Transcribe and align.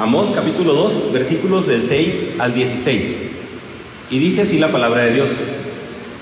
Amós 0.00 0.30
capítulo 0.34 0.72
2, 0.72 1.12
versículos 1.12 1.66
del 1.66 1.82
6 1.82 2.36
al 2.38 2.54
16. 2.54 3.30
Y 4.10 4.18
dice 4.20 4.40
así 4.40 4.58
la 4.58 4.68
palabra 4.68 5.02
de 5.04 5.12
Dios. 5.12 5.32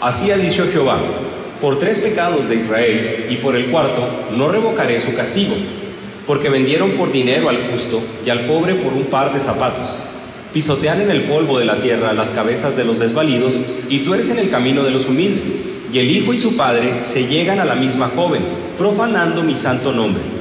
Así 0.00 0.32
ha 0.32 0.36
dicho 0.36 0.66
Jehová, 0.72 0.98
por 1.60 1.78
tres 1.78 1.98
pecados 1.98 2.48
de 2.48 2.56
Israel 2.56 3.28
y 3.30 3.36
por 3.36 3.54
el 3.54 3.67
cuarto 3.67 4.02
no 4.36 4.48
revocaré 4.48 5.00
su 5.00 5.14
castigo, 5.14 5.54
porque 6.26 6.48
vendieron 6.48 6.91
por 6.92 7.12
dinero 7.12 7.48
al 7.48 7.70
justo 7.70 8.02
y 8.27 8.30
al 8.30 8.41
pobre 8.41 8.75
por 8.75 8.93
un 8.93 9.04
par 9.04 9.32
de 9.32 9.38
zapatos. 9.38 9.98
Pisotean 10.52 11.02
en 11.02 11.12
el 11.12 11.23
polvo 11.23 11.61
de 11.61 11.66
la 11.66 11.80
tierra 11.80 12.12
las 12.12 12.30
cabezas 12.30 12.77
de 12.77 12.84
los 12.84 12.98
desvalidos 12.98 13.55
y 13.89 14.00
tuercen 14.00 14.41
el 14.41 14.50
camino 14.50 14.82
de 14.82 14.91
los 14.91 15.07
humildes. 15.07 15.48
Y 15.93 15.98
el 16.00 16.11
hijo 16.11 16.34
y 16.34 16.41
su 16.41 16.57
padre 16.57 17.05
se 17.05 17.29
llegan 17.29 17.61
a 17.61 17.64
la 17.64 17.77
misma 17.77 18.11
joven, 18.16 18.43
profanando 18.77 19.45
mi 19.45 19.55
santo 19.55 19.93
nombre. 19.93 20.39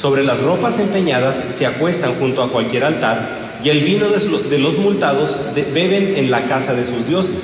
Sobre 0.00 0.24
las 0.24 0.40
ropas 0.40 0.80
empeñadas 0.80 1.36
se 1.52 1.66
acuestan 1.66 2.14
junto 2.14 2.42
a 2.42 2.50
cualquier 2.50 2.84
altar, 2.84 3.58
y 3.62 3.68
el 3.68 3.80
vino 3.80 4.08
de 4.08 4.58
los 4.58 4.78
multados 4.78 5.36
beben 5.74 6.14
en 6.16 6.30
la 6.30 6.40
casa 6.44 6.72
de 6.72 6.86
sus 6.86 7.06
dioses. 7.06 7.42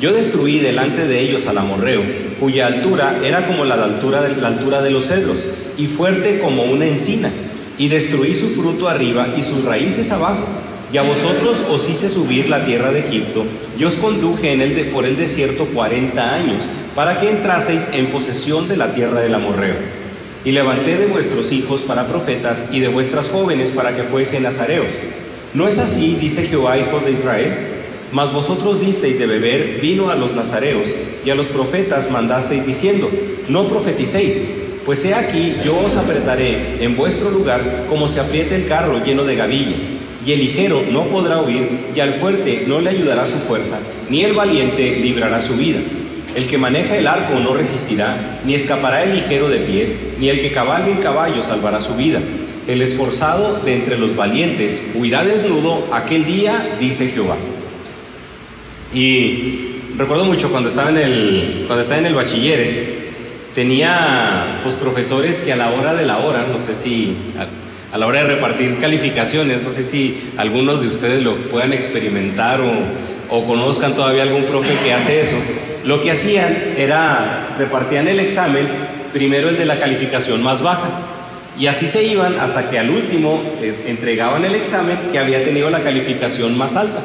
Yo 0.00 0.14
destruí 0.14 0.60
delante 0.60 1.06
de 1.06 1.20
ellos 1.20 1.46
al 1.46 1.58
amorreo, 1.58 2.00
cuya 2.40 2.68
altura 2.68 3.18
era 3.22 3.46
como 3.46 3.66
la 3.66 3.74
altura 3.74 4.22
de, 4.22 4.34
la 4.40 4.48
altura 4.48 4.80
de 4.80 4.88
los 4.92 5.08
cedros, 5.08 5.44
y 5.76 5.88
fuerte 5.88 6.38
como 6.38 6.64
una 6.64 6.86
encina, 6.86 7.30
y 7.76 7.88
destruí 7.88 8.34
su 8.34 8.48
fruto 8.48 8.88
arriba 8.88 9.28
y 9.36 9.42
sus 9.42 9.62
raíces 9.66 10.10
abajo. 10.10 10.46
Y 10.90 10.96
a 10.96 11.02
vosotros 11.02 11.58
os 11.70 11.90
hice 11.90 12.08
subir 12.08 12.48
la 12.48 12.64
tierra 12.64 12.92
de 12.92 13.00
Egipto, 13.00 13.44
y 13.78 13.84
os 13.84 13.96
conduje 13.96 14.56
por 14.90 15.04
el 15.04 15.18
desierto 15.18 15.66
cuarenta 15.66 16.34
años, 16.34 16.62
para 16.94 17.20
que 17.20 17.28
entraseis 17.28 17.90
en 17.92 18.06
posesión 18.06 18.68
de 18.68 18.78
la 18.78 18.94
tierra 18.94 19.20
del 19.20 19.34
amorreo. 19.34 19.99
Y 20.44 20.52
levanté 20.52 20.96
de 20.96 21.06
vuestros 21.06 21.52
hijos 21.52 21.82
para 21.82 22.06
profetas 22.06 22.70
y 22.72 22.80
de 22.80 22.88
vuestras 22.88 23.28
jóvenes 23.28 23.70
para 23.70 23.94
que 23.94 24.04
fuesen 24.04 24.42
nazareos. 24.42 24.86
¿No 25.52 25.68
es 25.68 25.78
así, 25.78 26.16
dice 26.20 26.46
Jehová, 26.46 26.78
hijos 26.78 27.04
de 27.04 27.12
Israel? 27.12 27.52
Mas 28.12 28.32
vosotros 28.32 28.80
disteis 28.80 29.18
de 29.18 29.26
beber 29.26 29.80
vino 29.80 30.10
a 30.10 30.16
los 30.16 30.34
nazareos 30.34 30.86
y 31.24 31.30
a 31.30 31.34
los 31.34 31.46
profetas 31.46 32.10
mandasteis 32.10 32.66
diciendo, 32.66 33.10
no 33.48 33.68
profeticéis, 33.68 34.40
pues 34.86 35.04
he 35.04 35.14
aquí 35.14 35.56
yo 35.64 35.78
os 35.78 35.96
apretaré 35.96 36.82
en 36.82 36.96
vuestro 36.96 37.30
lugar 37.30 37.86
como 37.88 38.08
se 38.08 38.20
aprieta 38.20 38.56
el 38.56 38.66
carro 38.66 39.04
lleno 39.04 39.24
de 39.24 39.36
gavillas, 39.36 39.82
y 40.24 40.32
el 40.32 40.40
ligero 40.40 40.82
no 40.90 41.04
podrá 41.04 41.40
huir, 41.40 41.68
y 41.94 42.00
al 42.00 42.14
fuerte 42.14 42.64
no 42.66 42.80
le 42.80 42.90
ayudará 42.90 43.26
su 43.26 43.38
fuerza, 43.38 43.78
ni 44.08 44.24
el 44.24 44.32
valiente 44.32 44.96
librará 44.96 45.40
su 45.42 45.54
vida. 45.54 45.80
El 46.34 46.46
que 46.46 46.58
maneja 46.58 46.96
el 46.96 47.08
arco 47.08 47.40
no 47.40 47.54
resistirá, 47.54 48.40
ni 48.44 48.54
escapará 48.54 49.02
el 49.02 49.14
ligero 49.14 49.48
de 49.48 49.58
pies, 49.58 49.96
ni 50.20 50.28
el 50.28 50.40
que 50.40 50.52
cabalga 50.52 50.88
en 50.88 50.98
caballo 50.98 51.42
salvará 51.42 51.80
su 51.80 51.96
vida. 51.96 52.20
El 52.68 52.82
esforzado 52.82 53.60
de 53.64 53.74
entre 53.74 53.98
los 53.98 54.14
valientes 54.14 54.92
huirá 54.94 55.24
desnudo 55.24 55.88
aquel 55.92 56.24
día, 56.24 56.76
dice 56.78 57.08
Jehová. 57.08 57.36
Y 58.94 59.72
recuerdo 59.96 60.24
mucho 60.24 60.50
cuando 60.50 60.68
estaba 60.68 60.90
en 60.90 60.98
el, 60.98 61.64
cuando 61.66 61.82
estaba 61.82 61.98
en 61.98 62.06
el 62.06 62.14
bachilleres, 62.14 62.80
tenía 63.52 64.60
pues 64.62 64.76
profesores 64.76 65.40
que 65.40 65.52
a 65.52 65.56
la 65.56 65.70
hora 65.72 65.94
de 65.94 66.06
la 66.06 66.18
hora, 66.18 66.46
no 66.52 66.60
sé 66.60 66.76
si 66.76 67.16
a, 67.92 67.98
la 67.98 68.06
hora 68.06 68.22
de 68.22 68.34
repartir 68.34 68.78
calificaciones, 68.78 69.64
no 69.64 69.72
sé 69.72 69.82
si 69.82 70.30
algunos 70.36 70.80
de 70.80 70.86
ustedes 70.86 71.24
lo 71.24 71.34
puedan 71.34 71.72
experimentar 71.72 72.60
o, 72.60 73.36
o 73.36 73.44
conozcan 73.46 73.94
todavía 73.94 74.22
algún 74.22 74.44
profe 74.44 74.74
que 74.84 74.92
hace 74.92 75.22
eso 75.22 75.36
lo 75.84 76.02
que 76.02 76.10
hacían 76.10 76.54
era 76.76 77.54
repartían 77.58 78.08
el 78.08 78.20
examen, 78.20 78.66
primero 79.12 79.48
el 79.48 79.58
de 79.58 79.64
la 79.64 79.78
calificación 79.78 80.42
más 80.42 80.62
baja, 80.62 80.88
y 81.58 81.66
así 81.66 81.86
se 81.86 82.04
iban 82.04 82.38
hasta 82.40 82.70
que 82.70 82.78
al 82.78 82.90
último 82.90 83.42
eh, 83.60 83.84
entregaban 83.86 84.44
el 84.44 84.54
examen 84.54 84.96
que 85.12 85.18
había 85.18 85.44
tenido 85.44 85.68
la 85.70 85.80
calificación 85.80 86.56
más 86.56 86.76
alta. 86.76 87.00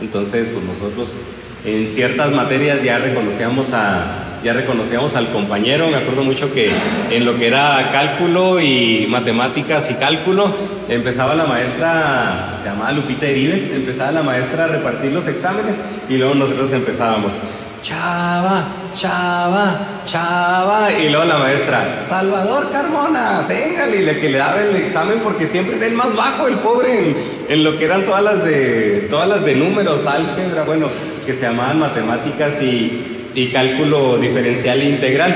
Entonces, 0.00 0.48
pues 0.52 0.64
nosotros 0.64 1.16
en 1.64 1.86
ciertas 1.86 2.32
materias 2.32 2.82
ya 2.82 2.98
reconocíamos 2.98 3.72
a 3.74 4.26
ya 4.42 4.54
reconocíamos 4.54 5.16
al 5.16 5.28
compañero, 5.28 5.88
me 5.88 5.96
acuerdo 5.96 6.24
mucho 6.24 6.52
que 6.52 6.70
en 7.10 7.26
lo 7.26 7.36
que 7.36 7.46
era 7.46 7.90
cálculo 7.92 8.58
y 8.58 9.06
matemáticas 9.08 9.90
y 9.90 9.94
cálculo, 9.94 10.54
empezaba 10.88 11.34
la 11.34 11.44
maestra, 11.44 12.56
se 12.62 12.70
llamaba 12.70 12.92
Lupita 12.92 13.26
Heribes, 13.26 13.70
empezaba 13.72 14.12
la 14.12 14.22
maestra 14.22 14.64
a 14.64 14.68
repartir 14.68 15.12
los 15.12 15.26
exámenes 15.26 15.76
y 16.08 16.16
luego 16.16 16.34
nosotros 16.34 16.72
empezábamos, 16.72 17.34
Chava, 17.82 18.66
Chava, 18.94 20.02
Chava. 20.04 20.92
Y 20.92 21.08
luego 21.08 21.24
la 21.24 21.38
maestra, 21.38 22.04
Salvador 22.06 22.70
Carmona, 22.70 23.46
téngale, 23.48 23.96
y 23.96 24.04
le 24.04 24.20
que 24.20 24.28
le 24.28 24.38
daba 24.38 24.62
el 24.62 24.76
examen 24.76 25.20
porque 25.20 25.46
siempre 25.46 25.76
era 25.76 25.86
el 25.86 25.94
más 25.94 26.14
bajo, 26.14 26.46
el 26.46 26.56
pobre, 26.56 27.16
en, 27.48 27.64
lo 27.64 27.78
que 27.78 27.86
eran 27.86 28.04
todas 28.04 28.22
las 28.22 28.44
de 28.44 29.06
todas 29.08 29.28
las 29.28 29.44
de 29.44 29.56
números, 29.56 30.06
álgebra, 30.06 30.64
bueno, 30.64 30.88
que 31.24 31.32
se 31.32 31.42
llamaban 31.42 31.78
matemáticas 31.78 32.62
y, 32.62 33.30
y 33.34 33.48
cálculo 33.48 34.18
diferencial 34.18 34.80
e 34.80 34.90
integral. 34.90 35.34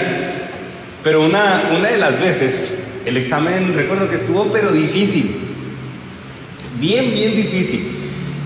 Pero 1.03 1.23
una, 1.23 1.63
una 1.77 1.89
de 1.89 1.99
las 1.99 2.21
veces, 2.21 2.79
el 3.07 3.17
examen, 3.17 3.75
recuerdo 3.75 4.09
que 4.09 4.17
estuvo, 4.17 4.45
pero 4.53 4.71
difícil. 4.71 5.35
Bien, 6.79 7.11
bien 7.13 7.37
difícil. 7.37 7.94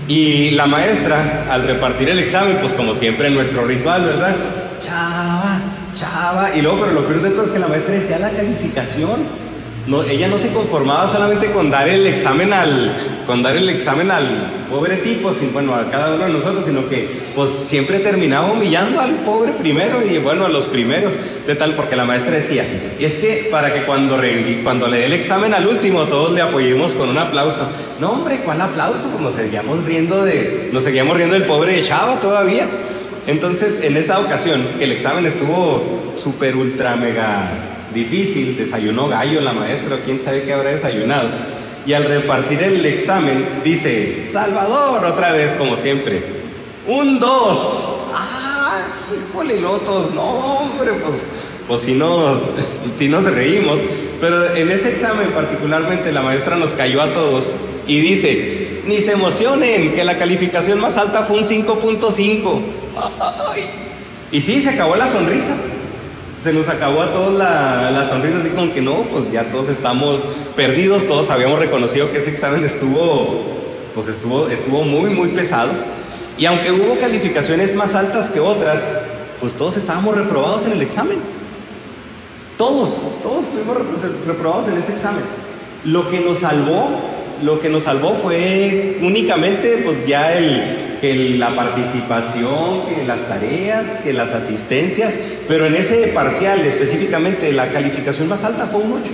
Y 0.09 0.49
la 0.51 0.65
maestra, 0.65 1.45
al 1.51 1.67
repartir 1.67 2.09
el 2.09 2.17
examen, 2.17 2.57
pues 2.59 2.73
como 2.73 2.95
siempre 2.95 3.29
nuestro 3.29 3.63
ritual, 3.65 4.05
¿verdad? 4.05 4.35
Chava, 4.81 5.59
chava. 5.95 6.49
Y 6.55 6.63
luego, 6.63 6.79
pero 6.79 6.93
lo 6.93 7.05
peor 7.05 7.21
de 7.21 7.29
todo 7.29 7.45
es 7.45 7.51
que 7.51 7.59
la 7.59 7.67
maestra 7.67 7.93
decía 7.93 8.17
la 8.17 8.31
calificación. 8.31 9.48
No, 9.87 10.03
ella 10.03 10.27
no 10.27 10.37
se 10.37 10.53
conformaba 10.53 11.07
solamente 11.07 11.51
con 11.51 11.71
dar 11.71 11.87
el 11.87 12.05
examen 12.05 12.53
al, 12.53 13.23
con 13.25 13.41
dar 13.41 13.55
el 13.55 13.69
examen 13.69 14.11
al 14.11 14.27
pobre 14.69 14.97
tipo, 14.97 15.33
sin, 15.33 15.51
bueno, 15.51 15.73
a 15.73 15.89
cada 15.89 16.13
uno 16.13 16.25
de 16.25 16.33
nosotros, 16.33 16.65
sino 16.65 16.87
que 16.87 17.09
pues 17.35 17.49
siempre 17.49 17.99
terminaba 17.99 18.51
humillando 18.51 19.01
al 19.01 19.11
pobre 19.25 19.51
primero 19.53 19.99
y 20.05 20.19
bueno, 20.19 20.45
a 20.45 20.49
los 20.49 20.65
primeros, 20.65 21.13
de 21.47 21.55
tal, 21.55 21.73
porque 21.73 21.95
la 21.95 22.05
maestra 22.05 22.35
decía, 22.35 22.65
es 22.99 23.15
que 23.15 23.47
para 23.49 23.73
que 23.73 23.83
cuando, 23.83 24.19
cuando 24.63 24.87
le 24.87 24.99
dé 24.99 25.05
el 25.07 25.13
examen 25.13 25.53
al 25.53 25.67
último 25.67 26.03
todos 26.03 26.33
le 26.33 26.41
apoyemos 26.41 26.93
con 26.93 27.09
un 27.09 27.17
aplauso. 27.17 27.67
No, 27.99 28.11
hombre, 28.11 28.41
¿cuál 28.45 28.61
aplauso? 28.61 29.09
Pues 29.09 29.21
nos 29.21 29.35
seguíamos 29.35 29.83
riendo 29.85 30.23
de, 30.23 30.69
nos 30.71 30.83
seguíamos 30.83 31.17
riendo 31.17 31.33
del 31.33 31.43
pobre 31.43 31.83
Chava 31.83 32.19
todavía. 32.19 32.67
Entonces, 33.27 33.83
en 33.83 33.97
esa 33.97 34.19
ocasión, 34.19 34.61
el 34.79 34.91
examen 34.91 35.25
estuvo 35.25 36.13
súper, 36.15 36.55
ultra, 36.55 36.95
mega 36.95 37.68
difícil, 37.93 38.57
desayunó 38.57 39.07
gallo 39.07 39.41
la 39.41 39.53
maestra, 39.53 39.99
quién 40.05 40.21
sabe 40.21 40.43
qué 40.43 40.53
habrá 40.53 40.71
desayunado. 40.71 41.29
Y 41.85 41.93
al 41.93 42.05
repartir 42.05 42.61
el 42.61 42.85
examen, 42.85 43.45
dice, 43.63 44.27
Salvador, 44.29 45.03
otra 45.05 45.31
vez, 45.31 45.53
como 45.57 45.75
siempre, 45.75 46.21
un 46.87 47.19
dos. 47.19 48.09
¡Ah! 48.13 48.79
Híjole, 49.31 49.59
lotos, 49.59 50.13
no, 50.13 50.21
hombre, 50.21 50.93
pues, 51.05 51.23
pues 51.67 51.81
si 51.81 51.93
nos, 51.93 52.41
si 52.93 53.07
nos 53.07 53.31
reímos. 53.33 53.79
Pero 54.21 54.55
en 54.55 54.69
ese 54.69 54.89
examen 54.89 55.29
particularmente 55.29 56.11
la 56.11 56.21
maestra 56.21 56.57
nos 56.57 56.71
cayó 56.71 57.01
a 57.01 57.13
todos 57.13 57.53
y 57.87 58.01
dice, 58.01 58.81
ni 58.85 59.01
se 59.01 59.13
emocionen, 59.13 59.93
que 59.93 60.03
la 60.03 60.17
calificación 60.17 60.79
más 60.79 60.97
alta 60.97 61.23
fue 61.23 61.37
un 61.37 61.45
5.5. 61.45 62.59
Y 64.31 64.41
sí, 64.41 64.61
se 64.61 64.69
acabó 64.69 64.95
la 64.95 65.07
sonrisa. 65.07 65.55
Se 66.41 66.53
nos 66.53 66.69
acabó 66.69 67.01
a 67.01 67.11
todos 67.11 67.37
la, 67.37 67.91
la, 67.91 68.07
sonrisa, 68.07 68.37
así 68.39 68.49
como 68.51 68.73
que 68.73 68.81
no, 68.81 69.01
pues 69.03 69.31
ya 69.31 69.51
todos 69.51 69.67
estamos 69.69 70.23
perdidos, 70.55 71.05
todos 71.05 71.29
habíamos 71.29 71.59
reconocido 71.59 72.11
que 72.11 72.19
ese 72.19 72.29
examen 72.29 72.63
estuvo, 72.63 73.43
pues 73.93 74.07
estuvo, 74.07 74.47
estuvo 74.47 74.83
muy, 74.83 75.09
muy 75.09 75.29
pesado. 75.29 75.69
Y 76.37 76.45
aunque 76.45 76.71
hubo 76.71 76.97
calificaciones 76.97 77.75
más 77.75 77.93
altas 77.95 78.29
que 78.29 78.39
otras, 78.39 78.89
pues 79.41 79.53
todos 79.53 79.75
estábamos 79.75 80.15
reprobados 80.15 80.65
en 80.65 80.73
el 80.73 80.81
examen. 80.81 81.17
Todos, 82.57 82.97
todos 83.21 83.45
estuvimos 83.45 83.77
reprobados 84.25 84.69
en 84.69 84.77
ese 84.77 84.93
examen. 84.93 85.23
Lo 85.83 86.09
que 86.09 86.21
nos 86.21 86.39
salvó 86.39 86.87
lo 87.43 87.59
que 87.59 87.69
nos 87.69 87.83
salvó 87.83 88.13
fue 88.15 88.97
únicamente 89.01 89.81
pues 89.85 90.05
ya 90.05 90.33
el, 90.37 90.97
que 90.99 91.37
la 91.37 91.55
participación, 91.55 92.85
que 92.87 93.05
las 93.07 93.27
tareas, 93.27 94.01
que 94.03 94.13
las 94.13 94.31
asistencias, 94.31 95.15
pero 95.49 95.65
en 95.65 95.75
ese 95.75 96.07
parcial 96.13 96.61
específicamente 96.61 97.51
la 97.51 97.67
calificación 97.67 98.29
más 98.29 98.45
alta 98.45 98.67
fue 98.67 98.81
un 98.81 98.93
8. 98.93 99.11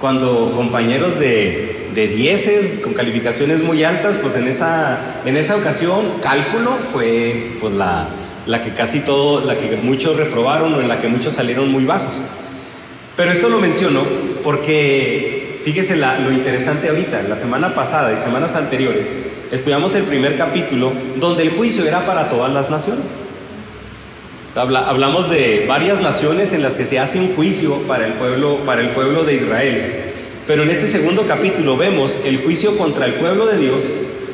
Cuando 0.00 0.52
compañeros 0.52 1.18
de, 1.18 1.88
de 1.94 2.08
dieces 2.08 2.78
con 2.78 2.94
calificaciones 2.94 3.62
muy 3.62 3.84
altas, 3.84 4.16
pues 4.22 4.36
en 4.36 4.48
esa, 4.48 4.98
en 5.26 5.36
esa 5.36 5.56
ocasión 5.56 6.00
cálculo 6.22 6.78
fue 6.92 7.58
pues 7.60 7.74
la, 7.74 8.08
la 8.46 8.62
que 8.62 8.70
casi 8.70 9.00
todo, 9.00 9.44
la 9.44 9.56
que 9.56 9.76
muchos 9.76 10.16
reprobaron 10.16 10.72
o 10.72 10.80
en 10.80 10.88
la 10.88 11.00
que 11.00 11.08
muchos 11.08 11.34
salieron 11.34 11.70
muy 11.70 11.84
bajos. 11.84 12.14
Pero 13.16 13.32
esto 13.32 13.50
lo 13.50 13.58
menciono 13.58 14.00
porque 14.42 15.36
Fíjese 15.66 15.96
lo 15.96 16.30
interesante 16.30 16.88
ahorita, 16.88 17.22
la 17.22 17.36
semana 17.36 17.74
pasada 17.74 18.12
y 18.12 18.22
semanas 18.22 18.54
anteriores, 18.54 19.08
estudiamos 19.50 19.96
el 19.96 20.04
primer 20.04 20.36
capítulo 20.36 20.92
donde 21.16 21.42
el 21.42 21.50
juicio 21.50 21.84
era 21.84 22.06
para 22.06 22.28
todas 22.28 22.52
las 22.52 22.70
naciones. 22.70 23.25
Hablamos 24.56 25.28
de 25.28 25.66
varias 25.68 26.00
naciones 26.00 26.52
en 26.52 26.62
las 26.62 26.76
que 26.76 26.86
se 26.86 26.98
hace 26.98 27.18
un 27.18 27.34
juicio 27.34 27.74
para 27.86 28.06
el 28.06 28.14
pueblo, 28.14 28.58
para 28.64 28.80
el 28.80 28.90
pueblo 28.90 29.24
de 29.24 29.34
Israel. 29.34 30.12
Pero 30.46 30.62
en 30.62 30.70
este 30.70 30.86
segundo 30.86 31.26
capítulo 31.26 31.76
vemos 31.76 32.18
el 32.24 32.42
juicio 32.42 32.78
contra 32.78 33.06
el 33.06 33.14
pueblo 33.14 33.46
de 33.46 33.58
Dios 33.58 33.82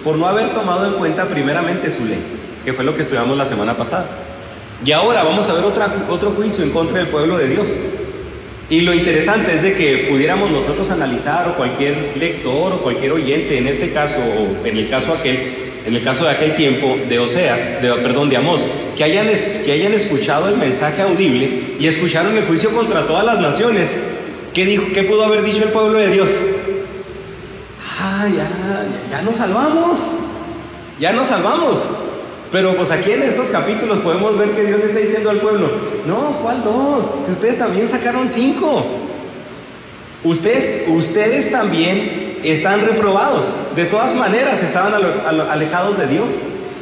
por 0.05 0.17
no 0.17 0.27
haber 0.27 0.53
tomado 0.53 0.87
en 0.87 0.95
cuenta 0.95 1.27
primeramente 1.27 1.91
su 1.91 2.05
ley, 2.05 2.21
que 2.65 2.73
fue 2.73 2.85
lo 2.85 2.95
que 2.95 3.03
estudiamos 3.03 3.37
la 3.37 3.47
semana 3.47 3.77
pasada. 3.77 4.07
Y 4.85 4.93
ahora 4.93 5.23
vamos 5.23 5.49
a 5.49 5.55
ver 5.55 5.65
otra, 5.65 5.93
otro 6.09 6.31
juicio 6.31 6.65
en 6.65 6.71
contra 6.71 6.99
del 6.99 7.09
pueblo 7.09 7.39
de 7.39 7.49
Dios. 7.49 7.69
Y 8.69 8.83
lo 8.83 8.95
interesante 8.95 9.55
es 9.55 9.63
de 9.63 9.75
que 9.75 10.09
pudiéramos 10.09 10.51
nosotros 10.51 10.91
analizar, 10.91 11.49
o 11.49 11.57
cualquier 11.57 12.15
lector, 12.17 12.73
o 12.73 12.79
cualquier 12.79 13.13
oyente, 13.13 13.59
en 13.59 13.69
este 13.69 13.93
caso, 13.93 14.19
o 14.19 14.67
en 14.67 14.77
el 14.77 14.89
caso 14.89 15.13
aquel, 15.13 15.72
en 15.87 15.95
el 15.95 16.03
caso 16.03 16.25
de 16.25 16.31
aquel 16.31 16.55
tiempo 16.55 16.97
de 17.09 17.19
Oseas, 17.19 17.83
de, 17.83 17.93
perdón, 17.95 18.29
de 18.29 18.37
Amós, 18.37 18.63
que 18.97 19.05
hayan, 19.05 19.27
que 19.65 19.73
hayan 19.73 19.93
escuchado 19.93 20.49
el 20.49 20.57
mensaje 20.57 21.03
audible 21.03 21.77
y 21.79 21.87
escucharon 21.87 22.37
el 22.37 22.45
juicio 22.45 22.71
contra 22.71 23.07
todas 23.07 23.25
las 23.25 23.41
naciones. 23.41 23.99
¿Qué, 24.55 24.65
dijo, 24.65 24.85
qué 24.93 25.03
pudo 25.03 25.25
haber 25.25 25.43
dicho 25.43 25.65
el 25.65 25.71
pueblo 25.71 25.99
de 25.99 26.09
Dios? 26.09 26.29
Ah, 28.01 28.27
ya, 28.29 28.87
ya 29.11 29.23
nos 29.23 29.37
salvamos, 29.37 29.99
ya 31.01 31.13
nos 31.13 31.27
salvamos. 31.27 31.87
Pero 32.53 32.77
pues 32.77 32.91
aquí 32.91 33.13
en 33.13 33.23
estos 33.23 33.49
capítulos 33.49 34.01
podemos 34.01 34.39
ver 34.39 34.51
que 34.51 34.65
Dios 34.65 34.79
le 34.79 34.87
está 34.87 35.01
diciendo 35.01 35.31
al 35.31 35.39
pueblo, 35.39 35.71
no, 36.07 36.39
¿cuál 36.43 36.63
dos? 36.63 37.07
Si 37.27 37.33
ustedes 37.33 37.59
también 37.59 37.89
sacaron 37.89 38.29
cinco. 38.29 38.85
Ustedes, 40.23 40.85
ustedes 40.89 41.51
también 41.51 42.39
están 42.45 42.87
reprobados. 42.87 43.47
De 43.77 43.87
todas 43.87 44.15
maneras 44.15 44.63
estaban 44.63 44.93
alejados 45.51 45.99
de 45.99 46.07
Dios. 46.07 46.27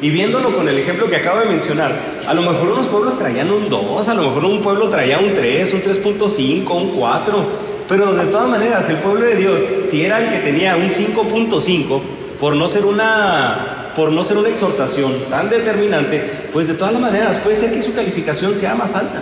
Y 0.03 0.09
viéndolo 0.09 0.57
con 0.57 0.67
el 0.67 0.79
ejemplo 0.79 1.11
que 1.11 1.17
acabo 1.17 1.41
de 1.41 1.47
mencionar, 1.47 1.93
a 2.27 2.33
lo 2.33 2.41
mejor 2.41 2.71
unos 2.71 2.87
pueblos 2.87 3.19
traían 3.19 3.51
un 3.51 3.69
2, 3.69 4.09
a 4.09 4.15
lo 4.15 4.23
mejor 4.23 4.47
un 4.47 4.63
pueblo 4.63 4.89
traía 4.89 5.19
un 5.19 5.35
3, 5.35 5.75
un 5.75 5.83
3.5, 5.83 6.71
un 6.75 6.91
4, 6.93 7.45
pero 7.87 8.15
de 8.15 8.25
todas 8.27 8.49
maneras 8.49 8.89
el 8.89 8.97
pueblo 8.97 9.27
de 9.27 9.35
Dios, 9.37 9.61
si 9.91 10.03
era 10.03 10.23
el 10.23 10.31
que 10.31 10.39
tenía 10.39 10.77
un 10.77 10.89
5.5, 10.89 12.01
por 12.41 12.57
no 12.57 12.67
ser 12.67 12.87
una 12.87 13.93
por 13.95 14.13
no 14.13 14.25
ser 14.25 14.39
una 14.39 14.49
exhortación 14.49 15.13
tan 15.29 15.51
determinante, 15.51 16.49
pues 16.53 16.69
de 16.69 16.75
todas 16.75 16.99
maneras 16.99 17.37
puede 17.39 17.57
ser 17.57 17.73
que 17.73 17.83
su 17.83 17.93
calificación 17.93 18.55
sea 18.55 18.75
más 18.75 18.95
alta. 18.95 19.21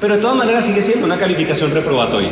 Pero 0.00 0.16
de 0.16 0.20
todas 0.20 0.36
maneras 0.36 0.66
sigue 0.66 0.82
siendo 0.82 1.06
una 1.06 1.16
calificación 1.16 1.72
reprobatoria. 1.72 2.30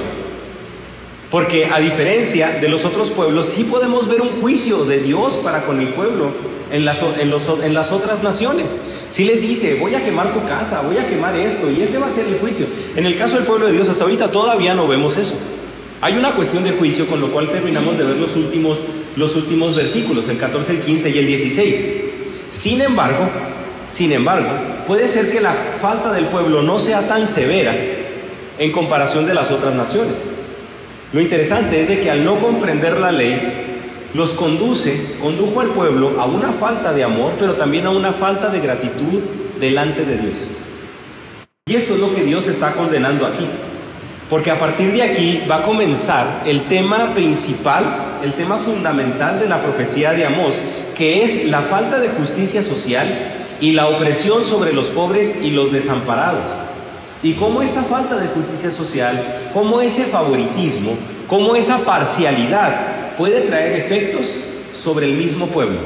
Porque 1.32 1.64
a 1.64 1.81
diferencia 1.81 2.58
de 2.61 2.69
los 2.69 2.84
otros 2.84 3.11
pueblos, 3.11 3.46
sí 3.46 3.64
podemos 3.64 4.06
ver 4.06 4.20
un 4.20 4.29
juicio 4.43 4.84
de 4.84 5.00
Dios 5.00 5.37
para 5.37 5.64
con 5.64 5.81
el 5.81 5.88
pueblo 5.88 6.31
en 6.70 6.84
las, 6.84 7.90
otras 7.90 8.23
naciones. 8.23 8.76
Si 9.08 9.25
les 9.25 9.40
dice, 9.40 9.79
voy 9.81 9.94
a 9.94 10.05
quemar 10.05 10.34
tu 10.34 10.44
casa, 10.44 10.82
voy 10.82 10.99
a 10.99 11.08
quemar 11.08 11.34
esto, 11.34 11.70
y 11.70 11.81
este 11.81 11.96
va 11.96 12.08
a 12.08 12.12
ser 12.12 12.26
el 12.26 12.38
juicio. 12.38 12.67
En 12.96 13.06
el 13.06 13.17
caso 13.17 13.37
del 13.37 13.46
pueblo 13.46 13.67
de 13.67 13.73
Dios, 13.73 13.88
hasta 13.88 14.05
ahorita 14.05 14.31
todavía 14.31 14.75
no 14.75 14.87
vemos 14.87 15.17
eso. 15.17 15.32
Hay 16.02 16.19
una 16.19 16.32
cuestión 16.32 16.64
de 16.64 16.73
juicio, 16.73 17.06
con 17.06 17.23
lo 17.23 17.29
cual 17.29 17.50
terminamos 17.50 17.96
de 17.96 18.05
ver 18.05 18.17
los 18.17 18.37
últimos 18.37 18.81
los 19.17 19.34
últimos 19.34 19.75
versículos, 19.75 20.29
el 20.29 20.37
14, 20.37 20.73
el 20.73 20.81
15 20.81 21.11
y 21.11 21.19
el 21.19 21.26
16. 21.26 21.84
Sin 22.50 22.82
embargo, 22.82 23.26
sin 23.88 24.12
embargo, 24.12 24.50
puede 24.87 25.08
ser 25.08 25.31
que 25.31 25.40
la 25.40 25.55
falta 25.81 26.12
del 26.12 26.26
pueblo 26.26 26.62
no 26.62 26.79
sea 26.79 27.08
tan 27.08 27.26
severa 27.26 27.75
en 28.58 28.70
comparación 28.70 29.26
de 29.26 29.32
las 29.32 29.50
otras 29.50 29.75
naciones. 29.75 30.42
Lo 31.12 31.20
interesante 31.20 31.81
es 31.81 31.88
de 31.88 32.00
que 32.00 32.11
al 32.11 32.25
no 32.25 32.37
comprender 32.37 32.99
la 32.99 33.12
ley, 33.12 33.38
los 34.14 34.32
conduce, 34.32 35.17
condujo 35.20 35.61
al 35.61 35.69
pueblo 35.69 36.19
a 36.19 36.25
una 36.25 36.53
falta 36.53 36.93
de 36.93 37.05
amor, 37.05 37.32
pero 37.38 37.55
también 37.55 37.87
a 37.87 37.91
una 37.91 38.12
falta 38.12 38.49
de 38.49 38.61
gratitud 38.61 39.20
delante 39.61 40.06
de 40.06 40.17
Dios. 40.17 40.38
Y 41.67 41.76
esto 41.76 41.94
es 41.94 42.00
lo 42.00 42.14
que 42.14 42.25
Dios 42.25 42.47
está 42.49 42.73
condenando 42.73 43.26
aquí. 43.26 43.47
Porque 44.31 44.50
a 44.50 44.59
partir 44.59 44.93
de 44.93 45.03
aquí 45.03 45.43
va 45.50 45.56
a 45.56 45.62
comenzar 45.62 46.44
el 46.47 46.62
tema 46.62 47.12
principal, 47.12 47.85
el 48.25 48.32
tema 48.32 48.56
fundamental 48.56 49.38
de 49.38 49.49
la 49.49 49.61
profecía 49.61 50.12
de 50.12 50.25
Amós, 50.25 50.56
que 50.97 51.25
es 51.25 51.47
la 51.47 51.61
falta 51.61 52.00
de 52.00 52.08
justicia 52.08 52.62
social 52.62 53.06
y 53.61 53.73
la 53.73 53.88
opresión 53.88 54.47
sobre 54.47 54.73
los 54.73 54.88
pobres 54.88 55.43
y 55.43 55.50
los 55.50 55.73
desamparados. 55.73 56.71
Y 57.22 57.34
cómo 57.34 57.62
esta 57.62 57.82
falta 57.82 58.16
de 58.16 58.28
justicia 58.28 58.70
social, 58.70 59.50
cómo 59.52 59.80
ese 59.80 60.04
favoritismo, 60.04 60.96
cómo 61.28 61.54
esa 61.54 61.78
parcialidad 61.84 63.14
puede 63.16 63.42
traer 63.42 63.78
efectos 63.78 64.26
sobre 64.76 65.06
el 65.06 65.16
mismo 65.16 65.46
pueblo. 65.46 65.78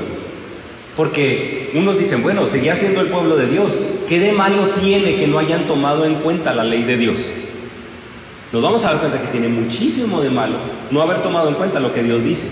Porque 0.97 1.71
unos 1.75 1.99
dicen, 1.99 2.23
bueno, 2.23 2.47
seguía 2.47 2.75
siendo 2.75 3.03
el 3.03 3.09
pueblo 3.09 3.37
de 3.37 3.49
Dios, 3.49 3.75
¿qué 4.09 4.19
de 4.19 4.33
malo 4.33 4.71
tiene 4.81 5.17
que 5.17 5.27
no 5.27 5.39
hayan 5.39 5.67
tomado 5.67 6.07
en 6.07 6.15
cuenta 6.17 6.55
la 6.55 6.65
ley 6.65 6.85
de 6.85 6.97
Dios? 6.97 7.31
nos 8.53 8.63
vamos 8.63 8.85
a 8.85 8.93
dar 8.93 9.01
cuenta 9.01 9.21
que 9.21 9.27
tiene 9.27 9.49
muchísimo 9.49 10.23
de 10.23 10.31
malo 10.31 10.55
no 10.91 11.03
haber 11.03 11.21
tomado 11.21 11.49
en 11.49 11.57
cuenta 11.57 11.81
lo 11.81 11.93
que 11.93 12.03
Dios 12.03 12.23
dice. 12.23 12.47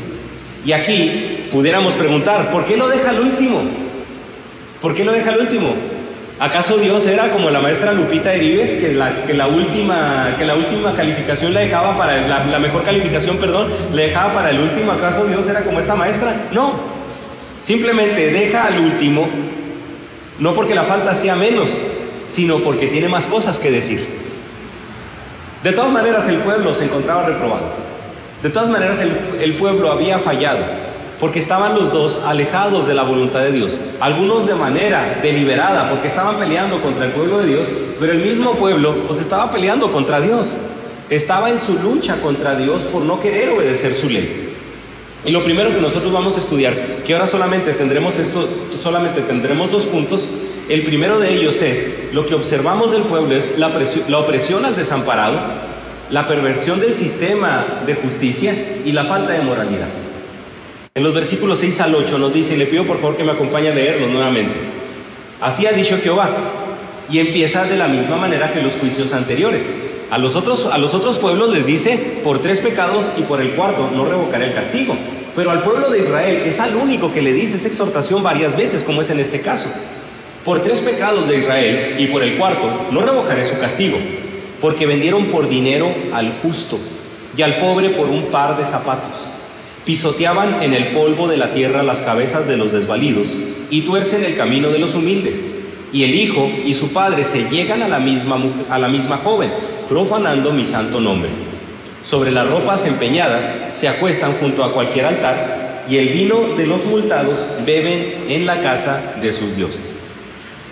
Y 0.67 0.73
aquí 0.73 1.47
pudiéramos 1.51 1.95
preguntar, 1.95 2.51
¿por 2.51 2.67
qué 2.67 2.77
lo 2.77 2.89
deja 2.89 3.11
al 3.11 3.21
último? 3.21 3.63
¿Por 4.83 4.95
qué 4.95 5.05
lo 5.05 5.13
deja 5.13 5.33
al 5.33 5.41
último? 5.41 5.75
¿Acaso 6.39 6.79
Dios 6.79 7.07
era 7.07 7.31
como 7.31 7.51
la 7.51 7.61
maestra 7.61 7.93
Lupita 7.93 8.35
Erives, 8.35 8.71
que 8.71 8.93
la, 8.93 9.25
que 9.25 9.35
la, 9.35 9.47
última, 9.47 10.35
que 10.37 10.45
la 10.45 10.57
última 10.57 10.95
calificación 10.95 11.55
la 11.55 11.61
dejaba 11.61 11.97
para, 11.97 12.27
la, 12.27 12.45
la 12.47 12.59
mejor 12.59 12.83
calificación, 12.83 13.37
perdón, 13.37 13.69
le 13.93 14.09
dejaba 14.09 14.35
para 14.35 14.51
el 14.51 14.61
último? 14.61 14.91
¿Acaso 14.93 15.27
Dios 15.27 15.47
era 15.49 15.63
como 15.63 15.79
esta 15.79 15.95
maestra? 15.95 16.35
No. 16.51 16.75
Simplemente 17.63 18.31
deja 18.33 18.67
al 18.67 18.79
último, 18.79 19.29
no 20.39 20.53
porque 20.55 20.75
la 20.75 20.83
falta 20.83 21.15
sea 21.15 21.37
menos, 21.37 21.71
sino 22.27 22.59
porque 22.59 22.89
tiene 22.89 23.09
más 23.09 23.27
cosas 23.27 23.59
que 23.59 23.71
decir. 23.71 24.05
De 25.63 25.73
todas 25.73 25.91
maneras 25.91 26.29
el 26.29 26.37
pueblo 26.37 26.75
se 26.75 26.85
encontraba 26.85 27.25
reprobado. 27.25 27.85
De 28.43 28.51
todas 28.51 28.69
maneras 28.69 29.01
el, 29.01 29.55
pueblo 29.55 29.91
había 29.91 30.19
fallado 30.19 30.59
porque 31.25 31.39
estaban 31.39 31.75
los 31.75 31.91
dos 31.91 32.21
alejados 32.27 32.87
de 32.87 32.93
la 32.93 33.03
voluntad 33.03 33.41
de 33.41 33.51
Dios. 33.51 33.79
Algunos 33.99 34.47
de 34.47 34.55
manera 34.55 35.21
deliberada 35.23 35.89
porque 35.89 36.09
estaban 36.09 36.37
peleando 36.37 36.83
contra 36.83 37.07
el 37.07 37.13
pueblo 37.13 37.39
de 37.39 37.47
Dios, 37.47 37.63
pero 37.99 38.13
el 38.13 38.19
mismo 38.19 38.53
pueblo 38.57 38.95
pues 39.07 39.23
estaba 39.23 39.51
peleando 39.51 39.91
contra 39.91 40.21
Dios. 40.21 40.51
Estaba 41.09 41.49
en 41.49 41.59
su 41.59 41.79
lucha 41.79 42.21
contra 42.21 42.57
Dios 42.57 42.83
por 42.83 43.01
no 43.05 43.23
querer 43.23 43.49
obedecer 43.49 43.95
su 43.95 44.11
ley. 44.11 44.51
Y 45.25 45.31
lo 45.31 45.43
primero 45.43 45.75
que 45.75 45.81
nosotros 45.81 46.13
vamos 46.13 46.37
a 46.37 46.41
estudiar, 46.41 46.75
que 47.07 47.15
ahora 47.15 47.27
solamente 47.27 47.73
tendremos 47.73 48.19
esto, 48.19 48.47
solamente 48.83 49.23
tendremos 49.23 49.73
dos 49.73 49.87
puntos, 49.87 50.29
el 50.69 50.83
primero 50.83 51.19
de 51.19 51.33
ellos 51.33 51.63
es, 51.63 52.11
lo 52.13 52.27
que 52.27 52.35
observamos 52.35 52.93
del 52.93 53.05
pueblo 53.05 53.35
es 53.35 53.59
la, 53.59 53.71
la 54.09 54.19
opresión 54.19 54.67
al 54.67 54.77
desamparado, 54.77 55.39
la 56.11 56.29
perversión 56.29 56.81
del 56.81 56.93
sistema 56.93 57.65
de 57.87 57.95
justicia 57.95 58.55
y 58.85 58.93
la 58.93 59.05
falta 59.05 59.33
de 59.33 59.41
moralidad. 59.41 60.04
En 60.97 61.03
los 61.03 61.13
versículos 61.13 61.59
6 61.59 61.81
al 61.81 61.95
8 61.97 62.19
nos 62.19 62.33
dice, 62.33 62.55
y 62.55 62.57
le 62.57 62.67
pido 62.67 62.85
por 62.85 63.01
favor 63.01 63.17
que 63.17 63.25
me 63.25 63.33
acompañe 63.33 63.69
a 63.69 63.75
leerlo 63.75 64.07
nuevamente. 64.07 64.55
Así 65.41 65.67
ha 65.67 65.73
dicho 65.73 65.99
Jehová, 66.01 66.31
y 67.11 67.19
empieza 67.19 67.65
de 67.65 67.77
la 67.77 67.89
misma 67.89 68.15
manera 68.15 68.53
que 68.53 68.63
los 68.63 68.75
juicios 68.75 69.13
anteriores. 69.13 69.65
A 70.13 70.19
los 70.19 70.37
otros, 70.37 70.67
a 70.67 70.79
los 70.79 70.95
otros 70.95 71.19
pueblos 71.19 71.51
les 71.51 71.67
dice, 71.67 72.21
por 72.23 72.41
tres 72.41 72.61
pecados 72.61 73.11
y 73.19 73.23
por 73.23 73.41
el 73.41 73.55
cuarto 73.57 73.91
no 73.93 74.05
revocaré 74.05 74.47
el 74.47 74.55
castigo. 74.55 74.97
Pero 75.35 75.51
al 75.51 75.65
pueblo 75.65 75.91
de 75.91 75.99
Israel 75.99 76.45
es 76.47 76.61
al 76.61 76.77
único 76.77 77.13
que 77.13 77.23
le 77.23 77.33
dice 77.33 77.57
esa 77.57 77.67
exhortación 77.67 78.23
varias 78.23 78.57
veces, 78.57 78.85
como 78.85 79.03
es 79.03 79.11
en 79.11 79.19
este 79.19 79.41
caso. 79.41 79.69
Por 80.45 80.63
tres 80.63 80.79
pecados 80.79 81.27
de 81.27 81.39
Israel 81.39 81.97
y 81.99 82.07
por 82.07 82.23
el 82.23 82.37
cuarto 82.37 82.71
no 82.93 83.01
revocaré 83.01 83.45
su 83.45 83.59
castigo, 83.59 83.99
porque 84.61 84.87
vendieron 84.87 85.25
por 85.25 85.49
dinero 85.49 85.93
al 86.13 86.35
justo 86.41 86.79
y 87.37 87.43
al 87.43 87.57
pobre 87.57 87.91
por 87.91 88.07
un 88.07 88.27
par 88.27 88.57
de 88.57 88.65
zapatos. 88.65 89.34
Pisoteaban 89.85 90.63
en 90.63 90.73
el 90.73 90.89
polvo 90.89 91.29
de 91.29 91.37
la 91.37 91.53
tierra 91.53 91.83
las 91.83 92.01
cabezas 92.01 92.47
de 92.47 92.57
los 92.57 92.73
desvalidos 92.73 93.29
y 93.71 93.83
tuercen 93.83 94.25
el 94.25 94.37
camino 94.37 94.71
de 94.71 94.79
los 94.79 94.95
humildes. 94.95 95.41
Y 95.93 96.05
el 96.05 96.15
hijo 96.15 96.51
y 96.65 96.75
su 96.75 96.93
padre 96.93 97.25
se 97.25 97.49
llegan 97.51 97.83
a 97.83 97.89
la 97.89 97.99
misma, 97.99 98.39
a 98.71 98.79
la 98.79 98.89
misma 98.89 99.19
joven, 99.19 99.51
profanando 99.89 100.53
mi 100.53 100.65
santo 100.65 101.01
nombre. 101.01 101.31
Sobre 102.05 102.31
las 102.31 102.49
ropas 102.49 102.87
empeñadas 102.87 103.51
se 103.73 103.89
acuestan 103.89 104.33
junto 104.41 104.65
a 104.65 104.73
cualquier 104.73 105.07
altar 105.07 105.85
y 105.89 105.99
el 105.99 106.09
vino 106.09 106.55
de 106.57 106.67
los 106.67 106.85
multados 106.87 107.39
beben 107.65 108.25
en 108.29 108.47
la 108.47 108.61
casa 108.61 109.15
de 109.21 109.33
sus 109.33 109.57
dioses. 109.57 110.04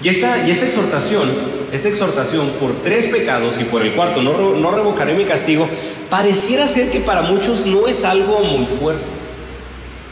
Y 0.03 0.09
esta, 0.09 0.45
exhortación, 0.47 1.31
esta 1.73 1.89
exhortación 1.89 2.49
por 2.61 2.73
tres 2.83 3.07
pecados 3.07 3.61
y 3.61 3.65
por 3.65 3.83
el 3.83 3.93
cuarto 3.93 4.21
no, 4.21 4.57
no 4.57 4.71
revocaré 4.73 5.15
mi 5.15 5.25
castigo, 5.25 5.69
pareciera 6.11 6.67
ser 6.67 6.91
que 6.91 7.01
para 7.01 7.23
muchos 7.23 7.67
no 7.67 7.87
es 7.87 8.05
algo 8.05 8.41
muy 8.41 8.67
fuerte. 8.67 9.05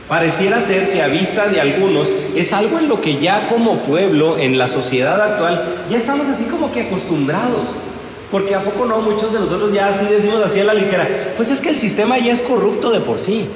Pareciera 0.08 0.60
ser 0.60 0.90
que 0.90 1.02
a 1.02 1.08
vista 1.08 1.46
de 1.46 1.60
algunos 1.60 2.08
es 2.34 2.52
algo 2.52 2.78
en 2.78 2.88
lo 2.88 3.00
que 3.00 3.18
ya 3.18 3.48
como 3.48 3.82
pueblo, 3.82 4.38
en 4.38 4.58
la 4.58 4.68
sociedad 4.68 5.20
actual, 5.20 5.84
ya 5.88 5.98
estamos 5.98 6.26
así 6.26 6.44
como 6.44 6.72
que 6.72 6.82
acostumbrados. 6.82 7.68
Porque 8.30 8.54
a 8.54 8.62
poco 8.62 8.86
no, 8.86 9.00
muchos 9.00 9.32
de 9.32 9.40
nosotros 9.40 9.72
ya 9.72 9.88
así 9.88 10.06
decimos 10.06 10.42
así 10.44 10.60
a 10.60 10.64
la 10.64 10.74
ligera, 10.74 11.08
pues 11.36 11.50
es 11.50 11.60
que 11.60 11.68
el 11.68 11.78
sistema 11.78 12.16
ya 12.18 12.32
es 12.32 12.42
corrupto 12.42 12.90
de 12.90 13.00
por 13.00 13.18
sí. 13.18 13.46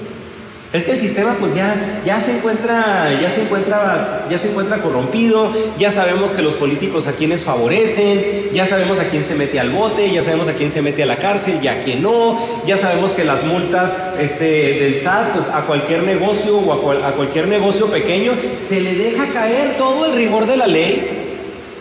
Es 0.74 0.82
que 0.82 0.90
el 0.90 0.98
sistema 0.98 1.36
pues 1.38 1.54
ya, 1.54 2.02
ya 2.04 2.18
se 2.18 2.36
encuentra, 2.36 3.16
ya 3.22 3.30
se 3.30 3.42
encuentra, 3.42 4.26
ya 4.28 4.36
se 4.36 4.50
encuentra 4.50 4.82
corrompido, 4.82 5.52
ya 5.78 5.88
sabemos 5.92 6.32
que 6.32 6.42
los 6.42 6.54
políticos 6.54 7.06
a 7.06 7.12
quienes 7.12 7.44
favorecen, 7.44 8.50
ya 8.52 8.66
sabemos 8.66 8.98
a 8.98 9.04
quién 9.04 9.22
se 9.22 9.36
mete 9.36 9.60
al 9.60 9.70
bote, 9.70 10.10
ya 10.10 10.20
sabemos 10.24 10.48
a 10.48 10.54
quién 10.54 10.72
se 10.72 10.82
mete 10.82 11.04
a 11.04 11.06
la 11.06 11.18
cárcel 11.18 11.60
y 11.62 11.68
a 11.68 11.80
quién 11.84 12.02
no, 12.02 12.40
ya 12.66 12.76
sabemos 12.76 13.12
que 13.12 13.22
las 13.22 13.44
multas 13.44 13.94
este, 14.18 14.80
del 14.80 14.96
SAT, 14.96 15.34
pues 15.34 15.46
a 15.46 15.60
cualquier 15.60 16.02
negocio 16.02 16.58
o 16.58 16.72
a, 16.72 17.12
cualquier 17.12 17.46
negocio 17.46 17.86
pequeño 17.86 18.32
se 18.58 18.80
le 18.80 18.96
deja 18.96 19.28
caer 19.28 19.76
todo 19.78 20.06
el 20.06 20.16
rigor 20.16 20.48
de 20.48 20.56
la 20.56 20.66
ley. 20.66 21.20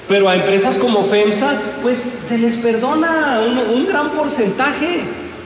Pero 0.08 0.30
a 0.30 0.36
empresas 0.36 0.78
como 0.78 1.04
FEMSA, 1.04 1.60
pues 1.82 1.98
se 1.98 2.38
les 2.38 2.58
perdona 2.58 3.42
un, 3.44 3.58
un 3.76 3.88
gran 3.88 4.12
porcentaje. 4.12 5.00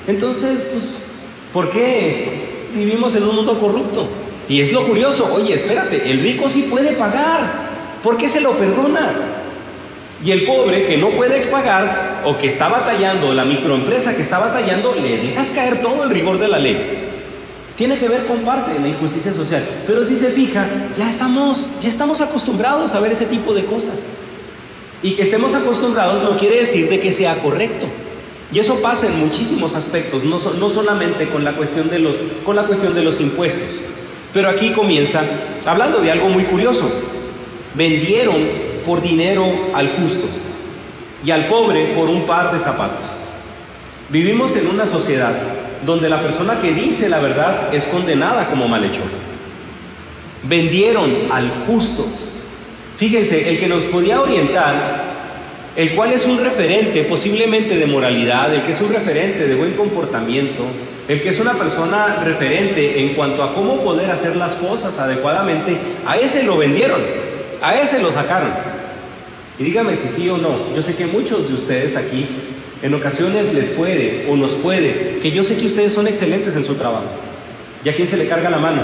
Entonces, 0.06 0.68
pues, 0.74 0.84
¿por 1.54 1.70
qué? 1.72 2.47
Vivimos 2.74 3.16
en 3.16 3.24
un 3.24 3.36
mundo 3.36 3.60
corrupto. 3.60 4.08
Y 4.50 4.62
es 4.62 4.72
lo 4.72 4.86
curioso, 4.86 5.34
oye, 5.34 5.54
espérate, 5.54 6.10
el 6.10 6.22
rico 6.22 6.48
sí 6.48 6.68
puede 6.70 6.94
pagar, 6.94 7.40
¿por 8.02 8.18
qué 8.18 8.30
se 8.30 8.42
lo 8.42 8.52
perdonas? 8.52 9.14
Y 10.24 10.32
el 10.32 10.46
pobre 10.46 10.86
que 10.86 10.98
no 10.98 11.10
puede 11.10 11.42
pagar 11.48 12.24
o 12.26 12.38
que 12.38 12.48
está 12.48 12.70
batallando, 12.70 13.34
la 13.34 13.46
microempresa 13.46 14.16
que 14.16 14.22
está 14.22 14.40
batallando, 14.40 14.96
le 14.96 15.18
dejas 15.18 15.52
caer 15.52 15.82
todo 15.82 16.04
el 16.04 16.10
rigor 16.10 16.40
de 16.40 16.48
la 16.48 16.60
ley. 16.60 17.04
Tiene 17.76 18.00
que 18.00 18.08
ver 18.08 18.26
con 18.26 18.40
parte 18.40 18.74
de 18.74 18.80
la 18.80 18.88
injusticia 18.88 19.32
social. 19.32 19.64
Pero 19.86 20.04
si 20.04 20.18
se 20.18 20.30
fija, 20.30 20.66
ya 20.98 21.08
estamos, 21.08 21.70
ya 21.82 21.90
estamos 21.90 22.22
acostumbrados 22.22 22.96
a 22.96 23.00
ver 23.00 23.12
ese 23.12 23.26
tipo 23.26 23.54
de 23.54 23.66
cosas. 23.66 23.96
Y 25.04 25.12
que 25.12 25.22
estemos 25.22 25.54
acostumbrados 25.54 26.24
no 26.24 26.38
quiere 26.38 26.62
decir 26.62 26.90
de 26.90 27.00
que 27.00 27.12
sea 27.12 27.36
correcto. 27.36 27.86
Y 28.54 28.60
eso 28.60 28.82
pasa 28.82 29.08
en 29.08 29.20
muchísimos 29.20 29.76
aspectos, 29.76 30.24
no, 30.24 30.40
no 30.54 30.70
solamente 30.70 31.28
con 31.28 31.44
la, 31.44 31.54
cuestión 31.54 31.90
de 31.90 32.00
los, 32.00 32.16
con 32.46 32.56
la 32.56 32.64
cuestión 32.64 32.94
de 32.96 33.04
los 33.04 33.20
impuestos. 33.20 33.68
Pero 34.34 34.50
aquí 34.50 34.72
comienza 34.72 35.22
hablando 35.66 36.00
de 36.00 36.12
algo 36.12 36.30
muy 36.30 36.44
curioso. 36.44 36.90
Vendieron 37.74 38.38
por 38.86 39.02
dinero 39.02 39.46
al 39.74 39.90
justo 39.90 40.28
y 41.26 41.32
al 41.32 41.46
pobre 41.48 41.88
por 41.88 42.10
un 42.10 42.26
par 42.26 42.54
de 42.54 42.60
zapatos. 42.60 43.06
Vivimos 44.10 44.56
en 44.56 44.68
una 44.68 44.86
sociedad 44.86 45.34
donde 45.86 46.10
la 46.10 46.22
persona 46.22 46.60
que 46.62 46.74
dice 46.74 47.10
la 47.10 47.20
verdad 47.20 47.74
es 47.74 47.86
condenada 47.88 48.48
como 48.50 48.68
malhechor. 48.68 49.08
Vendieron 50.44 51.12
al 51.32 51.50
justo. 51.68 52.06
Fíjense, 52.96 53.50
el 53.50 53.60
que 53.60 53.68
nos 53.68 53.84
podía 53.84 54.22
orientar 54.22 55.07
el 55.78 55.92
cual 55.92 56.12
es 56.12 56.26
un 56.26 56.44
referente 56.44 57.04
posiblemente 57.04 57.78
de 57.78 57.86
moralidad, 57.86 58.52
el 58.52 58.64
que 58.64 58.72
es 58.72 58.82
un 58.82 58.92
referente 58.92 59.48
de 59.48 59.54
buen 59.54 59.74
comportamiento, 59.74 60.64
el 61.08 61.22
que 61.22 61.30
es 61.30 61.40
una 61.40 61.54
persona 61.54 62.20
referente 62.24 63.00
en 63.00 63.14
cuanto 63.14 63.44
a 63.44 63.54
cómo 63.54 63.80
poder 63.82 64.10
hacer 64.10 64.36
las 64.38 64.54
cosas 64.54 64.98
adecuadamente, 64.98 65.78
a 66.08 66.18
ese 66.18 66.44
lo 66.44 66.58
vendieron, 66.58 67.00
a 67.62 67.80
ese 67.80 68.02
lo 68.02 68.12
sacaron. 68.12 68.50
Y 69.60 69.66
dígame 69.66 69.96
si 69.96 70.08
sí 70.08 70.28
o 70.30 70.38
no, 70.38 70.76
yo 70.76 70.82
sé 70.82 70.96
que 70.96 71.06
muchos 71.06 71.48
de 71.48 71.54
ustedes 71.54 71.96
aquí 71.96 72.26
en 72.82 72.94
ocasiones 72.96 73.54
les 73.54 73.70
puede 73.70 74.26
o 74.32 74.36
nos 74.36 74.54
puede, 74.54 75.20
que 75.22 75.30
yo 75.30 75.44
sé 75.44 75.58
que 75.58 75.68
ustedes 75.68 75.94
son 75.94 76.08
excelentes 76.08 76.56
en 76.56 76.66
su 76.66 76.74
trabajo. 76.74 77.06
¿Y 77.86 77.90
a 77.90 77.94
quién 77.94 78.08
se 78.08 78.18
le 78.18 78.28
carga 78.28 78.50
la 78.50 78.58
mano? 78.58 78.82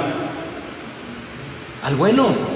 Al 1.84 1.96
bueno, 1.96 2.53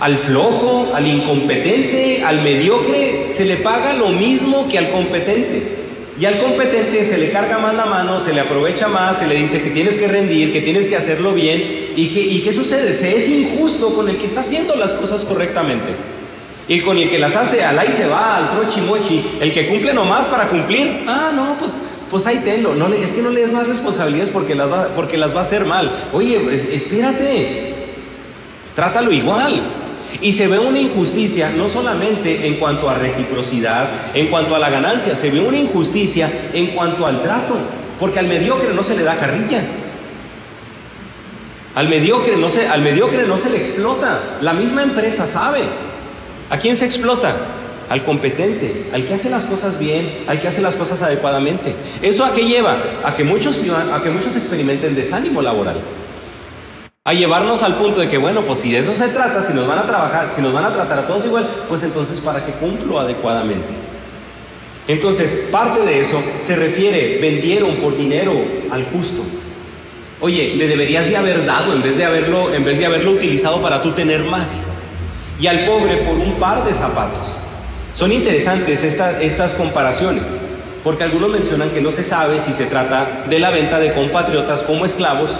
al 0.00 0.16
flojo, 0.16 0.92
al 0.94 1.06
incompetente, 1.06 2.22
al 2.24 2.42
mediocre, 2.42 3.26
se 3.28 3.44
le 3.44 3.56
paga 3.56 3.94
lo 3.94 4.10
mismo 4.10 4.68
que 4.68 4.78
al 4.78 4.90
competente. 4.90 5.78
Y 6.20 6.24
al 6.24 6.38
competente 6.38 7.04
se 7.04 7.18
le 7.18 7.30
carga 7.30 7.58
más 7.58 7.74
la 7.74 7.86
mano, 7.86 8.18
se 8.18 8.32
le 8.32 8.40
aprovecha 8.40 8.88
más, 8.88 9.18
se 9.18 9.28
le 9.28 9.36
dice 9.36 9.62
que 9.62 9.70
tienes 9.70 9.96
que 9.96 10.08
rendir, 10.08 10.52
que 10.52 10.60
tienes 10.60 10.88
que 10.88 10.96
hacerlo 10.96 11.32
bien. 11.32 11.92
¿Y, 11.94 12.08
que, 12.08 12.20
y 12.20 12.40
qué 12.40 12.52
sucede? 12.52 12.92
Se 12.92 13.16
es 13.16 13.28
injusto 13.28 13.94
con 13.94 14.08
el 14.08 14.16
que 14.16 14.26
está 14.26 14.40
haciendo 14.40 14.74
las 14.74 14.94
cosas 14.94 15.24
correctamente. 15.24 15.92
Y 16.66 16.80
con 16.80 16.98
el 16.98 17.08
que 17.08 17.18
las 17.18 17.36
hace, 17.36 17.64
al 17.64 17.78
ahí 17.78 17.92
se 17.92 18.08
va, 18.08 18.36
al 18.36 18.50
trochimochi. 18.50 19.24
El 19.40 19.52
que 19.52 19.68
cumple 19.68 19.94
nomás 19.94 20.26
para 20.26 20.48
cumplir. 20.48 21.04
Ah, 21.06 21.30
no, 21.34 21.56
pues, 21.58 21.74
pues 22.10 22.26
ahí 22.26 22.40
tenlo. 22.44 22.74
No, 22.74 22.92
es 22.92 23.12
que 23.12 23.22
no 23.22 23.30
le 23.30 23.42
des 23.42 23.52
más 23.52 23.68
responsabilidades 23.68 24.30
porque 24.30 24.56
las 24.56 24.70
va, 24.70 24.88
porque 24.88 25.16
las 25.16 25.34
va 25.34 25.38
a 25.38 25.42
hacer 25.42 25.66
mal. 25.66 25.90
Oye, 26.12 26.40
pues, 26.40 26.68
espérate. 26.68 27.74
Trátalo 28.74 29.12
igual. 29.12 29.62
Y 30.20 30.32
se 30.32 30.48
ve 30.48 30.58
una 30.58 30.80
injusticia 30.80 31.50
no 31.56 31.68
solamente 31.68 32.46
en 32.46 32.54
cuanto 32.54 32.88
a 32.88 32.94
reciprocidad, 32.94 33.88
en 34.14 34.28
cuanto 34.28 34.54
a 34.54 34.58
la 34.58 34.70
ganancia, 34.70 35.14
se 35.14 35.30
ve 35.30 35.40
una 35.40 35.58
injusticia 35.58 36.30
en 36.52 36.68
cuanto 36.68 37.06
al 37.06 37.22
trato, 37.22 37.56
porque 38.00 38.18
al 38.18 38.26
mediocre 38.26 38.74
no 38.74 38.82
se 38.82 38.96
le 38.96 39.04
da 39.04 39.16
carrilla. 39.16 39.62
Al 41.74 41.88
mediocre 41.88 42.36
no 42.36 42.48
se, 42.50 42.66
al 42.66 42.82
mediocre 42.82 43.26
no 43.26 43.38
se 43.38 43.50
le 43.50 43.58
explota. 43.58 44.20
La 44.40 44.52
misma 44.52 44.82
empresa 44.82 45.26
sabe. 45.26 45.60
¿A 46.50 46.58
quién 46.58 46.74
se 46.74 46.86
explota? 46.86 47.36
Al 47.88 48.02
competente, 48.04 48.90
al 48.92 49.04
que 49.04 49.14
hace 49.14 49.30
las 49.30 49.44
cosas 49.44 49.78
bien, 49.78 50.24
al 50.26 50.40
que 50.40 50.48
hace 50.48 50.60
las 50.60 50.76
cosas 50.76 51.02
adecuadamente. 51.02 51.74
¿Eso 52.02 52.24
a 52.24 52.32
qué 52.32 52.46
lleva? 52.46 52.76
A 53.04 53.14
que 53.14 53.24
muchos, 53.24 53.58
a 53.92 54.02
que 54.02 54.10
muchos 54.10 54.36
experimenten 54.36 54.94
desánimo 54.94 55.40
laboral 55.40 55.76
a 57.08 57.14
llevarnos 57.14 57.62
al 57.62 57.76
punto 57.76 58.00
de 58.00 58.08
que, 58.10 58.18
bueno, 58.18 58.42
pues 58.42 58.60
si 58.60 58.70
de 58.70 58.80
eso 58.80 58.92
se 58.92 59.08
trata, 59.08 59.42
si 59.42 59.54
nos 59.54 59.66
van 59.66 59.78
a 59.78 59.86
trabajar, 59.86 60.28
si 60.30 60.42
nos 60.42 60.52
van 60.52 60.66
a 60.66 60.74
tratar 60.74 60.98
a 60.98 61.06
todos 61.06 61.24
igual, 61.24 61.48
pues 61.66 61.82
entonces 61.82 62.20
para 62.20 62.44
que 62.44 62.52
cumplo 62.52 63.00
adecuadamente. 63.00 63.72
Entonces, 64.86 65.48
parte 65.50 65.86
de 65.86 66.02
eso 66.02 66.22
se 66.42 66.54
refiere, 66.54 67.16
vendieron 67.18 67.76
por 67.76 67.96
dinero 67.96 68.34
al 68.70 68.84
justo. 68.84 69.22
Oye, 70.20 70.56
le 70.56 70.68
deberías 70.68 71.08
de 71.08 71.16
haber 71.16 71.46
dado 71.46 71.72
en 71.72 71.82
vez 71.82 71.96
de 71.96 72.04
haberlo, 72.04 72.52
en 72.52 72.62
vez 72.62 72.78
de 72.78 72.84
haberlo 72.84 73.12
utilizado 73.12 73.62
para 73.62 73.80
tú 73.80 73.92
tener 73.92 74.24
más. 74.24 74.58
Y 75.40 75.46
al 75.46 75.60
pobre 75.60 75.96
por 76.02 76.14
un 76.14 76.34
par 76.34 76.62
de 76.66 76.74
zapatos. 76.74 77.38
Son 77.94 78.12
interesantes 78.12 78.84
estas 78.84 79.54
comparaciones, 79.54 80.24
porque 80.84 81.04
algunos 81.04 81.30
mencionan 81.30 81.70
que 81.70 81.80
no 81.80 81.90
se 81.90 82.04
sabe 82.04 82.38
si 82.38 82.52
se 82.52 82.66
trata 82.66 83.24
de 83.30 83.38
la 83.38 83.48
venta 83.48 83.78
de 83.78 83.94
compatriotas 83.94 84.62
como 84.62 84.84
esclavos 84.84 85.38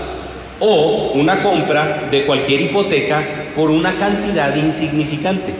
o 0.60 1.12
una 1.14 1.42
compra 1.42 2.08
de 2.10 2.24
cualquier 2.24 2.62
hipoteca 2.62 3.22
por 3.54 3.70
una 3.70 3.96
cantidad 3.96 4.54
insignificante. 4.56 5.54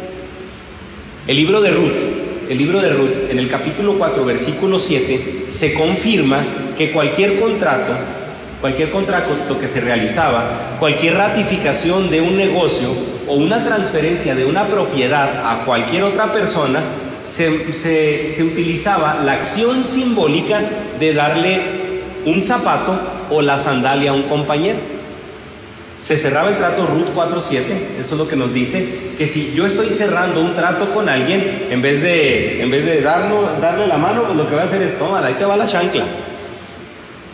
El 1.27 1.37
libro 1.37 1.61
de 1.61 1.71
Ruth, 1.71 2.49
el 2.49 2.59
libro 2.59 2.81
de 2.81 2.91
Ruth, 2.91 3.31
en 3.31 3.39
el 3.39 3.49
capítulo 3.49 3.95
4, 3.99 4.25
versículo 4.25 4.79
7, 4.79 5.47
se 5.49 5.75
confirma 5.75 6.45
que 6.77 6.91
cualquier 6.91 7.39
contrato, 7.39 7.93
cualquier 8.61 8.91
contrato 8.91 9.59
que 9.61 9.69
se 9.69 9.81
realizaba, 9.81 10.77
cualquier 10.81 11.15
ratificación 11.15 12.11
de 12.11 12.21
un 12.21 12.37
negocio 12.37 12.89
o 13.27 13.35
una 13.35 13.63
transferencia 13.63 14.35
de 14.35 14.47
una 14.47 14.67
propiedad 14.67 15.51
a 15.51 15.65
cualquier 15.65 16.05
otra 16.05 16.33
persona, 16.33 16.81
se, 17.27 17.75
se 17.75 18.43
utilizaba 18.43 19.21
la 19.23 19.33
acción 19.33 19.85
simbólica 19.85 20.63
de 20.99 21.13
darle 21.13 21.61
un 22.25 22.43
zapato 22.43 23.18
o 23.31 23.43
la 23.43 23.59
sandalia 23.59 24.11
a 24.11 24.15
un 24.15 24.23
compañero. 24.23 24.79
Se 26.01 26.17
cerraba 26.17 26.49
el 26.49 26.57
trato 26.57 26.87
Ruth 26.87 27.09
4.7, 27.15 27.99
eso 28.01 28.15
es 28.15 28.19
lo 28.19 28.29
que 28.29 28.37
nos 28.37 28.55
dice, 28.55 28.87
que 29.19 29.27
si 29.27 29.53
yo 29.55 29.67
estoy 29.67 29.89
cerrando 29.89 30.41
un 30.41 30.55
trato 30.55 30.91
con 30.95 31.09
alguien, 31.09 31.67
en 31.71 31.83
vez 31.83 32.03
de, 32.03 32.63
en 32.63 32.71
vez 32.71 32.85
de 32.85 33.01
darle 33.01 33.87
la 33.89 33.97
mano, 33.97 34.23
pues 34.23 34.37
lo 34.37 34.49
que 34.49 34.55
voy 34.55 34.63
a 34.63 34.67
hacer 34.67 34.81
es, 34.81 34.97
toma, 34.97 35.25
ahí 35.25 35.35
te 35.35 35.45
va 35.45 35.57
la 35.57 35.67
chancla. 35.67 36.05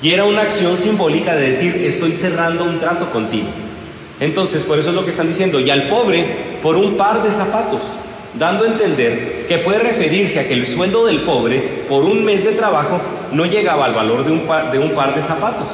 Y 0.00 0.12
era 0.12 0.24
una 0.24 0.42
acción 0.42 0.78
simbólica 0.78 1.34
de 1.34 1.50
decir, 1.50 1.76
estoy 1.86 2.14
cerrando 2.14 2.64
un 2.64 2.80
trato 2.80 3.10
contigo. 3.10 3.48
Entonces, 4.18 4.62
por 4.62 4.78
eso 4.78 4.90
es 4.90 4.94
lo 4.94 5.04
que 5.04 5.10
están 5.10 5.28
diciendo, 5.28 5.60
y 5.60 5.68
al 5.68 5.88
pobre 5.88 6.24
por 6.62 6.76
un 6.76 6.96
par 6.96 7.22
de 7.22 7.30
zapatos, 7.30 7.80
dando 8.38 8.64
a 8.64 8.68
entender 8.68 9.33
que 9.48 9.58
puede 9.58 9.78
referirse 9.78 10.40
a 10.40 10.48
que 10.48 10.54
el 10.54 10.66
sueldo 10.66 11.06
del 11.06 11.20
pobre 11.20 11.84
por 11.88 12.04
un 12.04 12.24
mes 12.24 12.44
de 12.44 12.52
trabajo 12.52 13.00
no 13.32 13.44
llegaba 13.46 13.86
al 13.86 13.94
valor 13.94 14.24
de 14.24 14.32
un 14.32 14.40
par 14.94 15.14
de, 15.14 15.22
zapatos. 15.22 15.68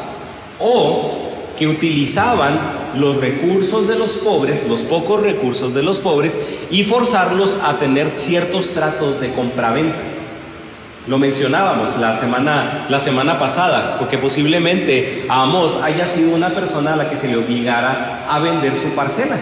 O 0.59 1.31
que 1.57 1.69
utilizaban 1.69 2.59
los 2.95 3.17
recursos 3.17 3.87
de 3.87 3.97
los 3.97 4.13
pobres, 4.13 4.67
los 4.67 4.81
pocos 4.81 5.23
recursos 5.23 5.75
de 5.75 5.83
los 5.83 5.99
pobres, 5.99 6.39
y 6.71 6.85
forzarlos 6.85 7.59
a 7.63 7.79
tener 7.79 8.15
ciertos 8.19 8.71
tratos 8.71 9.21
de 9.21 9.33
compraventa. 9.33 9.99
Lo 11.07 11.19
mencionábamos 11.19 11.99
la 11.99 12.15
semana, 12.15 12.87
la 12.89 13.01
semana 13.01 13.39
pasada, 13.39 13.97
porque 13.99 14.19
posiblemente 14.19 15.27
Amos 15.29 15.81
haya 15.83 16.07
sido 16.07 16.35
una 16.35 16.51
persona 16.51 16.95
a 16.95 16.97
la 16.97 17.11
que 17.11 17.17
se 17.17 17.29
le 17.29 17.37
obligara 17.37 18.27
a 18.29 18.39
vender 18.39 18.73
su 18.77 18.91
parcela. 18.91 19.37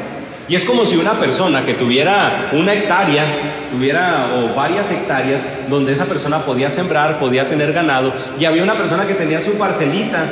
Y 0.49 0.55
es 0.55 0.65
como 0.65 0.87
si 0.87 0.97
una 0.97 1.13
persona 1.13 1.65
que 1.65 1.75
tuviera 1.75 2.49
una 2.53 2.73
hectárea, 2.73 3.23
tuviera 3.71 4.29
o 4.35 4.55
varias 4.55 4.91
hectáreas, 4.91 5.43
donde 5.69 5.93
esa 5.93 6.07
persona 6.07 6.39
podía 6.39 6.71
sembrar, 6.71 7.19
podía 7.19 7.49
tener 7.49 7.73
ganado, 7.73 8.13
y 8.41 8.47
había 8.47 8.63
una 8.63 8.75
persona 8.75 9.07
que 9.07 9.15
tenía 9.15 9.43
su 9.43 9.53
parcelita, 9.53 10.25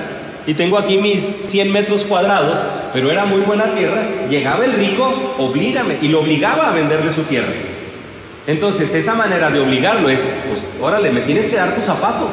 y 0.46 0.54
tengo 0.54 0.78
aquí 0.78 0.96
mis 0.96 1.22
100 1.22 1.70
metros 1.70 2.04
cuadrados, 2.04 2.60
pero 2.92 3.10
era 3.10 3.26
muy 3.26 3.40
buena 3.40 3.64
tierra, 3.72 4.02
llegaba 4.30 4.64
el 4.64 4.72
rico, 4.72 5.34
oblígame, 5.38 5.98
y 6.00 6.08
lo 6.08 6.20
obligaba 6.20 6.70
a 6.70 6.72
venderle 6.72 7.12
su 7.12 7.22
tierra. 7.24 7.52
Entonces, 8.46 8.94
esa 8.94 9.14
manera 9.14 9.50
de 9.50 9.58
obligarlo 9.58 10.08
es, 10.08 10.20
pues, 10.48 10.60
órale, 10.80 11.10
me 11.10 11.20
tienes 11.22 11.46
que 11.46 11.56
dar 11.56 11.74
tu 11.74 11.82
zapato. 11.82 12.28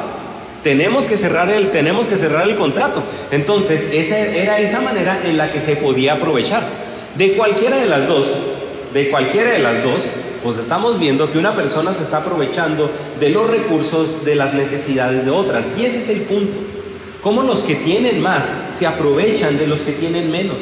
Tenemos 0.63 1.07
que 1.07 1.17
cerrar 1.17 1.49
el, 1.49 1.71
tenemos 1.71 2.07
que 2.07 2.17
cerrar 2.17 2.47
el 2.47 2.55
contrato. 2.55 3.03
Entonces, 3.31 3.89
esa 3.91 4.19
era 4.19 4.59
esa 4.59 4.79
manera 4.79 5.19
en 5.25 5.37
la 5.37 5.51
que 5.51 5.59
se 5.59 5.75
podía 5.75 6.13
aprovechar. 6.13 6.63
De 7.15 7.33
cualquiera 7.33 7.77
de 7.77 7.87
las 7.87 8.07
dos, 8.07 8.27
de 8.93 9.09
cualquiera 9.09 9.51
de 9.51 9.59
las 9.59 9.83
dos, 9.83 10.09
pues 10.43 10.57
estamos 10.57 10.99
viendo 10.99 11.31
que 11.31 11.37
una 11.37 11.55
persona 11.55 11.93
se 11.93 12.03
está 12.03 12.17
aprovechando 12.17 12.91
de 13.19 13.29
los 13.29 13.49
recursos, 13.49 14.25
de 14.25 14.35
las 14.35 14.53
necesidades 14.53 15.25
de 15.25 15.31
otras. 15.31 15.71
Y 15.79 15.85
ese 15.85 15.99
es 15.99 16.09
el 16.09 16.21
punto. 16.21 16.53
Cómo 17.21 17.43
los 17.43 17.63
que 17.63 17.75
tienen 17.75 18.21
más 18.21 18.51
se 18.71 18.85
aprovechan 18.85 19.57
de 19.57 19.67
los 19.67 19.81
que 19.81 19.93
tienen 19.93 20.29
menos. 20.29 20.57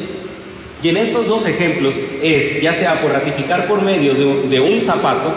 Y 0.84 0.90
en 0.90 0.98
estos 0.98 1.28
dos 1.28 1.48
ejemplos 1.48 1.96
es, 2.22 2.62
ya 2.62 2.74
sea 2.74 3.02
por 3.02 3.12
ratificar 3.12 3.68
por 3.68 3.82
medio 3.82 4.14
de, 4.14 4.60
un 4.60 4.82
zapato 4.82 5.34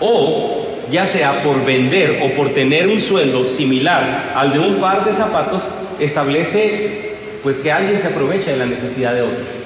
o 0.00 0.66
ya 0.90 1.06
sea 1.06 1.42
por 1.42 1.64
vender 1.64 2.20
o 2.22 2.36
por 2.36 2.50
tener 2.50 2.88
un 2.88 3.00
sueldo 3.00 3.48
similar 3.48 4.32
al 4.34 4.52
de 4.52 4.58
un 4.58 4.76
par 4.76 5.04
de 5.04 5.12
zapatos, 5.12 5.64
establece 5.98 7.14
pues 7.42 7.58
que 7.58 7.72
alguien 7.72 7.98
se 7.98 8.08
aprovecha 8.08 8.50
de 8.50 8.56
la 8.56 8.66
necesidad 8.66 9.14
de 9.14 9.22
otro. 9.22 9.63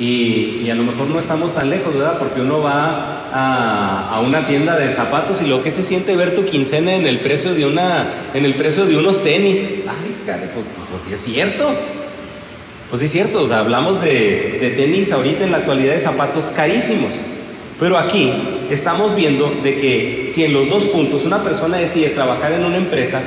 Y, 0.00 0.70
a 0.70 0.74
lo 0.74 0.82
mejor 0.82 1.08
no 1.08 1.18
estamos 1.18 1.54
tan 1.54 1.68
lejos, 1.68 1.92
¿verdad? 1.92 2.16
Porque 2.18 2.40
uno 2.40 2.62
va 2.62 3.28
a, 3.32 4.20
una 4.20 4.46
tienda 4.46 4.76
de 4.76 4.90
zapatos 4.92 5.42
y 5.42 5.46
lo 5.46 5.62
que 5.62 5.70
se 5.70 5.82
siente 5.82 6.16
ver 6.16 6.34
tu 6.34 6.46
quincena 6.46 6.94
en 6.94 7.06
el 7.06 7.20
precio 7.20 7.54
de 7.54 7.66
una, 7.66 8.08
en 8.32 8.46
el 8.46 8.54
precio 8.54 8.86
de 8.86 8.96
unos 8.96 9.22
tenis. 9.22 9.60
Ay, 9.86 10.16
cara, 10.24 10.50
pues, 10.54 10.64
pues 10.90 11.02
sí 11.06 11.12
es 11.12 11.20
cierto. 11.20 11.70
Pues 12.88 13.00
sí 13.00 13.06
es 13.06 13.12
cierto, 13.12 13.42
o 13.42 13.48
sea, 13.48 13.58
hablamos 13.58 14.00
de, 14.00 14.58
de 14.58 14.70
tenis 14.70 15.12
ahorita 15.12 15.44
en 15.44 15.52
la 15.52 15.58
actualidad 15.58 15.92
de 15.92 16.00
zapatos 16.00 16.46
carísimos. 16.56 17.10
Pero 17.78 17.98
aquí 17.98 18.32
estamos 18.70 19.14
viendo 19.14 19.52
de 19.62 19.80
que 19.80 20.30
si 20.32 20.44
en 20.44 20.54
los 20.54 20.68
dos 20.70 20.84
puntos 20.84 21.24
una 21.24 21.42
persona 21.42 21.76
decide 21.76 22.08
trabajar 22.08 22.52
en 22.52 22.64
una 22.64 22.78
empresa, 22.78 23.20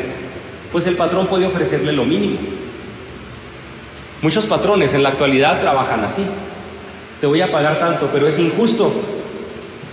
pues 0.71 0.87
el 0.87 0.95
patrón 0.95 1.27
puede 1.27 1.45
ofrecerle 1.45 1.93
lo 1.93 2.03
mínimo. 2.03 2.37
Muchos 4.23 4.47
patrones 4.47 4.93
en 4.93 5.03
la 5.03 5.09
actualidad 5.09 5.61
trabajan 5.61 6.03
así. 6.03 6.23
Te 7.23 7.27
voy 7.27 7.39
a 7.39 7.49
pagar 7.49 7.79
tanto, 7.79 8.09
pero 8.11 8.27
es 8.27 8.37
injusto. 8.37 8.91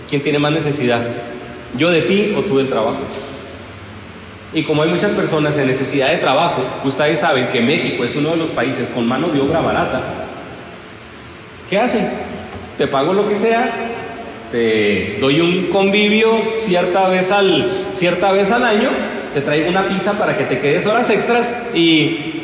¿Quién 0.09 0.21
tiene 0.21 0.37
más 0.37 0.51
necesidad? 0.51 1.01
¿Yo 1.77 1.89
de 1.89 2.01
ti 2.01 2.35
o 2.37 2.41
tú 2.41 2.57
del 2.57 2.67
trabajo? 2.67 2.97
Y 4.53 4.63
como 4.63 4.83
hay 4.83 4.89
muchas 4.89 5.11
personas 5.11 5.57
en 5.57 5.67
necesidad 5.67 6.09
de 6.09 6.17
trabajo, 6.17 6.61
ustedes 6.83 7.21
saben 7.21 7.47
que 7.47 7.61
México 7.61 8.03
es 8.03 8.17
uno 8.17 8.31
de 8.31 8.35
los 8.35 8.49
países 8.49 8.89
con 8.93 9.07
mano 9.07 9.29
de 9.29 9.39
obra 9.39 9.61
barata. 9.61 10.01
¿Qué 11.69 11.79
hacen? 11.79 12.05
Te 12.77 12.87
pago 12.87 13.13
lo 13.13 13.29
que 13.29 13.35
sea, 13.35 13.65
te 14.51 15.17
doy 15.21 15.39
un 15.39 15.67
convivio 15.67 16.37
cierta 16.57 17.07
vez 17.07 17.31
al, 17.31 17.71
cierta 17.93 18.33
vez 18.33 18.51
al 18.51 18.65
año, 18.65 18.89
te 19.33 19.39
traigo 19.39 19.69
una 19.69 19.87
pizza 19.87 20.19
para 20.19 20.37
que 20.37 20.43
te 20.43 20.59
quedes 20.59 20.85
horas 20.85 21.09
extras 21.09 21.55
y 21.73 22.40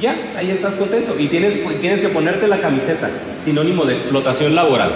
ya, 0.00 0.16
ahí 0.36 0.50
estás 0.50 0.74
contento. 0.74 1.16
Y 1.18 1.28
tienes, 1.28 1.58
tienes 1.80 2.00
que 2.00 2.08
ponerte 2.08 2.46
la 2.46 2.60
camiseta, 2.60 3.10
sinónimo 3.42 3.84
de 3.84 3.94
explotación 3.94 4.54
laboral. 4.54 4.92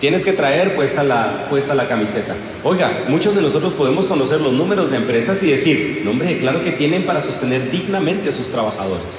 Tienes 0.00 0.24
que 0.24 0.32
traer 0.32 0.76
puesta 0.76 1.02
la, 1.02 1.46
puesta 1.50 1.74
la 1.74 1.88
camiseta. 1.88 2.34
Oiga, 2.62 3.04
muchos 3.08 3.34
de 3.34 3.42
nosotros 3.42 3.72
podemos 3.72 4.06
conocer 4.06 4.40
los 4.40 4.52
números 4.52 4.90
de 4.90 4.98
empresas 4.98 5.42
y 5.42 5.50
decir, 5.50 6.02
no 6.04 6.12
hombre, 6.12 6.38
claro 6.38 6.62
que 6.62 6.70
tienen 6.70 7.04
para 7.04 7.20
sostener 7.20 7.70
dignamente 7.70 8.28
a 8.28 8.32
sus 8.32 8.48
trabajadores. 8.48 9.18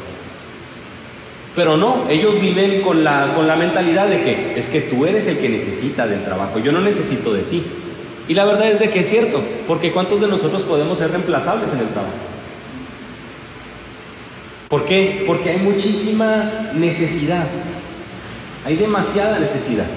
Pero 1.55 1.75
no, 1.75 2.05
ellos 2.09 2.39
viven 2.39 2.81
con 2.81 3.03
la, 3.03 3.33
con 3.35 3.47
la 3.47 3.57
mentalidad 3.57 4.07
de 4.07 4.21
que 4.21 4.53
es 4.55 4.69
que 4.69 4.79
tú 4.79 5.05
eres 5.05 5.27
el 5.27 5.39
que 5.39 5.49
necesita 5.49 6.07
del 6.07 6.23
trabajo, 6.23 6.59
yo 6.59 6.71
no 6.71 6.79
necesito 6.79 7.33
de 7.33 7.41
ti. 7.41 7.63
Y 8.29 8.35
la 8.35 8.45
verdad 8.45 8.71
es 8.71 8.79
de 8.79 8.89
que 8.89 8.99
es 8.99 9.09
cierto, 9.09 9.41
porque 9.67 9.91
¿cuántos 9.91 10.21
de 10.21 10.27
nosotros 10.27 10.61
podemos 10.61 10.99
ser 10.99 11.09
reemplazables 11.09 11.73
en 11.73 11.79
el 11.79 11.87
trabajo? 11.87 12.13
¿Por 14.69 14.85
qué? 14.85 15.23
Porque 15.25 15.49
hay 15.49 15.57
muchísima 15.57 16.69
necesidad, 16.75 17.47
hay 18.63 18.75
demasiada 18.75 19.39
necesidad. 19.39 19.87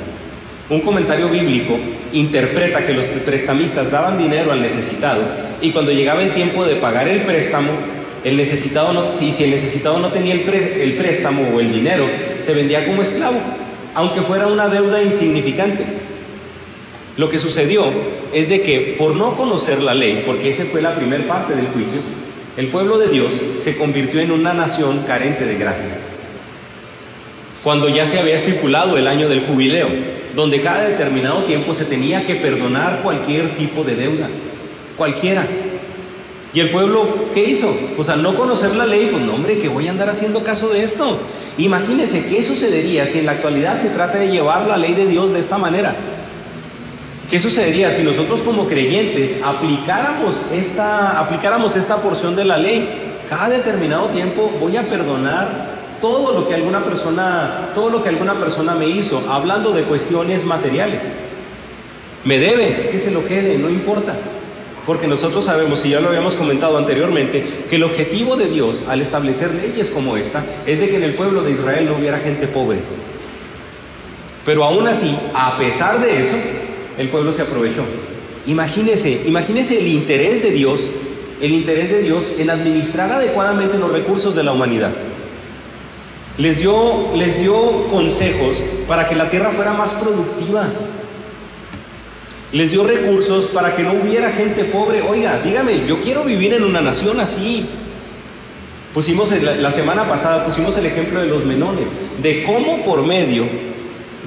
Un 0.70 0.80
comentario 0.80 1.28
bíblico 1.28 1.78
interpreta 2.14 2.84
que 2.86 2.94
los 2.94 3.04
prestamistas 3.04 3.90
daban 3.90 4.16
dinero 4.16 4.50
al 4.50 4.62
necesitado 4.62 5.20
y 5.60 5.72
cuando 5.72 5.92
llegaba 5.92 6.22
el 6.22 6.32
tiempo 6.32 6.64
de 6.64 6.76
pagar 6.76 7.06
el 7.06 7.20
préstamo, 7.20 7.68
el 8.24 8.38
necesitado 8.38 8.94
no, 8.94 9.14
si, 9.14 9.44
el 9.44 9.50
necesitado 9.50 9.98
no 9.98 10.08
tenía 10.08 10.32
el, 10.32 10.48
el 10.48 10.94
préstamo 10.94 11.42
o 11.54 11.60
el 11.60 11.70
dinero, 11.70 12.06
se 12.40 12.54
vendía 12.54 12.86
como 12.86 13.02
esclavo, 13.02 13.38
aunque 13.94 14.22
fuera 14.22 14.46
una 14.46 14.68
deuda 14.68 15.02
insignificante. 15.02 15.84
Lo 17.18 17.28
que 17.28 17.38
sucedió 17.38 17.84
es 18.32 18.48
de 18.48 18.62
que 18.62 18.96
por 18.98 19.16
no 19.16 19.36
conocer 19.36 19.82
la 19.82 19.92
ley, 19.92 20.22
porque 20.24 20.48
esa 20.48 20.64
fue 20.64 20.80
la 20.80 20.94
primera 20.94 21.26
parte 21.26 21.54
del 21.54 21.66
juicio, 21.66 22.00
el 22.56 22.68
pueblo 22.68 22.98
de 22.98 23.08
Dios 23.08 23.32
se 23.56 23.76
convirtió 23.78 24.20
en 24.20 24.30
una 24.30 24.52
nación 24.52 25.04
carente 25.06 25.46
de 25.46 25.56
gracia. 25.56 25.88
Cuando 27.62 27.88
ya 27.88 28.06
se 28.06 28.18
había 28.18 28.34
estipulado 28.34 28.98
el 28.98 29.06
año 29.06 29.28
del 29.28 29.46
jubileo, 29.46 29.88
donde 30.34 30.60
cada 30.60 30.84
determinado 30.84 31.44
tiempo 31.44 31.72
se 31.74 31.84
tenía 31.84 32.26
que 32.26 32.34
perdonar 32.34 33.00
cualquier 33.02 33.54
tipo 33.54 33.84
de 33.84 33.96
deuda, 33.96 34.28
cualquiera. 34.96 35.46
¿Y 36.54 36.60
el 36.60 36.68
pueblo 36.68 37.30
qué 37.32 37.44
hizo? 37.44 37.74
Pues 37.96 38.10
al 38.10 38.22
no 38.22 38.34
conocer 38.34 38.74
la 38.74 38.84
ley, 38.84 39.08
pues 39.10 39.24
no, 39.24 39.34
hombre, 39.34 39.58
que 39.58 39.68
voy 39.68 39.88
a 39.88 39.90
andar 39.90 40.10
haciendo 40.10 40.42
caso 40.42 40.68
de 40.68 40.82
esto. 40.82 41.18
Imagínense 41.56 42.26
qué 42.26 42.42
sucedería 42.42 43.06
si 43.06 43.20
en 43.20 43.26
la 43.26 43.32
actualidad 43.32 43.80
se 43.80 43.88
trata 43.88 44.18
de 44.18 44.28
llevar 44.28 44.66
la 44.66 44.76
ley 44.76 44.92
de 44.92 45.06
Dios 45.06 45.32
de 45.32 45.40
esta 45.40 45.56
manera. 45.56 45.94
¿Qué 47.32 47.40
sucedería 47.40 47.90
si 47.90 48.02
nosotros 48.02 48.42
como 48.42 48.68
creyentes 48.68 49.38
aplicáramos 49.42 50.42
esta, 50.52 51.18
aplicáramos 51.18 51.74
esta 51.76 51.96
porción 51.96 52.36
de 52.36 52.44
la 52.44 52.58
ley? 52.58 52.86
Cada 53.26 53.48
determinado 53.48 54.08
tiempo 54.08 54.52
voy 54.60 54.76
a 54.76 54.82
perdonar 54.82 55.48
todo 56.02 56.38
lo 56.38 56.46
que 56.46 56.54
alguna 56.54 56.84
persona, 56.84 57.70
todo 57.74 57.88
lo 57.88 58.02
que 58.02 58.10
alguna 58.10 58.34
persona 58.34 58.74
me 58.74 58.86
hizo, 58.86 59.32
hablando 59.32 59.72
de 59.72 59.84
cuestiones 59.84 60.44
materiales. 60.44 61.00
Me 62.24 62.36
debe, 62.36 62.90
que 62.92 63.00
se 63.00 63.12
lo 63.12 63.24
quede, 63.24 63.56
no 63.56 63.70
importa. 63.70 64.14
Porque 64.84 65.06
nosotros 65.06 65.46
sabemos, 65.46 65.86
y 65.86 65.88
ya 65.88 66.00
lo 66.00 66.08
habíamos 66.08 66.34
comentado 66.34 66.76
anteriormente, 66.76 67.46
que 67.66 67.76
el 67.76 67.84
objetivo 67.84 68.36
de 68.36 68.50
Dios 68.50 68.82
al 68.90 69.00
establecer 69.00 69.54
leyes 69.54 69.88
como 69.88 70.18
esta 70.18 70.44
es 70.66 70.80
de 70.80 70.90
que 70.90 70.96
en 70.96 71.04
el 71.04 71.14
pueblo 71.14 71.42
de 71.42 71.52
Israel 71.52 71.86
no 71.86 71.96
hubiera 71.96 72.18
gente 72.18 72.46
pobre. 72.46 72.80
Pero 74.44 74.64
aún 74.64 74.86
así, 74.86 75.16
a 75.34 75.56
pesar 75.56 75.98
de 75.98 76.24
eso, 76.24 76.36
el 76.98 77.08
pueblo 77.08 77.32
se 77.32 77.42
aprovechó. 77.42 77.82
Imagínese, 78.46 79.22
imagínese 79.26 79.78
el 79.78 79.86
interés 79.86 80.42
de 80.42 80.50
Dios, 80.50 80.80
el 81.40 81.52
interés 81.52 81.90
de 81.90 82.02
Dios 82.02 82.32
en 82.38 82.50
administrar 82.50 83.10
adecuadamente 83.12 83.78
los 83.78 83.92
recursos 83.92 84.34
de 84.34 84.42
la 84.42 84.52
humanidad. 84.52 84.90
Les 86.38 86.58
dio, 86.58 87.14
les 87.14 87.40
dio 87.40 87.86
consejos 87.88 88.56
para 88.88 89.06
que 89.06 89.14
la 89.14 89.30
tierra 89.30 89.50
fuera 89.50 89.72
más 89.74 89.90
productiva, 89.92 90.66
les 92.52 92.70
dio 92.70 92.84
recursos 92.84 93.46
para 93.46 93.74
que 93.76 93.82
no 93.82 93.92
hubiera 93.92 94.30
gente 94.30 94.64
pobre. 94.64 95.02
Oiga, 95.02 95.40
dígame, 95.42 95.86
yo 95.86 96.00
quiero 96.00 96.24
vivir 96.24 96.54
en 96.54 96.64
una 96.64 96.80
nación 96.80 97.20
así. 97.20 97.66
Pusimos 98.92 99.32
la 99.40 99.72
semana 99.72 100.04
pasada, 100.04 100.44
pusimos 100.44 100.76
el 100.76 100.86
ejemplo 100.86 101.20
de 101.20 101.26
los 101.26 101.46
menones, 101.46 101.88
de 102.22 102.44
cómo 102.44 102.84
por 102.84 103.06
medio 103.06 103.44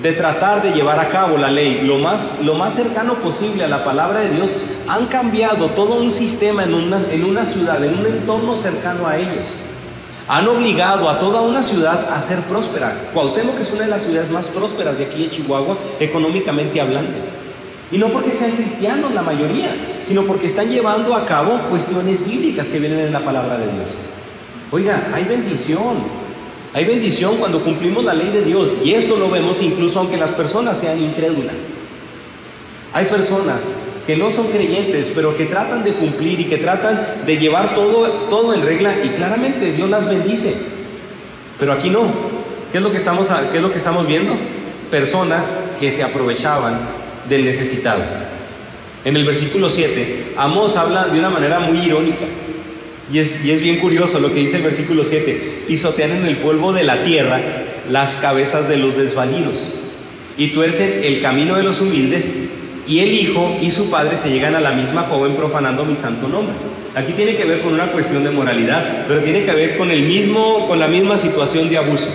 de 0.06 0.13
tratar 0.13 0.62
de 0.62 0.72
llevar 0.72 1.00
a 1.00 1.10
cabo 1.10 1.36
la 1.36 1.50
ley 1.50 1.82
lo 1.84 1.98
más, 1.98 2.41
lo 2.44 2.54
más 2.54 2.76
cercano 2.76 3.15
posible 3.15 3.63
a 3.63 3.68
la 3.68 3.84
palabra 3.84 4.20
de 4.20 4.30
Dios, 4.36 4.52
han 4.88 5.08
cambiado 5.08 5.70
todo 5.70 5.96
un 5.96 6.12
sistema 6.12 6.63
en 6.63 6.76
una, 6.76 7.02
en 7.10 7.24
una 7.24 7.44
ciudad, 7.44 7.84
en 7.84 7.98
un 7.98 8.06
entorno 8.06 8.56
cercano 8.56 9.08
a 9.08 9.18
ellos. 9.18 9.48
Han 10.28 10.48
obligado 10.48 11.10
a 11.10 11.18
toda 11.18 11.41
una 11.41 11.63
ciudad 11.63 12.13
a 12.13 12.22
ser 12.22 12.39
próspera. 12.41 12.96
Cuauhtémoc 13.15 13.60
es 13.60 13.72
una 13.72 13.86
de 13.86 13.89
las 13.89 14.04
ciudades 14.04 14.30
más 14.30 14.50
prósperas 14.50 15.00
de 15.00 15.06
aquí 15.06 15.24
de 15.24 15.30
Chihuahua, 15.32 15.76
económicamente 16.00 16.80
hablando. 16.80 17.10
Y 17.91 17.98
no 17.98 18.10
porque 18.10 18.32
sean 18.32 18.52
cristianos 18.52 19.12
la 19.12 19.24
mayoría, 19.24 19.76
sino 20.04 20.22
porque 20.22 20.46
están 20.46 20.70
llevando 20.70 21.15
a 21.15 21.26
cabo 21.26 21.58
cuestiones 21.72 22.28
bíblicas 22.28 22.68
que 22.68 22.78
vienen 22.78 23.00
en 23.00 23.13
la 23.13 23.22
palabra 23.22 23.58
de 23.58 23.72
Dios. 23.72 23.89
Oiga, 24.72 25.08
hay 25.15 25.24
bendición. 25.24 26.25
Hay 26.76 26.84
bendición 26.84 27.38
cuando 27.38 27.64
cumplimos 27.64 28.04
la 28.04 28.14
ley 28.14 28.30
de 28.32 28.44
Dios. 28.44 28.70
Y 28.84 28.96
esto 28.96 29.16
lo 29.16 29.30
vemos 29.30 29.62
incluso 29.62 29.98
aunque 29.98 30.18
las 30.18 30.32
personas 30.32 30.78
sean 30.78 31.02
incrédulas. 31.02 31.56
Hay 32.92 33.06
personas 33.06 33.62
que 34.06 34.18
no 34.18 34.30
son 34.30 34.48
creyentes, 34.48 35.10
pero 35.16 35.38
que 35.38 35.46
tratan 35.46 35.86
de 35.86 35.94
cumplir 35.94 36.42
y 36.42 36.46
que 36.46 36.58
tratan 36.58 37.00
de 37.26 37.38
llevar 37.38 37.76
todo, 37.76 38.10
todo 38.30 38.54
en 38.54 38.62
regla 38.62 38.94
y 39.06 39.08
claramente 39.08 39.72
Dios 39.72 39.90
las 39.90 40.10
bendice. 40.10 40.54
Pero 41.58 41.72
aquí 41.72 41.90
no. 41.90 42.12
¿Qué 42.74 42.80
es 42.80 42.84
lo 42.84 42.92
que 42.92 42.98
estamos, 42.98 43.30
qué 43.54 43.58
es 43.58 43.64
lo 43.64 43.72
que 43.72 43.78
estamos 43.78 44.06
viendo? 44.06 44.34
Personas 44.92 45.46
que 45.80 45.94
se 45.94 46.04
aprovechaban 46.04 46.78
del 47.30 47.46
necesitado. 47.46 48.02
En 49.06 49.16
el 49.16 49.26
versículo 49.26 49.70
7, 49.70 50.34
Amós 50.36 50.76
habla 50.76 51.06
de 51.06 51.20
una 51.20 51.30
manera 51.30 51.62
muy 51.62 51.78
irónica. 51.86 52.26
Y 53.12 53.20
es, 53.20 53.44
bien 53.44 53.78
curioso 53.78 54.20
lo 54.20 54.34
que 54.34 54.39
dice 54.39 54.58
el 54.58 54.63
versículo 54.63 55.04
7. 55.04 55.63
Pisotean 55.68 56.12
en 56.12 56.26
el 56.26 56.38
polvo 56.38 56.74
de 56.74 56.84
la 56.84 57.04
tierra 57.04 57.39
las 57.89 58.15
cabezas 58.15 58.68
de 58.68 58.78
los 58.78 58.98
desvalidos 58.98 59.60
y 60.38 60.48
tuercen 60.48 61.02
el 61.04 61.22
camino 61.22 61.56
de 61.56 61.63
los 61.63 61.82
humildes 61.82 62.36
y 62.88 63.00
el 63.00 63.13
hijo 63.13 63.58
y 63.62 63.70
su 63.70 63.89
padre 63.89 64.18
se 64.18 64.32
llegan 64.32 64.56
a 64.56 64.60
la 64.60 64.72
misma 64.72 65.04
joven 65.04 65.36
profanando 65.36 65.86
mi 65.86 65.96
santo 65.96 66.28
nombre. 66.28 66.56
Aquí 66.96 67.13
tiene 67.13 67.36
que 67.36 67.46
ver 67.46 67.62
con 67.62 67.74
una 67.74 67.91
cuestión 67.91 68.24
de 68.24 68.32
moralidad, 68.32 69.06
pero 69.08 69.20
tiene 69.20 69.44
que 69.44 69.52
ver 69.52 69.78
con 69.78 69.91
el 69.91 70.04
mismo, 70.04 70.68
con 70.68 70.80
la 70.80 70.88
misma 70.88 71.18
situación 71.18 71.70
de 71.70 71.78
abuso. 71.78 72.08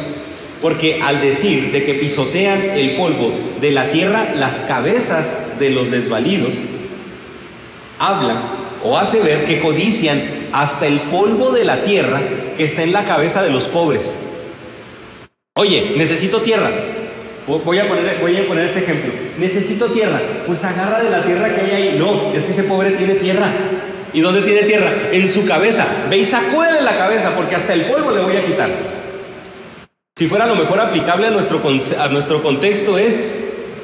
Porque 0.60 1.00
al 1.02 1.20
decir 1.20 1.70
de 1.70 1.84
que 1.84 1.94
pisotean 1.94 2.60
el 2.74 2.92
polvo 2.92 3.32
de 3.60 3.70
la 3.70 3.90
tierra, 3.90 4.34
las 4.36 4.62
cabezas 4.62 5.58
de 5.58 5.70
los 5.70 5.90
desvalidos, 5.90 6.54
habla 7.98 8.42
o 8.82 8.98
hace 8.98 9.20
ver 9.20 9.44
que 9.44 9.60
codician 9.60 10.39
hasta 10.52 10.86
el 10.86 11.00
polvo 11.00 11.52
de 11.52 11.64
la 11.64 11.82
tierra 11.82 12.20
que 12.56 12.64
está 12.64 12.82
en 12.82 12.92
la 12.92 13.04
cabeza 13.04 13.42
de 13.42 13.50
los 13.50 13.66
pobres. 13.66 14.18
Oye, 15.56 15.94
necesito 15.96 16.40
tierra. 16.40 16.70
Voy 17.46 17.78
a, 17.78 17.88
poner, 17.88 18.18
voy 18.20 18.36
a 18.36 18.46
poner 18.46 18.66
este 18.66 18.80
ejemplo. 18.80 19.12
Necesito 19.38 19.86
tierra. 19.86 20.20
Pues 20.46 20.62
agarra 20.64 21.02
de 21.02 21.10
la 21.10 21.22
tierra 21.22 21.54
que 21.54 21.60
hay 21.60 21.70
ahí. 21.70 21.96
No, 21.98 22.32
es 22.34 22.44
que 22.44 22.52
ese 22.52 22.62
pobre 22.64 22.90
tiene 22.92 23.14
tierra. 23.14 23.50
¿Y 24.12 24.20
dónde 24.20 24.42
tiene 24.42 24.62
tierra? 24.62 24.92
En 25.12 25.28
su 25.28 25.46
cabeza. 25.46 25.86
Ve 26.08 26.18
y 26.18 26.24
sacúdele 26.24 26.82
la 26.82 26.96
cabeza 26.96 27.30
porque 27.36 27.56
hasta 27.56 27.74
el 27.74 27.82
polvo 27.82 28.10
le 28.10 28.20
voy 28.20 28.36
a 28.36 28.44
quitar. 28.44 28.68
Si 30.16 30.26
fuera 30.28 30.46
lo 30.46 30.54
mejor 30.54 30.80
aplicable 30.80 31.26
a 31.26 31.30
nuestro, 31.30 31.60
a 31.98 32.08
nuestro 32.08 32.42
contexto 32.42 32.98
es 32.98 33.18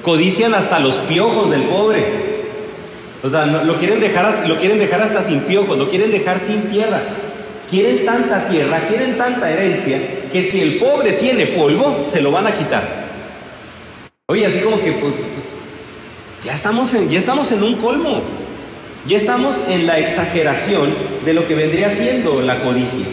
codician 0.03 0.55
hasta 0.55 0.79
los 0.79 0.97
piojos 0.97 1.51
del 1.51 1.63
pobre. 1.63 2.05
O 3.23 3.31
sea, 3.31 3.47
lo, 3.47 3.77
quieren 3.79 4.01
dejar, 4.01 4.47
lo 4.49 4.59
quieren 4.59 4.79
dejar 4.79 5.01
hasta 5.01 5.23
sin 5.23 5.41
piojos, 5.41 5.79
lo 5.79 5.89
quieren 5.89 6.11
dejar 6.11 6.39
sin 6.39 6.71
tierra. 6.71 7.01
Quieren 7.71 8.05
tanta 8.05 8.49
tierra, 8.49 8.79
quieren 8.89 9.17
tanta 9.17 9.51
herencia, 9.51 9.99
que 10.33 10.43
si 10.43 10.61
el 10.61 10.77
pobre 10.77 11.13
tiene 11.15 11.47
polvo, 11.47 12.05
se 12.07 12.21
lo 12.21 12.31
van 12.31 12.47
a 12.47 12.53
quitar. 12.53 13.07
Oye, 14.29 14.47
así 14.47 14.61
como 14.61 14.79
que 14.81 14.93
pues, 14.93 15.15
pues, 15.15 16.45
ya, 16.45 16.55
estamos 16.55 16.95
en, 16.95 17.09
ya 17.09 17.19
estamos 17.19 17.51
en 17.53 17.63
un 17.63 17.77
colmo. 17.77 18.23
Ya 19.07 19.17
estamos 19.17 19.57
en 19.69 19.87
la 19.87 20.01
exageración 20.01 20.89
de 21.25 21.33
lo 21.33 21.47
que 21.47 21.55
vendría 21.55 21.91
siendo 21.91 22.43
la 22.43 22.61
codicia. 22.61 23.07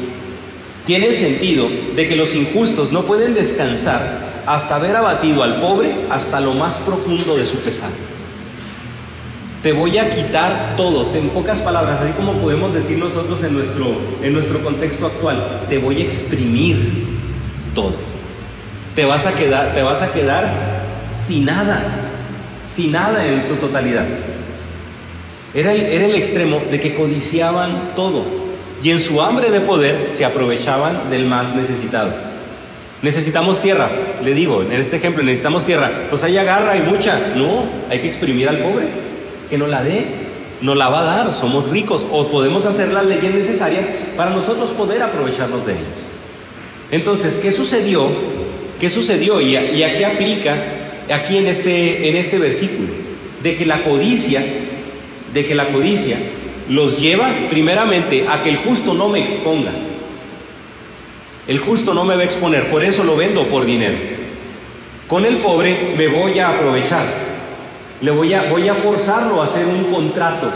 Tiene 0.85 1.07
el 1.07 1.15
sentido 1.15 1.69
de 1.95 2.07
que 2.07 2.15
los 2.15 2.33
injustos 2.33 2.91
no 2.91 3.03
pueden 3.03 3.35
descansar 3.35 4.01
hasta 4.45 4.75
haber 4.75 4.95
abatido 4.95 5.43
al 5.43 5.61
pobre 5.61 5.95
hasta 6.09 6.39
lo 6.41 6.53
más 6.53 6.75
profundo 6.79 7.37
de 7.37 7.45
su 7.45 7.57
pesar. 7.59 7.91
Te 9.63 9.71
voy 9.71 9.97
a 9.97 10.09
quitar 10.09 10.73
todo, 10.75 11.15
en 11.15 11.29
pocas 11.29 11.61
palabras, 11.61 12.01
así 12.01 12.11
como 12.11 12.33
podemos 12.33 12.73
decir 12.73 12.97
nosotros 12.97 13.41
en 13.45 13.53
nuestro, 13.53 13.95
en 14.21 14.33
nuestro 14.33 14.61
contexto 14.61 15.05
actual, 15.05 15.61
te 15.69 15.77
voy 15.77 16.01
a 16.01 16.03
exprimir 16.03 16.75
todo. 17.73 17.93
Te 18.93 19.05
vas 19.05 19.25
a 19.25 19.31
quedar, 19.33 19.73
te 19.73 19.81
vas 19.81 20.01
a 20.01 20.11
quedar 20.11 20.45
sin 21.17 21.45
nada, 21.45 21.81
sin 22.67 22.91
nada 22.91 23.25
en 23.25 23.41
su 23.45 23.55
totalidad. 23.55 24.03
Era 25.53 25.71
el, 25.71 25.79
era 25.79 26.07
el 26.07 26.15
extremo 26.15 26.61
de 26.69 26.81
que 26.81 26.93
codiciaban 26.93 27.93
todo 27.95 28.25
y 28.83 28.89
en 28.89 28.99
su 28.99 29.21
hambre 29.21 29.49
de 29.49 29.61
poder 29.61 30.09
se 30.11 30.25
aprovechaban 30.25 31.09
del 31.09 31.25
más 31.25 31.55
necesitado. 31.55 32.11
Necesitamos 33.01 33.61
tierra, 33.61 33.89
le 34.21 34.33
digo, 34.33 34.61
en 34.61 34.73
este 34.73 34.97
ejemplo 34.97 35.23
necesitamos 35.23 35.65
tierra. 35.65 35.89
Pues 36.09 36.21
hay 36.25 36.37
agarra, 36.37 36.75
y 36.75 36.81
mucha. 36.81 37.17
No, 37.35 37.63
hay 37.89 37.99
que 37.99 38.07
exprimir 38.07 38.47
al 38.49 38.59
pobre, 38.59 39.02
no 39.57 39.67
la 39.67 39.83
dé, 39.83 40.05
no 40.61 40.75
la 40.75 40.89
va 40.89 41.01
a 41.01 41.03
dar, 41.03 41.33
somos 41.33 41.69
ricos 41.69 42.05
o 42.11 42.27
podemos 42.27 42.65
hacer 42.65 42.93
las 42.93 43.05
leyes 43.05 43.33
necesarias 43.33 43.87
para 44.15 44.31
nosotros 44.31 44.69
poder 44.71 45.01
aprovecharnos 45.01 45.65
de 45.65 45.73
ellos. 45.73 45.85
Entonces, 46.91 47.35
¿qué 47.35 47.51
sucedió? 47.51 48.07
¿Qué 48.79 48.89
sucedió? 48.89 49.41
Y 49.41 49.55
y 49.55 49.83
a 49.83 49.97
qué 49.97 50.05
aplica 50.05 50.55
aquí 51.13 51.37
en 51.37 51.47
este, 51.47 52.09
en 52.09 52.15
este 52.15 52.39
versículo? 52.39 52.89
De 53.41 53.57
que 53.57 53.65
la 53.65 53.83
codicia 53.83 54.41
de 55.33 55.45
que 55.45 55.55
la 55.55 55.65
codicia 55.65 56.15
los 56.69 56.99
lleva 56.99 57.29
primeramente 57.49 58.25
a 58.29 58.43
que 58.43 58.49
el 58.49 58.57
justo 58.57 58.93
no 58.93 59.09
me 59.09 59.21
exponga. 59.21 59.71
El 61.47 61.59
justo 61.59 61.93
no 61.93 62.05
me 62.05 62.15
va 62.15 62.21
a 62.21 62.25
exponer, 62.25 62.69
por 62.69 62.83
eso 62.83 63.03
lo 63.03 63.17
vendo 63.17 63.43
por 63.47 63.65
dinero. 63.65 63.97
Con 65.07 65.25
el 65.25 65.37
pobre 65.37 65.93
me 65.97 66.07
voy 66.07 66.39
a 66.39 66.49
aprovechar. 66.49 67.03
Le 68.03 68.11
voy 68.11 68.33
a, 68.33 68.49
voy 68.49 68.67
a 68.67 68.73
forzarlo 68.73 69.41
a 69.41 69.45
hacer 69.45 69.65
un 69.65 69.85
contrato 69.85 70.51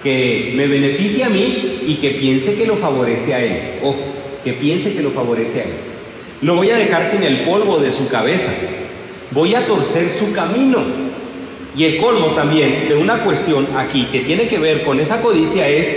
que 0.00 0.52
me 0.54 0.68
beneficie 0.68 1.24
a 1.24 1.28
mí 1.28 1.82
y 1.84 1.96
que 1.96 2.10
piense 2.10 2.54
que 2.54 2.66
lo 2.66 2.76
favorece 2.76 3.34
a 3.34 3.42
él. 3.42 3.80
Ojo, 3.82 3.98
que 4.44 4.52
piense 4.52 4.94
que 4.94 5.02
lo 5.02 5.10
favorece 5.10 5.60
a 5.60 5.64
él. 5.64 5.70
Lo 6.42 6.54
voy 6.54 6.70
a 6.70 6.76
dejar 6.76 7.04
sin 7.04 7.24
el 7.24 7.38
polvo 7.38 7.80
de 7.80 7.90
su 7.90 8.06
cabeza. 8.08 8.52
Voy 9.32 9.56
a 9.56 9.66
torcer 9.66 10.08
su 10.08 10.32
camino 10.32 10.84
y 11.76 11.82
el 11.82 11.96
colmo 11.96 12.26
también 12.26 12.86
de 12.88 12.94
una 12.94 13.24
cuestión 13.24 13.66
aquí 13.76 14.04
que 14.12 14.20
tiene 14.20 14.46
que 14.46 14.60
ver 14.60 14.84
con 14.84 15.00
esa 15.00 15.20
codicia 15.20 15.68
es, 15.68 15.88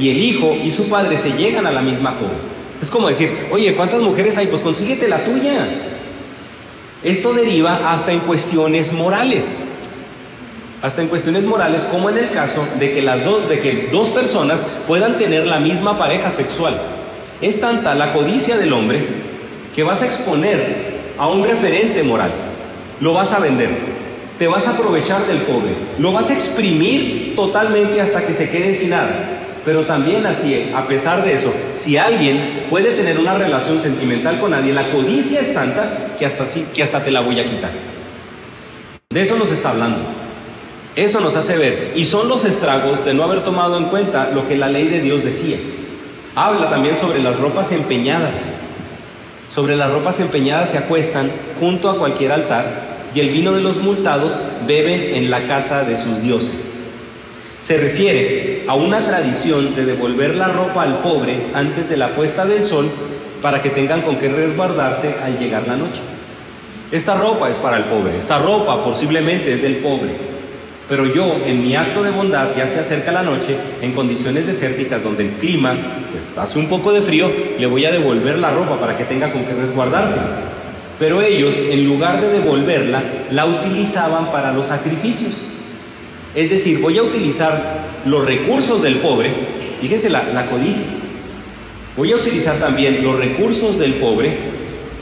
y 0.00 0.10
el 0.10 0.18
hijo 0.18 0.56
y 0.64 0.72
su 0.72 0.88
padre 0.88 1.16
se 1.16 1.30
llegan 1.34 1.64
a 1.64 1.70
la 1.70 1.80
misma 1.80 2.10
joven. 2.10 2.50
Es 2.82 2.90
como 2.90 3.08
decir, 3.08 3.30
oye, 3.52 3.76
¿cuántas 3.76 4.00
mujeres 4.00 4.36
hay? 4.36 4.48
Pues 4.48 4.62
consíguete 4.62 5.06
la 5.06 5.22
tuya. 5.22 5.68
Esto 7.04 7.34
deriva 7.34 7.92
hasta 7.92 8.10
en 8.10 8.18
cuestiones 8.18 8.92
morales. 8.92 9.60
Hasta 10.82 11.02
en 11.02 11.08
cuestiones 11.08 11.44
morales, 11.44 11.84
como 11.84 12.08
en 12.08 12.18
el 12.18 12.30
caso 12.30 12.66
de 12.78 12.94
que 12.94 13.02
las 13.02 13.24
dos, 13.24 13.48
de 13.48 13.60
que 13.60 13.88
dos 13.92 14.08
personas 14.08 14.62
puedan 14.86 15.18
tener 15.18 15.46
la 15.46 15.60
misma 15.60 15.98
pareja 15.98 16.30
sexual. 16.30 16.74
Es 17.40 17.60
tanta 17.60 17.94
la 17.94 18.12
codicia 18.12 18.56
del 18.56 18.72
hombre 18.72 19.00
que 19.74 19.82
vas 19.82 20.02
a 20.02 20.06
exponer 20.06 21.00
a 21.18 21.28
un 21.28 21.44
referente 21.44 22.02
moral. 22.02 22.30
Lo 23.00 23.12
vas 23.12 23.32
a 23.32 23.38
vender 23.38 24.00
te 24.40 24.48
vas 24.48 24.66
a 24.66 24.70
aprovechar 24.70 25.26
del 25.26 25.42
pobre, 25.42 25.72
lo 25.98 26.12
vas 26.12 26.30
a 26.30 26.32
exprimir 26.32 27.34
totalmente 27.36 28.00
hasta 28.00 28.26
que 28.26 28.32
se 28.32 28.48
quede 28.48 28.72
sin 28.72 28.88
nada. 28.88 29.36
Pero 29.66 29.84
también 29.84 30.24
así, 30.24 30.70
a 30.74 30.88
pesar 30.88 31.22
de 31.22 31.34
eso, 31.34 31.52
si 31.74 31.98
alguien 31.98 32.64
puede 32.70 32.92
tener 32.92 33.18
una 33.18 33.34
relación 33.34 33.82
sentimental 33.82 34.40
con 34.40 34.52
nadie, 34.52 34.72
la 34.72 34.90
codicia 34.90 35.40
es 35.40 35.52
tanta 35.52 36.16
que 36.18 36.24
hasta, 36.24 36.46
sí, 36.46 36.64
que 36.72 36.82
hasta 36.82 37.04
te 37.04 37.10
la 37.10 37.20
voy 37.20 37.38
a 37.38 37.44
quitar. 37.44 37.70
De 39.10 39.20
eso 39.20 39.36
nos 39.36 39.50
está 39.50 39.72
hablando. 39.72 39.98
Eso 40.96 41.20
nos 41.20 41.36
hace 41.36 41.56
ver. 41.56 41.92
Y 41.94 42.04
son 42.04 42.28
los 42.28 42.44
estragos 42.44 43.04
de 43.04 43.14
no 43.14 43.22
haber 43.22 43.44
tomado 43.44 43.76
en 43.78 43.86
cuenta 43.86 44.30
lo 44.34 44.48
que 44.48 44.56
la 44.56 44.68
ley 44.68 44.88
de 44.88 45.00
Dios 45.00 45.24
decía. 45.24 45.56
Habla 46.34 46.70
también 46.70 46.96
sobre 46.98 47.22
las 47.22 47.38
ropas 47.38 47.72
empeñadas. 47.72 48.56
Sobre 49.52 49.76
las 49.76 49.90
ropas 49.90 50.20
empeñadas 50.20 50.70
se 50.70 50.78
acuestan 50.78 51.30
junto 51.58 51.90
a 51.90 51.98
cualquier 51.98 52.32
altar 52.32 52.90
y 53.14 53.20
el 53.20 53.30
vino 53.30 53.52
de 53.52 53.60
los 53.60 53.78
multados 53.78 54.46
beben 54.66 55.16
en 55.16 55.30
la 55.30 55.46
casa 55.46 55.82
de 55.82 55.96
sus 55.96 56.22
dioses. 56.22 56.70
Se 57.58 57.76
refiere 57.76 58.64
a 58.68 58.74
una 58.74 59.04
tradición 59.04 59.74
de 59.74 59.84
devolver 59.84 60.36
la 60.36 60.48
ropa 60.48 60.82
al 60.82 60.98
pobre 61.00 61.48
antes 61.52 61.88
de 61.88 61.96
la 61.96 62.08
puesta 62.08 62.46
del 62.46 62.64
sol 62.64 62.88
para 63.42 63.60
que 63.60 63.70
tengan 63.70 64.02
con 64.02 64.16
qué 64.16 64.28
resguardarse 64.28 65.16
al 65.24 65.38
llegar 65.38 65.66
la 65.66 65.76
noche. 65.76 66.00
Esta 66.92 67.14
ropa 67.14 67.50
es 67.50 67.58
para 67.58 67.76
el 67.76 67.84
pobre, 67.84 68.16
esta 68.16 68.38
ropa 68.38 68.82
posiblemente 68.82 69.52
es 69.52 69.62
del 69.62 69.76
pobre, 69.76 70.29
pero 70.90 71.06
yo 71.06 71.40
en 71.46 71.62
mi 71.62 71.76
acto 71.76 72.02
de 72.02 72.10
bondad 72.10 72.48
ya 72.56 72.66
se 72.66 72.80
acerca 72.80 73.12
la 73.12 73.22
noche 73.22 73.56
en 73.80 73.92
condiciones 73.92 74.48
desérticas 74.48 75.04
donde 75.04 75.22
el 75.22 75.30
clima 75.34 75.72
pues, 76.10 76.36
hace 76.36 76.58
un 76.58 76.66
poco 76.66 76.92
de 76.92 77.00
frío, 77.00 77.30
le 77.60 77.66
voy 77.66 77.84
a 77.84 77.92
devolver 77.92 78.38
la 78.38 78.50
ropa 78.50 78.76
para 78.80 78.98
que 78.98 79.04
tenga 79.04 79.30
con 79.30 79.44
qué 79.44 79.54
resguardarse. 79.54 80.18
Pero 80.98 81.22
ellos, 81.22 81.54
en 81.70 81.86
lugar 81.86 82.20
de 82.20 82.30
devolverla, 82.30 83.04
la 83.30 83.46
utilizaban 83.46 84.32
para 84.32 84.52
los 84.52 84.66
sacrificios. 84.66 85.44
Es 86.34 86.50
decir, 86.50 86.80
voy 86.80 86.98
a 86.98 87.04
utilizar 87.04 87.86
los 88.04 88.26
recursos 88.26 88.82
del 88.82 88.96
pobre, 88.96 89.30
fíjense 89.80 90.10
la, 90.10 90.24
la 90.34 90.46
codicia, 90.46 90.88
voy 91.96 92.10
a 92.10 92.16
utilizar 92.16 92.56
también 92.56 93.04
los 93.04 93.16
recursos 93.16 93.78
del 93.78 93.94
pobre 93.94 94.36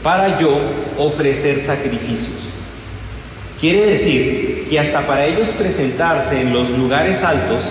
para 0.03 0.39
yo 0.39 0.55
ofrecer 0.99 1.63
sacrificios. 1.63 2.37
Quiere 3.59 3.87
decir 3.87 4.58
que 4.69 4.79
hasta 4.79 5.07
para 5.07 5.27
ellos 5.27 5.49
presentarse 5.51 6.41
en 6.41 6.53
los 6.53 6.71
lugares 6.71 7.25
altos 7.25 7.65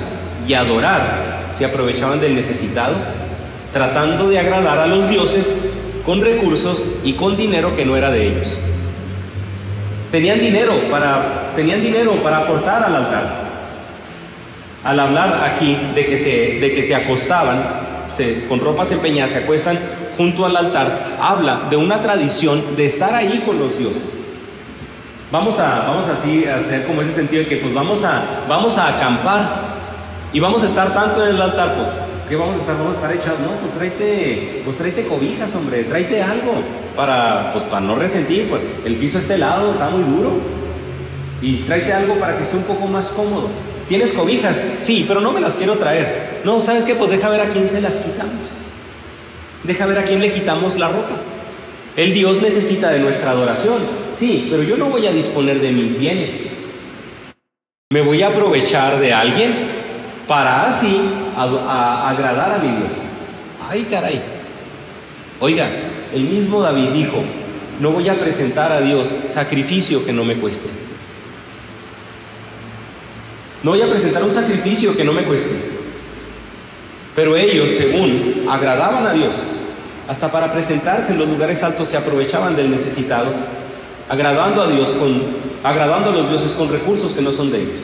y 0.47 0.53
adorar 0.53 1.47
se 1.51 1.65
aprovechaban 1.65 2.19
del 2.19 2.36
necesitado, 2.36 2.95
tratando 3.71 4.29
de 4.29 4.39
agradar 4.39 4.79
a 4.79 4.88
los 4.88 5.10
dioses 5.10 5.60
con 6.05 6.21
recursos 6.21 6.89
y 7.03 7.13
con 7.13 7.38
dinero 7.38 7.75
que 7.75 7.86
no 7.86 7.97
era 7.97 8.12
de 8.12 8.27
ellos. 8.27 8.57
Tenían 10.12 10.39
dinero 10.39 10.73
para, 10.89 11.51
tenían 11.55 11.81
dinero 11.81 12.13
para 12.23 12.39
aportar 12.39 12.83
al 12.83 12.95
altar. 12.95 13.47
Al 14.83 14.99
hablar 14.99 15.43
aquí 15.43 15.77
de 15.95 16.05
que 16.05 16.17
se, 16.17 16.60
de 16.60 16.73
que 16.73 16.83
se 16.83 16.95
acostaban 16.95 17.88
con 18.47 18.60
ropas 18.60 18.91
empeñadas, 18.91 19.31
se 19.31 19.39
acuestan 19.39 19.77
junto 20.15 20.45
al 20.45 20.55
altar, 20.55 21.17
habla 21.19 21.63
de 21.69 21.75
una 21.75 22.01
tradición 22.01 22.75
de 22.75 22.86
estar 22.86 23.13
ahí 23.13 23.43
con 23.45 23.60
los 23.60 23.77
dioses. 23.77 24.16
Vamos 25.31 25.59
a, 25.59 25.79
vamos 25.87 26.05
así 26.07 26.45
a 26.45 26.57
hacer 26.57 26.85
como 26.85 27.01
ese 27.01 27.13
sentido 27.13 27.43
de 27.43 27.49
que 27.49 27.57
pues 27.57 27.73
vamos 27.73 28.03
a, 28.03 28.23
vamos 28.47 28.77
a 28.77 28.97
acampar 28.97 29.77
y 30.31 30.39
vamos 30.39 30.63
a 30.63 30.67
estar 30.67 30.93
tanto 30.93 31.23
en 31.23 31.35
el 31.35 31.41
altar, 31.41 31.75
pues 31.75 32.07
¿Qué 32.27 32.35
vamos 32.35 32.57
a 32.57 32.59
estar? 32.59 32.77
Vamos 32.77 32.93
a 32.93 32.95
estar 32.95 33.13
echados. 33.13 33.39
No, 33.39 33.51
pues 33.61 33.73
tráete, 33.73 34.61
pues 34.65 34.77
tráete 34.77 35.07
cobijas, 35.07 35.55
hombre, 35.55 35.83
tráete 35.85 36.21
algo 36.21 36.55
para, 36.95 37.53
pues 37.53 37.63
para 37.65 37.79
no 37.79 37.95
resentir, 37.95 38.49
pues 38.49 38.61
el 38.83 38.95
piso 38.97 39.17
está 39.17 39.35
helado, 39.35 39.71
está 39.71 39.89
muy 39.89 40.03
duro. 40.03 40.33
Y 41.41 41.57
tráete 41.59 41.93
algo 41.93 42.15
para 42.15 42.35
que 42.35 42.43
esté 42.43 42.57
un 42.57 42.63
poco 42.63 42.85
más 42.87 43.07
cómodo. 43.09 43.47
¿Tienes 43.87 44.11
cobijas? 44.11 44.61
Sí, 44.77 45.05
pero 45.07 45.21
no 45.21 45.31
me 45.31 45.39
las 45.39 45.55
quiero 45.55 45.75
traer. 45.75 46.41
No, 46.43 46.59
¿sabes 46.59 46.83
qué? 46.83 46.95
Pues 46.95 47.11
deja 47.11 47.29
ver 47.29 47.41
a 47.41 47.49
quién 47.49 47.69
se 47.69 47.79
las 47.79 47.95
quitamos. 47.95 48.47
Deja 49.63 49.85
ver 49.85 49.99
a 49.99 50.03
quién 50.03 50.19
le 50.19 50.29
quitamos 50.29 50.77
la 50.77 50.89
ropa. 50.89 51.15
El 51.97 52.13
Dios 52.13 52.43
necesita 52.43 52.91
de 52.91 52.99
nuestra 52.99 53.31
adoración, 53.31 53.79
sí, 54.13 54.49
pero 54.51 54.62
yo 54.62 54.77
no 54.77 54.86
voy 54.86 55.07
a 55.07 55.12
disponer 55.12 55.60
de 55.60 55.71
mis 55.71 55.97
bienes. 55.97 56.36
Me 57.91 58.01
voy 58.01 58.21
a 58.21 58.27
aprovechar 58.27 58.99
de 58.99 59.12
alguien 59.12 59.51
para 60.27 60.69
así 60.69 60.95
agradar 61.36 62.51
a 62.51 62.57
mi 62.60 62.69
Dios. 62.69 62.91
Ay, 63.67 63.88
caray. 63.89 64.21
Oiga, 65.39 65.67
el 66.13 66.21
mismo 66.21 66.62
David 66.62 66.89
dijo, 66.89 67.23
no 67.79 67.89
voy 67.89 68.07
a 68.10 68.13
presentar 68.13 68.71
a 68.71 68.81
Dios 68.81 69.12
sacrificio 69.27 70.05
que 70.05 70.13
no 70.13 70.23
me 70.23 70.36
cueste. 70.36 70.69
No 73.63 73.71
voy 73.71 73.81
a 73.81 73.89
presentar 73.89 74.23
un 74.23 74.33
sacrificio 74.33 74.95
que 74.95 75.03
no 75.03 75.13
me 75.13 75.23
cueste. 75.23 75.55
Pero 77.15 77.36
ellos, 77.36 77.71
según 77.71 78.45
agradaban 78.47 79.07
a 79.07 79.13
Dios, 79.13 79.33
hasta 80.08 80.32
para 80.32 80.52
presentarse 80.52 81.13
en 81.13 81.20
los 81.20 81.28
lugares 81.28 81.63
altos 81.63 81.89
se 81.89 81.98
aprovechaban 81.98 82.56
del 82.56 82.72
necesitado, 82.72 83.28
agradando 84.08 84.62
a 84.62 84.67
Dios 84.67 84.89
con, 84.91 85.22
agradando 85.63 86.12
a 86.12 86.13
los 86.13 86.30
dioses 86.30 86.54
con 86.54 86.72
recursos 86.72 87.13
que 87.13 87.22
no 87.22 87.32
son 87.32 87.52
de 87.52 87.62
ellos. 87.62 87.82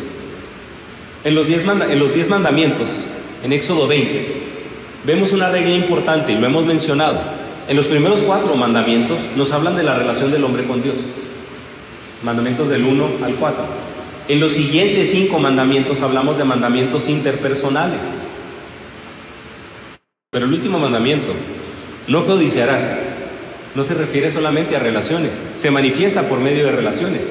En 1.24 1.36
los 1.36 1.48
diez, 1.48 1.64
en 1.66 2.00
los 2.00 2.14
diez 2.14 2.30
mandamientos, 2.30 2.88
en 3.44 3.52
Éxodo 3.52 3.88
20, 3.88 4.42
vemos 5.06 5.34
una 5.34 5.50
regla 5.50 5.76
importante 5.76 6.32
y 6.32 6.38
lo 6.38 6.48
hemos 6.48 6.66
mencionado. 6.66 7.20
En 7.68 7.78
los 7.78 7.88
primeros 7.88 8.20
cuatro 8.22 8.56
mandamientos 8.56 9.20
nos 9.36 9.52
hablan 9.52 9.76
de 9.76 9.84
la 9.84 9.96
relación 9.96 10.32
del 10.32 10.44
hombre 10.44 10.66
con 10.66 10.82
Dios. 10.82 10.96
Mandamientos 12.24 12.70
del 12.70 12.86
1 12.86 13.10
al 13.24 13.36
4. 13.36 13.64
En 14.30 14.40
los 14.40 14.54
siguientes 14.54 15.12
cinco 15.12 15.40
mandamientos 15.40 16.02
hablamos 16.02 16.38
de 16.38 16.46
mandamientos 16.46 17.10
interpersonales. 17.10 18.00
Pero 20.30 20.46
el 20.46 20.54
último 20.54 20.80
mandamiento 20.80 21.34
no 22.08 22.26
codiciarás. 22.26 22.98
No 23.76 23.84
se 23.84 23.96
refiere 23.96 24.30
solamente 24.30 24.76
a 24.76 24.80
relaciones, 24.80 25.42
se 25.58 25.72
manifiesta 25.72 26.24
por 26.24 26.40
medio 26.40 26.66
de 26.66 26.74
relaciones. 26.74 27.22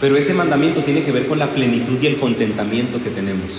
Pero 0.00 0.16
ese 0.16 0.34
mandamiento 0.34 0.82
tiene 0.82 1.04
que 1.04 1.12
ver 1.12 1.26
con 1.26 1.38
la 1.38 1.50
plenitud 1.50 1.96
y 2.02 2.08
el 2.08 2.16
contentamiento 2.16 3.02
que 3.02 3.10
tenemos. 3.10 3.50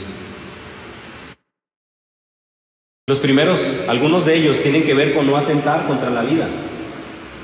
Los 3.08 3.20
primeros, 3.20 3.62
algunos 3.88 4.26
de 4.26 4.36
ellos, 4.36 4.62
tienen 4.62 4.84
que 4.84 4.94
ver 4.94 5.14
con 5.14 5.26
no 5.26 5.38
atentar 5.38 5.88
contra 5.88 6.10
la 6.10 6.24
vida, 6.24 6.48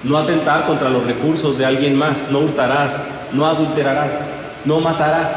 no 0.03 0.17
atentar 0.17 0.65
contra 0.65 0.89
los 0.89 1.05
recursos 1.05 1.57
de 1.57 1.65
alguien 1.65 1.95
más, 1.95 2.29
no 2.31 2.39
hurtarás, 2.39 3.07
no 3.31 3.45
adulterarás, 3.45 4.11
no 4.65 4.81
matarás. 4.81 5.31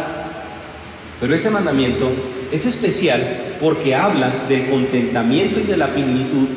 Pero 1.21 1.35
este 1.35 1.51
mandamiento 1.51 2.11
es 2.51 2.67
especial 2.67 3.23
porque 3.61 3.95
habla 3.95 4.33
del 4.49 4.69
contentamiento 4.69 5.61
y 5.61 5.65
de 5.65 5.77
la 5.77 5.89
plenitud 5.89 6.49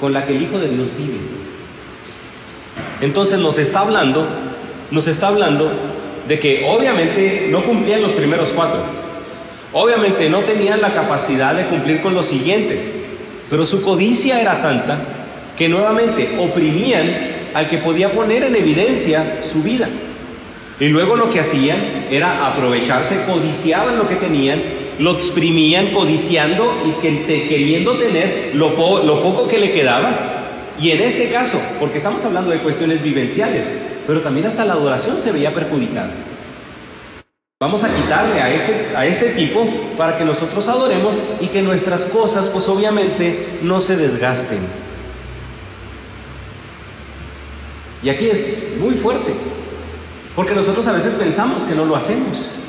con 0.00 0.12
la 0.12 0.24
que 0.24 0.36
el 0.36 0.42
Hijo 0.42 0.58
de 0.58 0.68
Dios 0.68 0.88
vive. 0.98 1.18
Entonces 3.00 3.38
nos 3.38 3.58
está 3.58 3.80
hablando, 3.80 4.26
nos 4.90 5.06
está 5.06 5.28
hablando 5.28 5.70
de 6.28 6.38
que 6.38 6.66
obviamente 6.68 7.48
no 7.50 7.62
cumplían 7.62 8.02
los 8.02 8.12
primeros 8.12 8.50
cuatro. 8.50 8.80
Obviamente 9.72 10.28
no 10.28 10.40
tenían 10.40 10.80
la 10.80 10.92
capacidad 10.92 11.54
de 11.54 11.66
cumplir 11.66 12.00
con 12.00 12.14
los 12.14 12.26
siguientes, 12.26 12.90
pero 13.48 13.64
su 13.66 13.82
codicia 13.82 14.40
era 14.40 14.60
tanta 14.62 14.98
que 15.56 15.68
nuevamente 15.68 16.38
oprimían 16.40 17.06
al 17.54 17.68
que 17.68 17.78
podía 17.78 18.10
poner 18.10 18.44
en 18.44 18.56
evidencia 18.56 19.42
su 19.44 19.62
vida. 19.62 19.88
Y 20.78 20.88
luego 20.88 21.14
lo 21.14 21.30
que 21.30 21.40
hacían 21.40 21.78
era 22.10 22.46
aprovecharse, 22.48 23.24
codiciaban 23.26 23.98
lo 23.98 24.08
que 24.08 24.16
tenían 24.16 24.60
lo 25.00 25.12
exprimían 25.16 25.88
codiciando 25.88 26.72
y 26.84 26.92
queriendo 27.00 27.92
tener 27.94 28.52
lo, 28.54 28.68
lo 29.02 29.22
poco 29.22 29.48
que 29.48 29.58
le 29.58 29.72
quedaba. 29.72 30.74
Y 30.78 30.90
en 30.90 31.02
este 31.02 31.30
caso, 31.30 31.58
porque 31.80 31.96
estamos 31.96 32.22
hablando 32.24 32.50
de 32.50 32.58
cuestiones 32.58 33.02
vivenciales, 33.02 33.64
pero 34.06 34.20
también 34.20 34.46
hasta 34.46 34.64
la 34.64 34.74
adoración 34.74 35.18
se 35.20 35.32
veía 35.32 35.54
perjudicada. 35.54 36.10
Vamos 37.62 37.82
a 37.82 37.94
quitarle 37.94 38.40
a 38.40 38.54
este, 38.54 38.96
a 38.96 39.06
este 39.06 39.30
tipo 39.30 39.66
para 39.96 40.18
que 40.18 40.24
nosotros 40.24 40.68
adoremos 40.68 41.14
y 41.40 41.46
que 41.46 41.62
nuestras 41.62 42.04
cosas, 42.04 42.48
pues 42.48 42.68
obviamente, 42.68 43.58
no 43.62 43.80
se 43.80 43.96
desgasten. 43.96 44.60
Y 48.02 48.08
aquí 48.10 48.28
es 48.28 48.76
muy 48.78 48.94
fuerte, 48.94 49.32
porque 50.36 50.54
nosotros 50.54 50.86
a 50.86 50.92
veces 50.92 51.14
pensamos 51.14 51.62
que 51.62 51.74
no 51.74 51.86
lo 51.86 51.96
hacemos. 51.96 52.59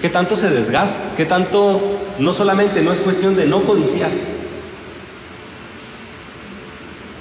¿Qué 0.00 0.08
tanto 0.08 0.34
se 0.34 0.48
desgasta? 0.48 1.14
¿Qué 1.16 1.26
tanto 1.26 1.98
no 2.18 2.32
solamente 2.32 2.80
no 2.80 2.90
es 2.90 3.00
cuestión 3.00 3.36
de 3.36 3.46
no 3.46 3.62
codiciar? 3.64 4.10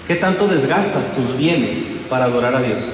¿Qué 0.08 0.16
tanto 0.16 0.48
desgastas 0.48 1.14
tus 1.14 1.38
bienes 1.38 1.80
para 2.10 2.26
adorar 2.26 2.56
a 2.56 2.62
Dios? 2.62 2.86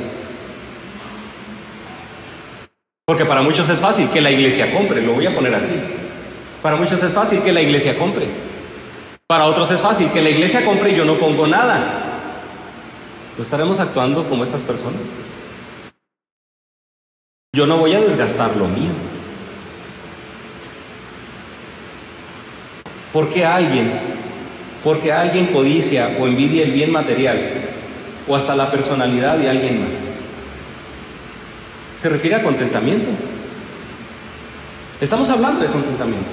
Porque 3.05 3.25
para 3.25 3.43
muchos 3.43 3.69
es 3.69 3.79
fácil 3.79 4.09
que 4.09 4.21
la 4.21 4.31
iglesia 4.31 4.73
compre, 4.73 5.01
lo 5.01 5.13
voy 5.13 5.27
a 5.27 5.35
poner 5.35 5.53
así. 5.53 5.75
Para 6.63 6.75
muchos 6.75 7.01
es 7.03 7.13
fácil 7.13 7.41
que 7.43 7.53
la 7.53 7.61
iglesia 7.61 7.95
compre. 7.97 8.27
Para 9.27 9.45
otros 9.45 9.69
es 9.69 9.79
fácil 9.79 10.09
que 10.11 10.21
la 10.21 10.31
iglesia 10.31 10.65
compre 10.65 10.91
y 10.91 10.95
yo 10.95 11.05
no 11.05 11.13
pongo 11.13 11.45
nada. 11.45 11.79
¿Lo 13.37 13.43
estaremos 13.43 13.79
actuando 13.79 14.27
como 14.27 14.43
estas 14.43 14.61
personas? 14.61 15.01
Yo 17.53 17.67
no 17.67 17.77
voy 17.77 17.93
a 17.93 18.01
desgastar 18.01 18.57
lo 18.57 18.67
mío. 18.67 18.91
Porque 23.15 23.45
alguien, 23.45 23.93
porque 24.83 25.13
alguien 25.13 25.45
codicia 25.45 26.17
o 26.19 26.27
envidia 26.27 26.65
el 26.65 26.71
bien 26.71 26.91
material 26.91 27.39
o 28.27 28.35
hasta 28.35 28.57
la 28.57 28.69
personalidad 28.69 29.37
de 29.37 29.49
alguien 29.49 29.79
más. 29.79 29.99
Se 31.95 32.09
refiere 32.09 32.35
a 32.35 32.43
contentamiento. 32.43 33.09
Estamos 34.99 35.29
hablando 35.29 35.61
de 35.61 35.67
contentamiento. 35.67 36.27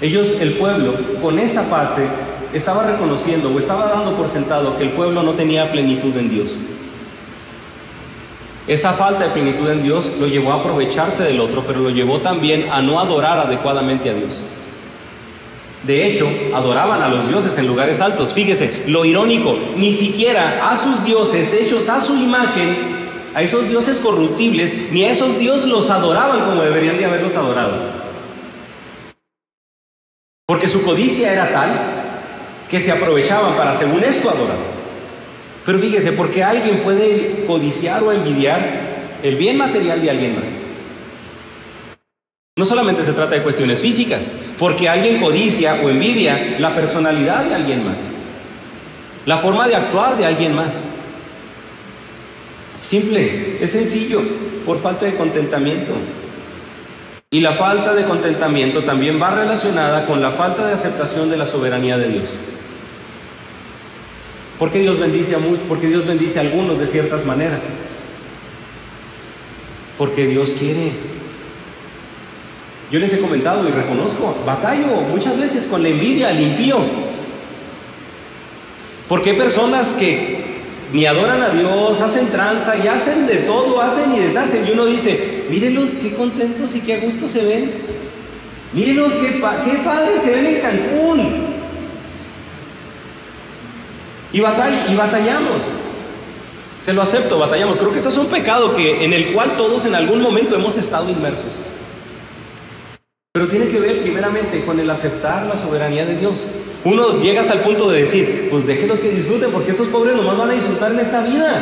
Ellos, 0.00 0.26
el 0.40 0.54
pueblo, 0.54 0.96
con 1.22 1.38
esta 1.38 1.62
parte, 1.70 2.02
estaba 2.52 2.82
reconociendo 2.82 3.54
o 3.54 3.60
estaba 3.60 3.86
dando 3.86 4.16
por 4.16 4.28
sentado 4.28 4.76
que 4.76 4.82
el 4.82 4.90
pueblo 4.90 5.22
no 5.22 5.34
tenía 5.34 5.70
plenitud 5.70 6.16
en 6.16 6.30
Dios. 6.30 6.56
Esa 8.66 8.92
falta 8.92 9.22
de 9.22 9.30
plenitud 9.30 9.70
en 9.70 9.84
Dios 9.84 10.14
lo 10.18 10.26
llevó 10.26 10.50
a 10.50 10.56
aprovecharse 10.56 11.22
del 11.22 11.38
otro, 11.38 11.62
pero 11.64 11.78
lo 11.78 11.90
llevó 11.90 12.18
también 12.18 12.68
a 12.72 12.82
no 12.82 12.98
adorar 12.98 13.38
adecuadamente 13.38 14.10
a 14.10 14.14
Dios. 14.14 14.40
De 15.86 16.04
hecho, 16.04 16.28
adoraban 16.52 17.00
a 17.00 17.08
los 17.08 17.28
dioses 17.28 17.56
en 17.58 17.68
lugares 17.68 18.00
altos. 18.00 18.32
Fíjese, 18.32 18.82
lo 18.88 19.04
irónico, 19.04 19.56
ni 19.76 19.92
siquiera 19.92 20.68
a 20.68 20.74
sus 20.74 21.04
dioses 21.04 21.52
hechos 21.52 21.88
a 21.88 22.00
su 22.00 22.16
imagen, 22.16 22.96
a 23.34 23.42
esos 23.42 23.68
dioses 23.68 23.98
corruptibles, 23.98 24.90
ni 24.90 25.04
a 25.04 25.10
esos 25.10 25.38
dioses 25.38 25.66
los 25.66 25.88
adoraban 25.90 26.40
como 26.40 26.62
deberían 26.62 26.98
de 26.98 27.04
haberlos 27.04 27.36
adorado. 27.36 27.72
Porque 30.46 30.66
su 30.66 30.82
codicia 30.84 31.32
era 31.32 31.52
tal 31.52 31.70
que 32.68 32.80
se 32.80 32.90
aprovechaban 32.90 33.54
para, 33.56 33.72
según 33.72 34.02
esto, 34.02 34.28
adorar. 34.28 34.56
Pero 35.64 35.78
fíjese, 35.78 36.12
porque 36.12 36.42
alguien 36.42 36.80
puede 36.80 37.44
codiciar 37.46 38.02
o 38.02 38.10
envidiar 38.10 38.60
el 39.22 39.36
bien 39.36 39.56
material 39.56 40.02
de 40.02 40.10
alguien 40.10 40.34
más. 40.34 40.55
No 42.58 42.64
solamente 42.64 43.04
se 43.04 43.12
trata 43.12 43.34
de 43.34 43.42
cuestiones 43.42 43.80
físicas, 43.80 44.30
porque 44.58 44.88
alguien 44.88 45.20
codicia 45.20 45.74
o 45.84 45.90
envidia 45.90 46.56
la 46.58 46.74
personalidad 46.74 47.44
de 47.44 47.54
alguien 47.54 47.84
más, 47.84 47.98
la 49.26 49.36
forma 49.36 49.68
de 49.68 49.76
actuar 49.76 50.16
de 50.16 50.24
alguien 50.24 50.54
más. 50.54 50.82
Simple, 52.82 53.58
es 53.60 53.70
sencillo, 53.70 54.22
por 54.64 54.78
falta 54.78 55.04
de 55.04 55.16
contentamiento. 55.16 55.92
Y 57.30 57.40
la 57.40 57.52
falta 57.52 57.92
de 57.92 58.04
contentamiento 58.04 58.84
también 58.84 59.20
va 59.20 59.34
relacionada 59.34 60.06
con 60.06 60.22
la 60.22 60.30
falta 60.30 60.66
de 60.66 60.72
aceptación 60.72 61.28
de 61.28 61.36
la 61.36 61.44
soberanía 61.44 61.98
de 61.98 62.08
Dios. 62.08 62.30
¿Por 64.58 64.70
qué 64.70 64.78
Dios 64.78 64.98
bendice 64.98 65.34
a, 65.34 65.38
porque 65.68 65.88
Dios 65.88 66.06
bendice 66.06 66.38
a 66.38 66.42
algunos 66.42 66.78
de 66.78 66.86
ciertas 66.86 67.26
maneras? 67.26 67.60
Porque 69.98 70.26
Dios 70.26 70.54
quiere 70.58 71.15
yo 72.90 73.00
les 73.00 73.12
he 73.12 73.18
comentado 73.18 73.68
y 73.68 73.72
reconozco, 73.72 74.36
batallo 74.46 75.00
muchas 75.10 75.38
veces 75.38 75.66
con 75.66 75.82
la 75.82 75.88
envidia 75.88 76.28
al 76.28 76.40
impío. 76.40 76.78
Porque 79.08 79.30
hay 79.30 79.36
personas 79.36 79.94
que 79.94 80.44
ni 80.92 81.04
adoran 81.04 81.42
a 81.42 81.48
Dios, 81.50 82.00
hacen 82.00 82.28
tranza 82.28 82.76
y 82.76 82.86
hacen 82.86 83.26
de 83.26 83.36
todo, 83.38 83.80
hacen 83.80 84.14
y 84.14 84.20
deshacen. 84.20 84.66
Y 84.66 84.70
uno 84.70 84.86
dice, 84.86 85.44
mírenlos 85.50 85.90
qué 86.00 86.14
contentos 86.14 86.74
y 86.76 86.80
qué 86.80 86.94
a 86.94 87.00
gusto 87.00 87.28
se 87.28 87.44
ven. 87.44 87.72
Mírenlos 88.72 89.12
qué, 89.14 89.32
qué 89.32 89.78
padres 89.84 90.22
se 90.22 90.30
ven 90.30 90.46
en 90.46 90.60
Cancún. 90.60 91.46
Y, 94.32 94.38
y 94.38 94.40
batallamos. 94.96 95.62
Se 96.84 96.92
lo 96.92 97.02
acepto, 97.02 97.38
batallamos. 97.38 97.78
Creo 97.78 97.90
que 97.90 97.98
esto 97.98 98.10
es 98.10 98.16
un 98.16 98.26
pecado 98.26 98.76
que, 98.76 99.04
en 99.04 99.12
el 99.12 99.32
cual 99.32 99.56
todos 99.56 99.86
en 99.86 99.94
algún 99.96 100.22
momento 100.22 100.54
hemos 100.54 100.76
estado 100.76 101.10
inmersos. 101.10 101.52
Pero 103.36 103.48
tiene 103.48 103.68
que 103.68 103.78
ver 103.78 104.00
primeramente 104.00 104.64
con 104.64 104.80
el 104.80 104.88
aceptar 104.88 105.44
la 105.44 105.58
soberanía 105.58 106.06
de 106.06 106.16
Dios. 106.16 106.46
Uno 106.84 107.20
llega 107.20 107.42
hasta 107.42 107.52
el 107.52 107.60
punto 107.60 107.90
de 107.90 108.00
decir, 108.00 108.48
pues 108.50 108.66
déjenlos 108.66 108.98
que 109.00 109.10
disfruten, 109.10 109.50
porque 109.50 109.72
estos 109.72 109.88
pobres 109.88 110.16
nomás 110.16 110.38
van 110.38 110.48
a 110.48 110.54
disfrutar 110.54 110.90
en 110.92 111.00
esta 111.00 111.22
vida. 111.22 111.52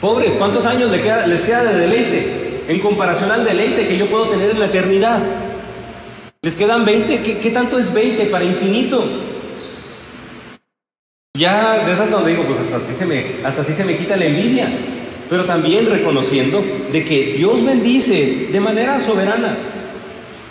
Pobres, 0.00 0.34
¿cuántos 0.34 0.64
años 0.64 0.92
les 0.92 1.00
queda, 1.00 1.64
de 1.64 1.76
deleite 1.76 2.66
en 2.68 2.78
comparación 2.78 3.32
al 3.32 3.44
deleite 3.44 3.88
que 3.88 3.98
yo 3.98 4.06
puedo 4.06 4.28
tener 4.28 4.50
en 4.50 4.60
la 4.60 4.66
eternidad? 4.66 5.20
¿Les 6.40 6.54
quedan 6.54 6.84
20? 6.84 7.20
¿Qué, 7.20 7.38
qué 7.38 7.50
tanto 7.50 7.80
es 7.80 7.92
20 7.92 8.26
para 8.26 8.44
infinito? 8.44 9.04
Ya 11.36 11.84
de 11.84 11.92
esas 11.92 12.12
donde 12.12 12.30
digo, 12.30 12.44
pues 12.44 12.60
hasta 12.60 12.76
así, 12.76 12.94
se 12.94 13.06
me, 13.06 13.44
hasta 13.44 13.62
así 13.62 13.72
se 13.72 13.84
me 13.84 13.96
quita 13.96 14.16
la 14.16 14.26
envidia, 14.26 14.68
pero 15.28 15.44
también 15.44 15.86
reconociendo 15.86 16.64
de 16.92 17.04
que 17.04 17.34
Dios 17.36 17.64
bendice 17.64 18.48
de 18.50 18.60
manera 18.60 18.98
soberana. 19.00 19.56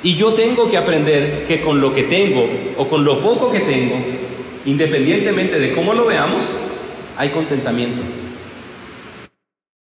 Y 0.04 0.16
yo 0.16 0.34
tengo 0.34 0.70
que 0.70 0.78
aprender 0.78 1.46
que 1.48 1.60
con 1.60 1.82
lo 1.82 1.94
que 1.94 2.04
tengo 2.04 2.48
o 2.78 2.88
con 2.88 3.04
lo 3.04 3.20
poco 3.20 3.52
que 3.52 3.62
tengo, 3.62 3.96
independientemente 4.66 5.60
de 5.60 5.72
cómo 5.72 5.94
lo 5.94 6.06
veamos, 6.06 6.54
hay 7.18 7.30
contentamiento. 7.30 8.02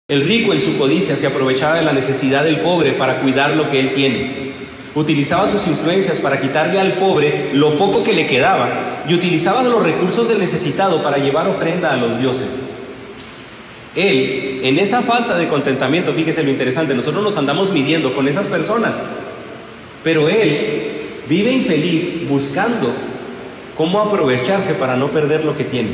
El 0.09 0.23
rico 0.23 0.53
en 0.53 0.61
su 0.61 0.77
codicia 0.77 1.15
se 1.15 1.29
aprovechaba 1.29 1.77
de 1.77 1.85
la 1.85 1.93
necesidad 1.93 2.43
del 2.43 2.59
pobre 2.59 2.93
para 2.93 3.21
cuidar 3.21 3.55
lo 3.55 3.71
que 3.71 3.79
él 3.79 3.95
tiene. 3.95 4.51
Utilizaba 4.97 5.47
sus 5.47 5.69
influencias 5.69 6.19
para 6.19 6.41
quitarle 6.41 6.81
al 6.81 6.95
pobre 6.95 7.51
lo 7.53 7.79
poco 7.79 8.03
que 8.03 8.13
le 8.13 8.27
quedaba 8.27 9.05
y 9.09 9.15
utilizaba 9.15 9.63
los 9.63 9.85
recursos 9.85 10.29
del 10.29 10.41
necesitado 10.41 11.01
para 11.01 11.19
llevar 11.19 11.47
ofrenda 11.47 11.93
a 11.93 11.97
los 11.97 12.19
dioses. 12.19 12.80
Él, 13.97 14.61
en 14.63 14.79
esa 14.79 15.03
falta 15.03 15.37
de 15.37 15.49
contentamiento, 15.49 16.13
fíjese 16.13 16.45
lo 16.45 16.51
interesante, 16.51 16.95
nosotros 16.95 17.25
nos 17.25 17.37
andamos 17.37 17.73
midiendo 17.73 18.15
con 18.15 18.29
esas 18.29 18.47
personas, 18.47 18.95
pero 20.05 20.29
él 20.29 20.91
vive 21.29 21.53
infeliz 21.53 22.29
buscando 22.29 22.93
cómo 23.77 24.01
aprovecharse 24.01 24.75
para 24.75 24.97
no 24.97 25.09
perder 25.09 25.45
lo 25.45 25.57
que 25.57 25.65
tiene. 25.65 25.91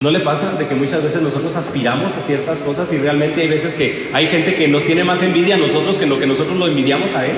¿No 0.00 0.12
le 0.12 0.20
pasa 0.20 0.52
de 0.52 0.68
que 0.68 0.76
muchas 0.76 1.02
veces 1.02 1.22
nosotros 1.22 1.56
aspiramos 1.56 2.14
a 2.14 2.20
ciertas 2.20 2.60
cosas 2.60 2.92
y 2.92 2.98
realmente 2.98 3.40
hay 3.40 3.48
veces 3.48 3.74
que 3.74 4.10
hay 4.12 4.28
gente 4.28 4.54
que 4.54 4.68
nos 4.68 4.84
tiene 4.84 5.02
más 5.02 5.24
envidia 5.24 5.56
a 5.56 5.58
nosotros 5.58 5.98
que 5.98 6.06
lo 6.06 6.20
que 6.20 6.26
nosotros 6.26 6.56
lo 6.56 6.68
envidiamos 6.68 7.16
a 7.16 7.26
Él? 7.26 7.32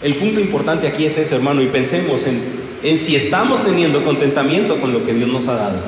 El 0.00 0.14
punto 0.14 0.40
importante 0.40 0.86
aquí 0.86 1.04
es 1.04 1.18
eso, 1.18 1.36
hermano, 1.36 1.60
y 1.60 1.66
pensemos 1.66 2.26
en, 2.26 2.57
en 2.82 2.98
si 2.98 3.16
estamos 3.16 3.64
teniendo 3.64 4.04
contentamiento 4.04 4.80
con 4.80 4.92
lo 4.92 5.04
que 5.04 5.14
Dios 5.14 5.28
nos 5.28 5.48
ha 5.48 5.54
dado. 5.54 5.78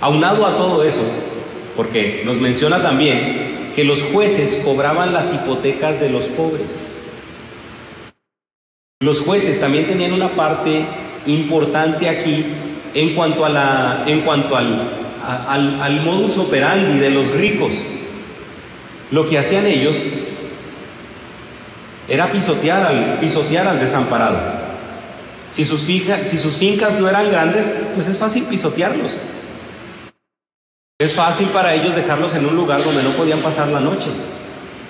Aunado 0.00 0.46
a 0.46 0.56
todo 0.56 0.82
eso, 0.82 1.02
porque 1.76 2.22
nos 2.24 2.36
menciona 2.36 2.82
también 2.82 3.72
que 3.74 3.84
los 3.84 4.02
jueces 4.02 4.62
cobraban 4.64 5.12
las 5.12 5.34
hipotecas 5.34 6.00
de 6.00 6.10
los 6.10 6.26
pobres. 6.26 6.66
Los 9.00 9.20
jueces 9.20 9.60
también 9.60 9.86
tenían 9.86 10.12
una 10.12 10.28
parte 10.28 10.84
importante 11.26 12.08
aquí 12.08 12.44
en 12.94 13.14
cuanto, 13.14 13.46
al, 13.46 13.54
modus 16.04 16.38
operandi 16.38 16.98
de 16.98 17.10
los 17.10 17.30
ricos. 17.30 17.72
Lo 19.10 19.28
que 19.28 19.38
hacían 19.38 19.66
ellos 19.66 19.96
era 22.08 22.30
pisotear 22.30 23.68
al 23.68 23.80
desamparado. 23.80 24.59
Si 25.50 25.64
sus, 25.64 25.82
fincas 25.82 27.00
no 27.00 27.08
eran 27.08 27.30
grandes, 27.30 27.82
pues 27.94 28.06
es 28.06 28.18
fácil 28.18 28.44
pisotearlos. 28.44 29.18
Es 30.98 31.14
fácil 31.14 31.48
para 31.48 31.74
ellos 31.74 31.96
dejarlos 31.96 32.34
en 32.34 32.46
un 32.46 32.54
lugar 32.54 32.84
donde 32.84 33.02
no 33.02 33.16
podían 33.16 33.40
pasar 33.40 33.68
la 33.68 33.80
noche. 33.80 34.10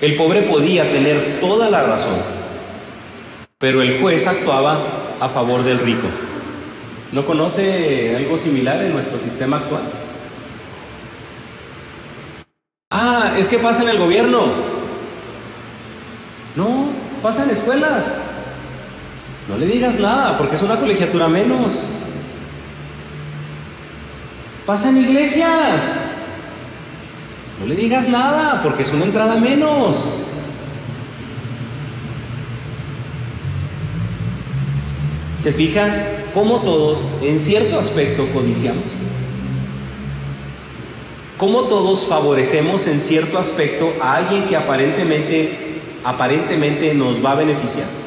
El 0.01 0.15
pobre 0.15 0.43
podía 0.43 0.83
tener 0.83 1.39
toda 1.39 1.69
la 1.69 1.83
razón, 1.83 2.17
pero 3.57 3.81
el 3.81 4.01
juez 4.01 4.27
actuaba 4.27 4.77
a 5.19 5.29
favor 5.29 5.63
del 5.63 5.79
rico. 5.79 6.07
¿No 7.11 7.25
conoce 7.25 8.15
algo 8.15 8.37
similar 8.37 8.83
en 8.83 8.93
nuestro 8.93 9.19
sistema 9.19 9.57
actual? 9.57 9.83
Ah, 12.89 13.35
es 13.37 13.47
que 13.47 13.57
pasa 13.57 13.83
en 13.83 13.89
el 13.89 13.97
gobierno. 13.97 14.47
No, 16.55 16.89
pasa 17.21 17.43
en 17.43 17.51
escuelas. 17.51 18.03
No 19.51 19.57
le 19.57 19.65
digas 19.65 19.99
nada, 19.99 20.37
porque 20.37 20.55
es 20.55 20.61
una 20.61 20.77
colegiatura 20.77 21.27
menos. 21.27 21.83
Pasa 24.65 24.89
en 24.89 24.97
iglesias. 24.99 25.81
No 27.59 27.65
le 27.67 27.75
digas 27.75 28.07
nada, 28.07 28.61
porque 28.63 28.83
es 28.83 28.93
una 28.93 29.03
entrada 29.03 29.35
menos. 29.35 29.97
¿Se 35.37 35.51
fijan 35.51 35.91
cómo 36.33 36.61
todos, 36.61 37.09
en 37.21 37.37
cierto 37.41 37.77
aspecto, 37.77 38.29
codiciamos? 38.31 38.85
¿Cómo 41.37 41.63
todos 41.63 42.05
favorecemos 42.05 42.87
en 42.87 43.01
cierto 43.01 43.37
aspecto 43.37 43.91
a 44.01 44.15
alguien 44.15 44.45
que 44.45 44.55
aparentemente, 44.55 45.81
aparentemente 46.05 46.93
nos 46.93 47.23
va 47.25 47.33
a 47.33 47.35
beneficiar? 47.35 48.00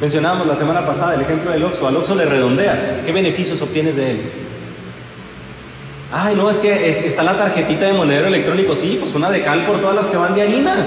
Mencionábamos 0.00 0.46
la 0.46 0.56
semana 0.56 0.84
pasada 0.84 1.14
el 1.14 1.22
ejemplo 1.22 1.50
del 1.50 1.64
Oxxo. 1.64 1.88
Al 1.88 1.96
Oxxo 1.96 2.14
le 2.14 2.26
redondeas. 2.26 2.96
¿Qué 3.04 3.12
beneficios 3.12 3.62
obtienes 3.62 3.96
de 3.96 4.10
él? 4.10 4.20
Ay, 6.12 6.34
no, 6.34 6.50
es 6.50 6.58
que 6.58 6.88
está 6.88 7.22
la 7.22 7.36
tarjetita 7.36 7.86
de 7.86 7.94
monedero 7.94 8.28
electrónico. 8.28 8.76
Sí, 8.76 8.98
pues 9.00 9.14
una 9.14 9.30
de 9.30 9.42
cal 9.42 9.64
por 9.64 9.80
todas 9.80 9.96
las 9.96 10.06
que 10.06 10.16
van 10.16 10.34
de 10.34 10.42
harina. 10.42 10.86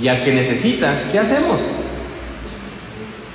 Y 0.00 0.08
al 0.08 0.24
que 0.24 0.32
necesita, 0.32 0.92
¿qué 1.12 1.18
hacemos? 1.18 1.60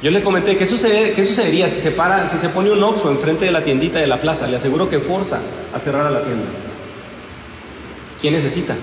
Yo 0.01 0.11
le 0.11 0.21
comenté, 0.21 0.57
¿qué, 0.57 0.65
sucede, 0.65 1.13
qué 1.13 1.23
sucedería 1.23 1.67
si 1.69 1.79
se, 1.79 1.91
para, 1.91 2.27
si 2.27 2.37
se 2.37 2.49
pone 2.49 2.71
un 2.71 2.83
Oxxo 2.83 3.11
enfrente 3.11 3.45
de 3.45 3.51
la 3.51 3.61
tiendita 3.61 3.99
de 3.99 4.07
la 4.07 4.19
plaza? 4.19 4.47
Le 4.47 4.57
aseguro 4.57 4.89
que 4.89 4.99
forza 4.99 5.39
a 5.73 5.79
cerrar 5.79 6.07
a 6.07 6.11
la 6.11 6.21
tienda. 6.21 6.45
¿Quién 8.19 8.33
necesita? 8.33 8.75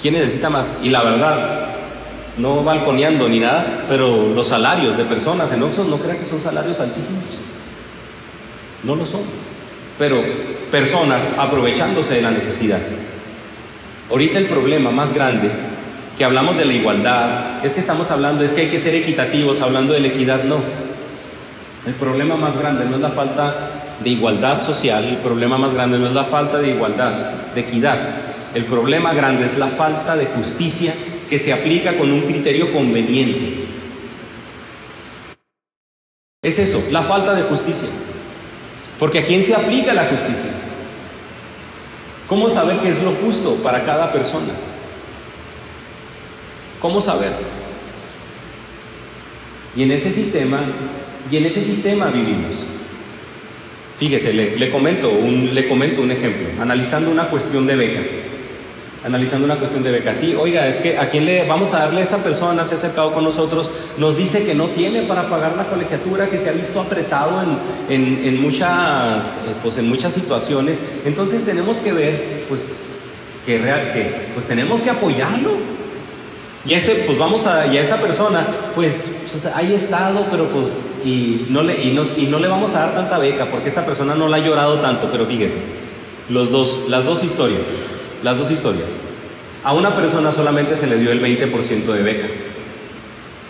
¿Quién 0.00 0.14
necesita 0.14 0.50
más? 0.50 0.72
Y 0.82 0.90
la 0.90 1.02
verdad, 1.02 1.73
no 2.38 2.64
balconeando 2.64 3.28
ni 3.28 3.40
nada, 3.40 3.84
pero 3.88 4.32
los 4.34 4.48
salarios 4.48 4.96
de 4.96 5.04
personas 5.04 5.52
en 5.52 5.62
Oxxo 5.62 5.84
no 5.84 5.98
crean 5.98 6.18
que 6.18 6.26
son 6.26 6.40
salarios 6.40 6.80
altísimos. 6.80 7.24
No 8.82 8.96
lo 8.96 9.06
son. 9.06 9.22
Pero 9.98 10.20
personas 10.70 11.22
aprovechándose 11.38 12.14
de 12.14 12.22
la 12.22 12.30
necesidad. 12.30 12.80
Ahorita 14.10 14.38
el 14.38 14.46
problema 14.46 14.90
más 14.90 15.14
grande 15.14 15.50
que 16.18 16.24
hablamos 16.24 16.56
de 16.56 16.64
la 16.64 16.72
igualdad, 16.72 17.64
es 17.64 17.74
que 17.74 17.80
estamos 17.80 18.10
hablando, 18.10 18.44
es 18.44 18.52
que 18.52 18.62
hay 18.62 18.68
que 18.68 18.78
ser 18.78 18.94
equitativos, 18.94 19.60
hablando 19.60 19.92
de 19.92 20.00
la 20.00 20.08
equidad, 20.08 20.44
no. 20.44 20.58
El 21.86 21.94
problema 21.94 22.36
más 22.36 22.56
grande 22.56 22.84
no 22.84 22.96
es 22.96 23.02
la 23.02 23.10
falta 23.10 23.54
de 24.02 24.10
igualdad 24.10 24.60
social, 24.60 25.04
el 25.04 25.16
problema 25.16 25.58
más 25.58 25.74
grande 25.74 25.98
no 25.98 26.06
es 26.06 26.12
la 26.12 26.24
falta 26.24 26.58
de 26.58 26.70
igualdad, 26.70 27.12
de 27.54 27.60
equidad. 27.60 27.98
El 28.54 28.64
problema 28.66 29.12
grande 29.12 29.46
es 29.46 29.58
la 29.58 29.66
falta 29.66 30.16
de 30.16 30.26
justicia 30.26 30.94
que 31.28 31.38
se 31.38 31.52
aplica 31.52 31.96
con 31.96 32.10
un 32.10 32.22
criterio 32.22 32.72
conveniente. 32.72 33.64
Es 36.42 36.58
eso, 36.58 36.82
la 36.90 37.02
falta 37.02 37.34
de 37.34 37.42
justicia. 37.42 37.88
Porque 38.98 39.20
¿a 39.20 39.24
quién 39.24 39.42
se 39.42 39.54
aplica 39.54 39.94
la 39.94 40.04
justicia? 40.04 40.50
¿Cómo 42.28 42.48
saber 42.48 42.78
qué 42.78 42.90
es 42.90 43.02
lo 43.02 43.12
justo 43.12 43.56
para 43.56 43.84
cada 43.84 44.12
persona? 44.12 44.52
¿Cómo 46.80 47.00
saber? 47.00 47.32
Y 49.76 49.82
en 49.82 49.92
ese 49.92 50.12
sistema, 50.12 50.60
y 51.30 51.36
en 51.36 51.46
ese 51.46 51.62
sistema 51.62 52.06
vivimos. 52.06 52.52
Fíjese, 53.98 54.32
le, 54.32 54.70
comento 54.70 55.10
un, 55.10 55.54
le 55.54 55.68
comento 55.68 56.02
un 56.02 56.10
ejemplo, 56.10 56.48
analizando 56.60 57.10
una 57.10 57.28
cuestión 57.28 57.66
de 57.66 57.76
becas. 57.76 58.08
Analizando 59.04 59.44
una 59.44 59.56
cuestión 59.56 59.82
de 59.82 59.90
becas. 59.90 60.16
Sí, 60.16 60.34
oiga, 60.34 60.66
es 60.66 60.78
que 60.78 60.96
a 60.96 61.10
quién 61.10 61.26
le 61.26 61.46
vamos 61.46 61.74
a 61.74 61.80
darle 61.80 62.00
a 62.00 62.04
esta 62.04 62.18
persona, 62.18 62.64
se 62.64 62.74
ha 62.74 62.78
acercado 62.78 63.12
con 63.12 63.22
nosotros, 63.22 63.70
nos 63.98 64.16
dice 64.16 64.44
que 64.46 64.54
no 64.54 64.66
tiene 64.68 65.02
para 65.02 65.28
pagar 65.28 65.56
la 65.56 65.66
colegiatura, 65.66 66.30
que 66.30 66.38
se 66.38 66.48
ha 66.48 66.52
visto 66.52 66.80
apretado 66.80 67.42
en, 67.90 68.40
muchas, 68.40 69.28
eh, 69.28 69.54
pues 69.62 69.76
en 69.76 69.88
muchas 69.88 70.14
situaciones. 70.14 70.78
Entonces 71.04 71.44
tenemos 71.44 71.78
que 71.78 71.92
ver, 71.92 72.44
pues, 72.48 72.62
que, 73.44 73.58
real, 73.58 73.92
que 73.92 74.28
pues 74.34 74.46
tenemos 74.46 74.80
que 74.80 74.90
apoyarlo 74.90 75.74
y 76.66 76.72
este, 76.72 76.94
pues 77.06 77.18
vamos 77.18 77.46
a, 77.46 77.66
y 77.66 77.76
a 77.76 77.82
esta 77.82 77.98
persona, 77.98 78.46
pues, 78.74 79.16
pues 79.30 79.44
ahí 79.54 79.74
estado, 79.74 80.24
pero 80.30 80.48
pues, 80.48 80.72
y 81.04 81.46
no, 81.50 81.62
le, 81.62 81.74
y, 81.74 81.90
y 82.16 82.26
no 82.28 82.38
le 82.38 82.48
vamos 82.48 82.74
a 82.74 82.80
dar 82.80 82.94
tanta 82.94 83.18
beca, 83.18 83.46
porque 83.46 83.68
esta 83.68 83.84
persona 83.84 84.14
no 84.14 84.28
la 84.28 84.38
ha 84.38 84.40
llorado 84.40 84.76
tanto, 84.76 85.10
pero 85.12 85.26
fíjese, 85.26 85.58
los 86.30 86.50
dos, 86.50 86.88
las 86.88 87.04
dos 87.04 87.22
historias, 87.22 87.66
las 88.24 88.38
dos 88.38 88.50
historias. 88.50 88.88
A 89.62 89.74
una 89.74 89.94
persona 89.94 90.32
solamente 90.32 90.76
se 90.76 90.86
le 90.86 90.96
dio 90.96 91.12
el 91.12 91.22
20% 91.22 91.84
de 91.84 92.02
beca, 92.02 92.26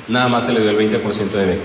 nada 0.09 0.29
más 0.29 0.45
se 0.45 0.53
le 0.53 0.61
dio 0.61 0.71
el 0.71 0.77
20% 0.77 1.31
de 1.31 1.47
beca. 1.47 1.63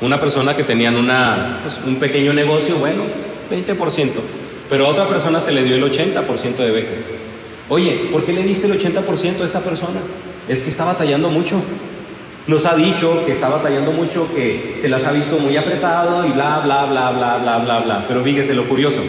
Una 0.00 0.18
persona 0.18 0.56
que 0.56 0.64
tenían 0.64 0.96
una, 0.96 1.60
pues, 1.62 1.76
un 1.86 1.96
pequeño 1.96 2.32
negocio, 2.32 2.76
bueno, 2.76 3.02
20%. 3.50 4.20
pero 4.68 4.86
a 4.86 4.88
otra 4.88 5.06
persona 5.06 5.38
se 5.38 5.52
le 5.52 5.62
dio 5.62 5.76
el 5.76 5.84
80% 5.84 6.56
de 6.56 6.70
beca. 6.70 6.90
Oye, 7.68 8.08
¿por 8.10 8.24
qué 8.24 8.32
le 8.32 8.42
diste 8.42 8.66
el 8.66 8.80
80% 8.80 9.42
a 9.42 9.44
esta 9.44 9.60
persona? 9.60 10.00
Es 10.48 10.62
que 10.62 10.70
está 10.70 10.86
batallando 10.86 11.28
mucho. 11.28 11.62
Nos 12.46 12.64
ha 12.64 12.74
dicho 12.74 13.24
que 13.26 13.32
está 13.32 13.50
batallando 13.50 13.92
mucho, 13.92 14.26
que 14.34 14.78
se 14.80 14.88
las 14.88 15.04
ha 15.04 15.12
visto 15.12 15.38
muy 15.38 15.56
apretado 15.58 16.26
y 16.26 16.30
bla, 16.30 16.62
bla, 16.64 16.86
bla, 16.86 17.10
bla, 17.10 17.38
bla, 17.38 17.58
bla, 17.58 17.80
bla. 17.80 18.04
Pero 18.08 18.24
fíjese 18.24 18.54
lo 18.54 18.64
curioso. 18.64 19.02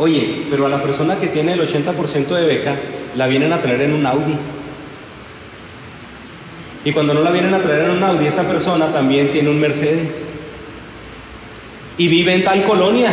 Oye, 0.00 0.46
pero 0.48 0.64
a 0.64 0.70
la 0.70 0.82
persona 0.82 1.16
que 1.16 1.26
tiene 1.26 1.52
el 1.52 1.60
80% 1.60 2.28
de 2.28 2.46
beca, 2.46 2.74
la 3.16 3.26
vienen 3.26 3.52
a 3.52 3.60
traer 3.60 3.82
en 3.82 3.92
un 3.92 4.06
Audi. 4.06 4.34
Y 6.86 6.92
cuando 6.92 7.12
no 7.12 7.20
la 7.20 7.30
vienen 7.30 7.52
a 7.52 7.58
traer 7.58 7.84
en 7.84 7.90
un 7.90 8.02
Audi, 8.02 8.26
esta 8.26 8.44
persona 8.44 8.86
también 8.86 9.28
tiene 9.28 9.50
un 9.50 9.60
Mercedes. 9.60 10.22
Y 11.98 12.08
vive 12.08 12.32
en 12.32 12.42
tal 12.42 12.64
colonia. 12.64 13.12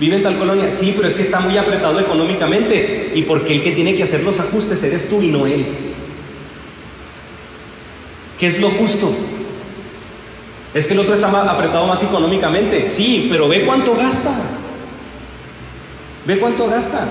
Vive 0.00 0.16
en 0.16 0.22
tal 0.24 0.36
colonia. 0.36 0.68
Sí, 0.72 0.92
pero 0.96 1.06
es 1.06 1.14
que 1.14 1.22
está 1.22 1.38
muy 1.38 1.56
apretado 1.56 2.00
económicamente. 2.00 3.12
Y 3.14 3.22
porque 3.22 3.54
el 3.54 3.62
que 3.62 3.70
tiene 3.70 3.94
que 3.94 4.02
hacer 4.02 4.24
los 4.24 4.40
ajustes 4.40 4.82
eres 4.82 5.08
tú 5.08 5.22
y 5.22 5.28
no 5.28 5.46
él. 5.46 5.64
¿Qué 8.36 8.48
es 8.48 8.60
lo 8.60 8.68
justo? 8.70 9.14
Es 10.74 10.86
que 10.86 10.94
el 10.94 10.98
otro 10.98 11.14
está 11.14 11.28
apretado 11.28 11.86
más 11.86 12.02
económicamente. 12.02 12.88
Sí, 12.88 13.28
pero 13.30 13.48
ve 13.48 13.60
cuánto 13.60 13.94
gasta. 13.94 14.58
Ve 16.28 16.38
cuánto 16.38 16.66
gasta. 16.68 17.08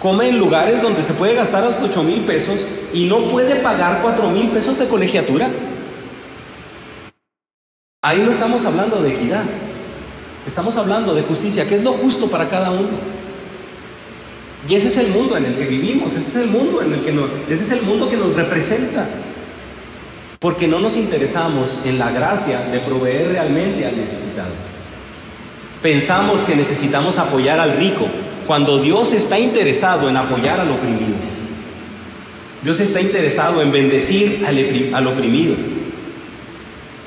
Come 0.00 0.30
en 0.30 0.38
lugares 0.38 0.80
donde 0.80 1.02
se 1.02 1.12
puede 1.12 1.34
gastar 1.34 1.62
hasta 1.62 1.84
8 1.84 2.02
mil 2.02 2.20
pesos 2.20 2.66
y 2.94 3.04
no 3.04 3.28
puede 3.28 3.56
pagar 3.56 4.00
4 4.00 4.30
mil 4.30 4.48
pesos 4.48 4.78
de 4.78 4.88
colegiatura. 4.88 5.50
Ahí 8.02 8.22
no 8.24 8.30
estamos 8.30 8.64
hablando 8.64 9.02
de 9.02 9.12
equidad. 9.12 9.42
Estamos 10.46 10.78
hablando 10.78 11.14
de 11.14 11.20
justicia, 11.20 11.68
que 11.68 11.74
es 11.74 11.84
lo 11.84 11.92
justo 11.92 12.28
para 12.28 12.48
cada 12.48 12.70
uno. 12.70 12.96
Y 14.66 14.74
ese 14.74 14.88
es 14.88 14.96
el 14.96 15.08
mundo 15.08 15.36
en 15.36 15.44
el 15.44 15.56
que 15.56 15.66
vivimos, 15.66 16.14
ese 16.14 16.30
es 16.30 16.36
el 16.46 16.50
mundo 16.50 16.80
en 16.80 16.94
el 16.94 17.04
que 17.04 17.12
nos, 17.12 17.28
ese 17.50 17.64
es 17.64 17.70
el 17.72 17.82
mundo 17.82 18.08
que 18.08 18.16
nos 18.16 18.34
representa. 18.34 19.06
Porque 20.38 20.66
no 20.66 20.78
nos 20.78 20.96
interesamos 20.96 21.76
en 21.84 21.98
la 21.98 22.10
gracia 22.10 22.58
de 22.72 22.78
proveer 22.78 23.32
realmente 23.32 23.84
al 23.84 23.98
necesitado. 23.98 24.73
Pensamos 25.84 26.40
que 26.40 26.56
necesitamos 26.56 27.18
apoyar 27.18 27.60
al 27.60 27.76
rico, 27.76 28.06
cuando 28.46 28.78
Dios 28.78 29.12
está 29.12 29.38
interesado 29.38 30.08
en 30.08 30.16
apoyar 30.16 30.58
al 30.58 30.70
oprimido. 30.70 31.12
Dios 32.62 32.80
está 32.80 33.02
interesado 33.02 33.60
en 33.60 33.70
bendecir 33.70 34.46
al 34.94 35.06
oprimido. 35.06 35.54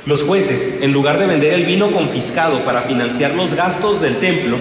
Los 0.06 0.22
jueces, 0.22 0.84
en 0.84 0.94
lugar 0.94 1.18
de 1.18 1.26
vender 1.26 1.56
el 1.56 1.66
vino 1.66 1.92
confiscado 1.92 2.60
para 2.60 2.84
financiar 2.84 3.34
los 3.34 3.56
gastos 3.56 4.00
del 4.00 4.18
templo, 4.18 4.58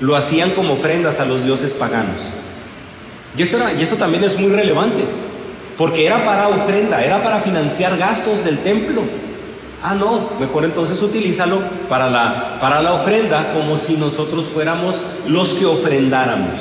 lo 0.00 0.14
hacían 0.14 0.50
como 0.50 0.74
ofrendas 0.74 1.18
a 1.18 1.24
los 1.24 1.44
dioses 1.44 1.74
paganos. 1.74 2.20
Y 3.36 3.42
esto, 3.42 3.96
también 3.96 4.22
es 4.22 4.38
muy 4.38 4.52
relevante, 4.52 5.02
porque 5.76 6.06
era 6.06 6.24
para 6.24 6.46
ofrenda, 6.46 7.04
era 7.04 7.24
para 7.24 7.40
financiar 7.40 7.98
gastos 7.98 8.44
del 8.44 8.58
templo. 8.58 9.02
Ah, 9.82 9.94
no, 9.94 10.30
mejor 10.40 10.64
entonces 10.64 11.00
utilízalo 11.00 11.60
para 11.88 12.10
la, 12.10 12.58
para 12.60 12.82
la 12.82 12.94
ofrenda 12.94 13.52
como 13.52 13.78
si 13.78 13.96
nosotros 13.96 14.46
fuéramos 14.46 15.00
los 15.26 15.54
que 15.54 15.66
ofrendáramos. 15.66 16.60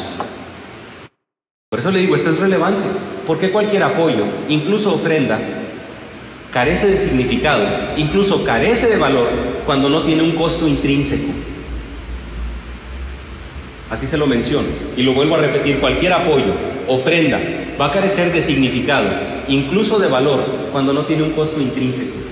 Por 1.70 1.80
eso 1.80 1.92
le 1.92 2.00
digo, 2.00 2.16
esto 2.16 2.30
es 2.30 2.40
relevante, 2.40 2.88
porque 3.26 3.52
cualquier 3.52 3.84
apoyo, 3.84 4.24
incluso 4.48 4.94
ofrenda, 4.94 5.40
carece 6.54 6.88
de 6.88 6.98
significado, 6.98 7.64
incluso 7.98 8.44
carece 8.44 8.88
de 8.88 8.98
valor 8.98 9.28
cuando 9.66 9.90
no 9.90 10.04
tiene 10.04 10.24
un 10.24 10.34
costo 10.34 10.68
intrínseco. 10.68 11.34
Así 13.90 14.06
se 14.06 14.18
lo 14.18 14.28
menciono. 14.28 14.68
Y 14.96 15.04
lo 15.04 15.14
vuelvo 15.14 15.36
a 15.36 15.40
repetir, 15.40 15.80
cualquier 15.80 16.14
apoyo, 16.14 16.54
ofrenda, 16.88 17.40
va 17.80 17.88
a 17.88 17.92
carecer 17.92 18.32
de 18.32 18.42
significado, 18.42 19.08
incluso 19.48 19.98
de 19.98 20.08
valor, 20.08 20.40
cuando 20.72 20.94
no 20.94 21.06
tiene 21.06 21.24
un 21.24 21.32
costo 21.32 21.60
intrínseco. 21.60 22.27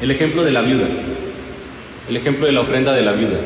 El 0.00 0.10
ejemplo 0.10 0.42
de 0.42 0.52
la 0.52 0.60
viuda. 0.62 0.86
El 2.08 2.16
ejemplo 2.16 2.46
de 2.46 2.52
la 2.52 2.60
ofrenda 2.60 2.92
de 2.92 3.02
la 3.02 3.12
viuda. 3.12 3.38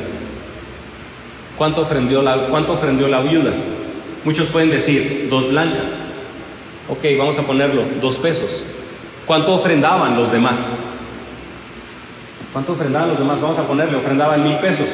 ¿Cuánto 1.57 1.82
ofrendió 1.82 2.22
la, 2.22 2.36
cuánto 2.49 2.78
la 3.09 3.20
viuda? 3.20 3.53
Muchos 4.24 4.49
pueden 4.49 4.70
decir, 4.70 5.28
dos 5.28 5.51
blancas. 5.51 5.86
Ok, 6.88 7.05
vamos 7.18 7.38
a 7.38 7.42
ponerlo, 7.42 7.82
dos 8.01 8.16
pesos. 8.16 8.64
¿Cuánto 9.26 9.55
ofrendaban 9.55 10.16
los 10.16 10.32
demás? 10.32 10.61
¿Cuánto 12.53 12.72
ofrendaban 12.72 13.11
los 13.11 13.18
demás? 13.18 13.40
Vamos 13.40 13.59
a 13.59 13.66
ponerle, 13.66 13.96
ofrendaban 13.96 14.42
mil 14.42 14.57
pesos. 14.57 14.86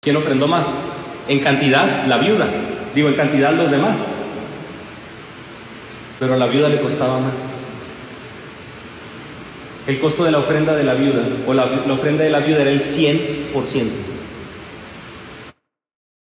¿Quién 0.00 0.16
ofrendó 0.16 0.48
más? 0.48 0.74
En 1.28 1.38
cantidad, 1.38 2.06
la 2.06 2.18
viuda. 2.18 2.46
Digo, 2.94 3.08
en 3.08 3.14
cantidad 3.14 3.52
los 3.52 3.70
demás. 3.70 3.96
Pero 6.18 6.34
a 6.34 6.36
la 6.36 6.46
viuda 6.46 6.68
le 6.68 6.80
costaba 6.80 7.20
más. 7.20 7.51
El 9.86 9.98
costo 9.98 10.24
de 10.24 10.30
la 10.30 10.38
ofrenda 10.38 10.76
de 10.76 10.84
la 10.84 10.94
viuda 10.94 11.22
o 11.46 11.54
la, 11.54 11.64
ofrenda 11.92 12.22
de 12.22 12.30
la 12.30 12.38
viuda 12.38 12.62
era 12.62 12.70
el 12.70 12.80
100%. 12.80 13.18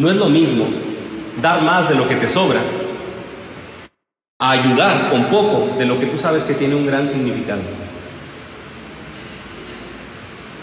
No 0.01 0.11
es 0.11 0.17
lo 0.17 0.29
mismo 0.29 0.65
dar 1.43 1.63
más 1.63 1.89
de 1.89 1.97
lo 1.97 2.07
que 2.07 2.15
te 2.15 2.29
sobra 2.29 2.61
a 4.41 4.51
ayudar 4.53 5.11
con 5.11 5.25
poco 5.25 5.77
de 5.77 5.87
lo 5.87 5.99
que 5.99 6.07
tú 6.07 6.19
sabes 6.19 6.45
que 6.45 6.55
tiene 6.55 6.77
un 6.77 6.87
gran 6.87 7.09
significado. 7.09 7.61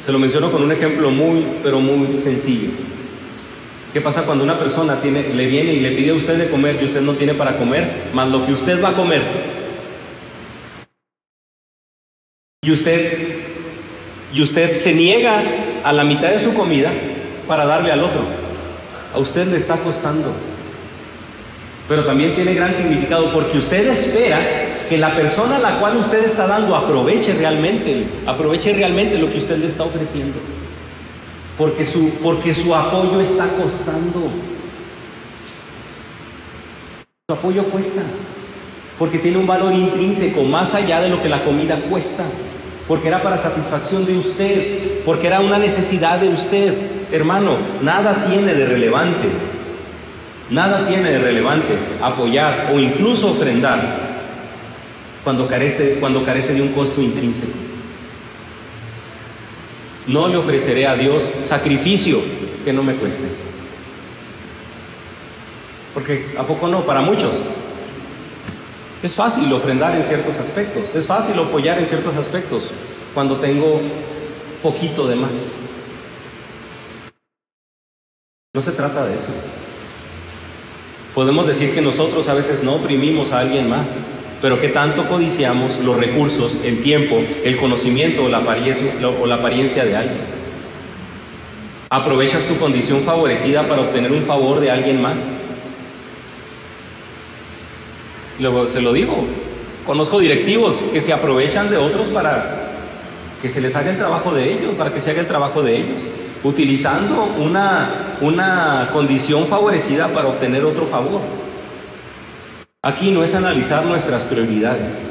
Se 0.05 0.13
lo 0.13 0.19
menciono 0.19 0.49
con 0.51 0.63
un 0.63 0.71
ejemplo 0.71 1.11
muy, 1.11 1.45
pero 1.63 1.81
muy 1.81 2.09
sencillo. 2.17 2.69
¿Qué 3.91 3.99
pasa 3.99 4.23
cuando 4.23 4.45
una 4.45 4.57
persona 4.57 4.97
le 5.03 5.47
viene 5.47 5.73
y 5.73 5.79
le 5.81 5.91
pide 5.91 6.11
a 6.11 6.15
usted 6.15 6.37
de 6.37 6.49
comer 6.49 6.77
y 6.81 6.85
usted 6.85 7.01
no 7.01 7.13
tiene 7.13 7.33
para 7.33 7.57
comer, 7.57 8.09
más 8.13 8.29
lo 8.29 8.45
que 8.45 8.53
usted 8.53 8.81
va 8.81 8.89
a 8.89 8.93
comer? 8.93 9.21
Y 12.65 12.71
usted, 12.71 13.35
y 14.33 14.41
usted 14.41 14.73
se 14.73 14.91
niega 14.91 15.43
a 15.83 15.93
la 15.93 16.03
mitad 16.03 16.29
de 16.29 16.39
su 16.39 16.51
comida 16.55 16.91
para 17.47 17.63
darle 17.63 17.91
al 17.91 17.99
otro. 17.99 18.21
A 19.13 19.19
usted 19.19 19.45
le 19.45 19.57
está 19.57 19.75
costando. 19.75 20.33
Pero 21.87 22.05
también 22.05 22.33
tiene 22.33 22.55
gran 22.55 22.73
significado 22.73 23.31
porque 23.31 23.59
usted 23.59 23.87
espera 23.87 24.39
que 24.89 24.97
la 24.97 25.15
persona 25.15 25.57
a 25.57 25.59
la 25.59 25.79
cual 25.79 25.97
usted 25.97 26.23
está 26.23 26.47
dando 26.47 26.75
aproveche 26.75 27.33
realmente, 27.33 28.07
aproveche 28.25 28.73
realmente 28.73 29.19
lo 29.19 29.31
que 29.31 29.37
usted 29.37 29.57
le 29.57 29.67
está 29.67 29.83
ofreciendo. 29.83 30.39
Porque 31.59 31.85
su, 31.85 32.15
porque 32.23 32.51
su 32.55 32.73
apoyo 32.73 33.21
está 33.21 33.45
costando. 33.45 34.27
Su 37.29 37.35
apoyo 37.35 37.63
cuesta. 37.65 38.01
Porque 38.97 39.19
tiene 39.19 39.37
un 39.37 39.45
valor 39.45 39.71
intrínseco 39.71 40.41
más 40.41 40.73
allá 40.73 41.01
de 41.01 41.09
lo 41.09 41.21
que 41.21 41.29
la 41.29 41.43
comida 41.43 41.75
cuesta 41.75 42.25
porque 42.87 43.07
era 43.07 43.21
para 43.21 43.37
satisfacción 43.37 44.05
de 44.05 44.17
usted, 44.17 45.03
porque 45.03 45.27
era 45.27 45.39
una 45.39 45.57
necesidad 45.57 46.19
de 46.19 46.29
usted. 46.29 46.73
Hermano, 47.11 47.57
nada 47.81 48.25
tiene 48.27 48.53
de 48.53 48.65
relevante, 48.65 49.27
nada 50.49 50.87
tiene 50.87 51.11
de 51.11 51.19
relevante 51.19 51.77
apoyar 52.01 52.71
o 52.73 52.79
incluso 52.79 53.31
ofrendar 53.31 53.79
cuando 55.23 55.47
carece, 55.47 55.97
cuando 55.99 56.23
carece 56.23 56.53
de 56.53 56.61
un 56.61 56.69
costo 56.69 57.01
intrínseco. 57.01 57.57
No 60.07 60.27
le 60.27 60.37
ofreceré 60.37 60.85
a 60.85 60.95
Dios 60.95 61.27
sacrificio 61.41 62.19
que 62.63 62.71
no 62.71 62.83
me 62.83 62.93
cueste. 62.93 63.23
Porque 65.95 66.35
¿a 66.37 66.43
poco 66.43 66.67
no? 66.67 66.81
Para 66.81 67.01
muchos 67.01 67.31
es 69.05 69.13
fácil 69.13 69.53
ofrendar 69.53 69.95
en 69.95 70.03
ciertos 70.03 70.39
aspectos, 70.39 70.95
es 70.95 71.05
fácil 71.05 71.37
apoyar 71.37 71.77
en 71.77 71.87
ciertos 71.87 72.15
aspectos 72.15 72.71
cuando 73.13 73.35
tengo 73.35 73.79
poquito 74.63 75.07
de 75.07 75.15
más. 75.15 75.31
No 78.55 78.61
se 78.63 78.71
trata 78.71 79.05
de 79.05 79.13
eso. 79.13 79.31
Podemos 81.13 81.45
decir 81.45 81.75
que 81.75 81.81
nosotros 81.81 82.27
a 82.29 82.33
veces 82.33 82.63
no 82.63 82.75
oprimimos 82.75 83.31
a 83.31 83.41
alguien 83.41 83.69
más, 83.69 83.89
pero 84.41 84.59
que 84.59 84.69
tanto 84.69 85.07
codiciamos 85.07 85.77
los 85.81 85.97
recursos, 85.97 86.57
el 86.63 86.81
tiempo, 86.81 87.21
el 87.43 87.57
conocimiento 87.57 88.23
o 88.23 88.29
la 88.29 88.39
apariencia, 88.39 88.91
o 89.21 89.27
la 89.27 89.35
apariencia 89.35 89.85
de 89.85 89.97
alguien. 89.97 90.35
¿Aprovechas 91.91 92.45
tu 92.45 92.57
condición 92.57 93.01
favorecida 93.01 93.61
para 93.67 93.81
obtener 93.81 94.11
un 94.11 94.23
favor 94.23 94.59
de 94.59 94.71
alguien 94.71 94.99
más? 94.99 95.17
Luego 98.39 98.67
se 98.67 98.81
lo 98.81 98.93
digo, 98.93 99.25
conozco 99.85 100.19
directivos 100.19 100.77
que 100.91 101.01
se 101.01 101.13
aprovechan 101.13 101.69
de 101.69 101.77
otros 101.77 102.09
para 102.09 102.71
que 103.41 103.49
se 103.49 103.61
les 103.61 103.75
haga 103.75 103.91
el 103.91 103.97
trabajo 103.97 104.33
de 104.33 104.53
ellos, 104.53 104.75
para 104.75 104.93
que 104.93 104.99
se 104.99 105.11
haga 105.11 105.21
el 105.21 105.27
trabajo 105.27 105.63
de 105.63 105.77
ellos, 105.77 106.01
utilizando 106.43 107.23
una, 107.39 108.17
una 108.21 108.89
condición 108.91 109.45
favorecida 109.45 110.07
para 110.09 110.27
obtener 110.27 110.63
otro 110.63 110.85
favor. 110.85 111.21
Aquí 112.81 113.11
no 113.11 113.23
es 113.23 113.33
analizar 113.35 113.85
nuestras 113.85 114.23
prioridades. 114.23 115.01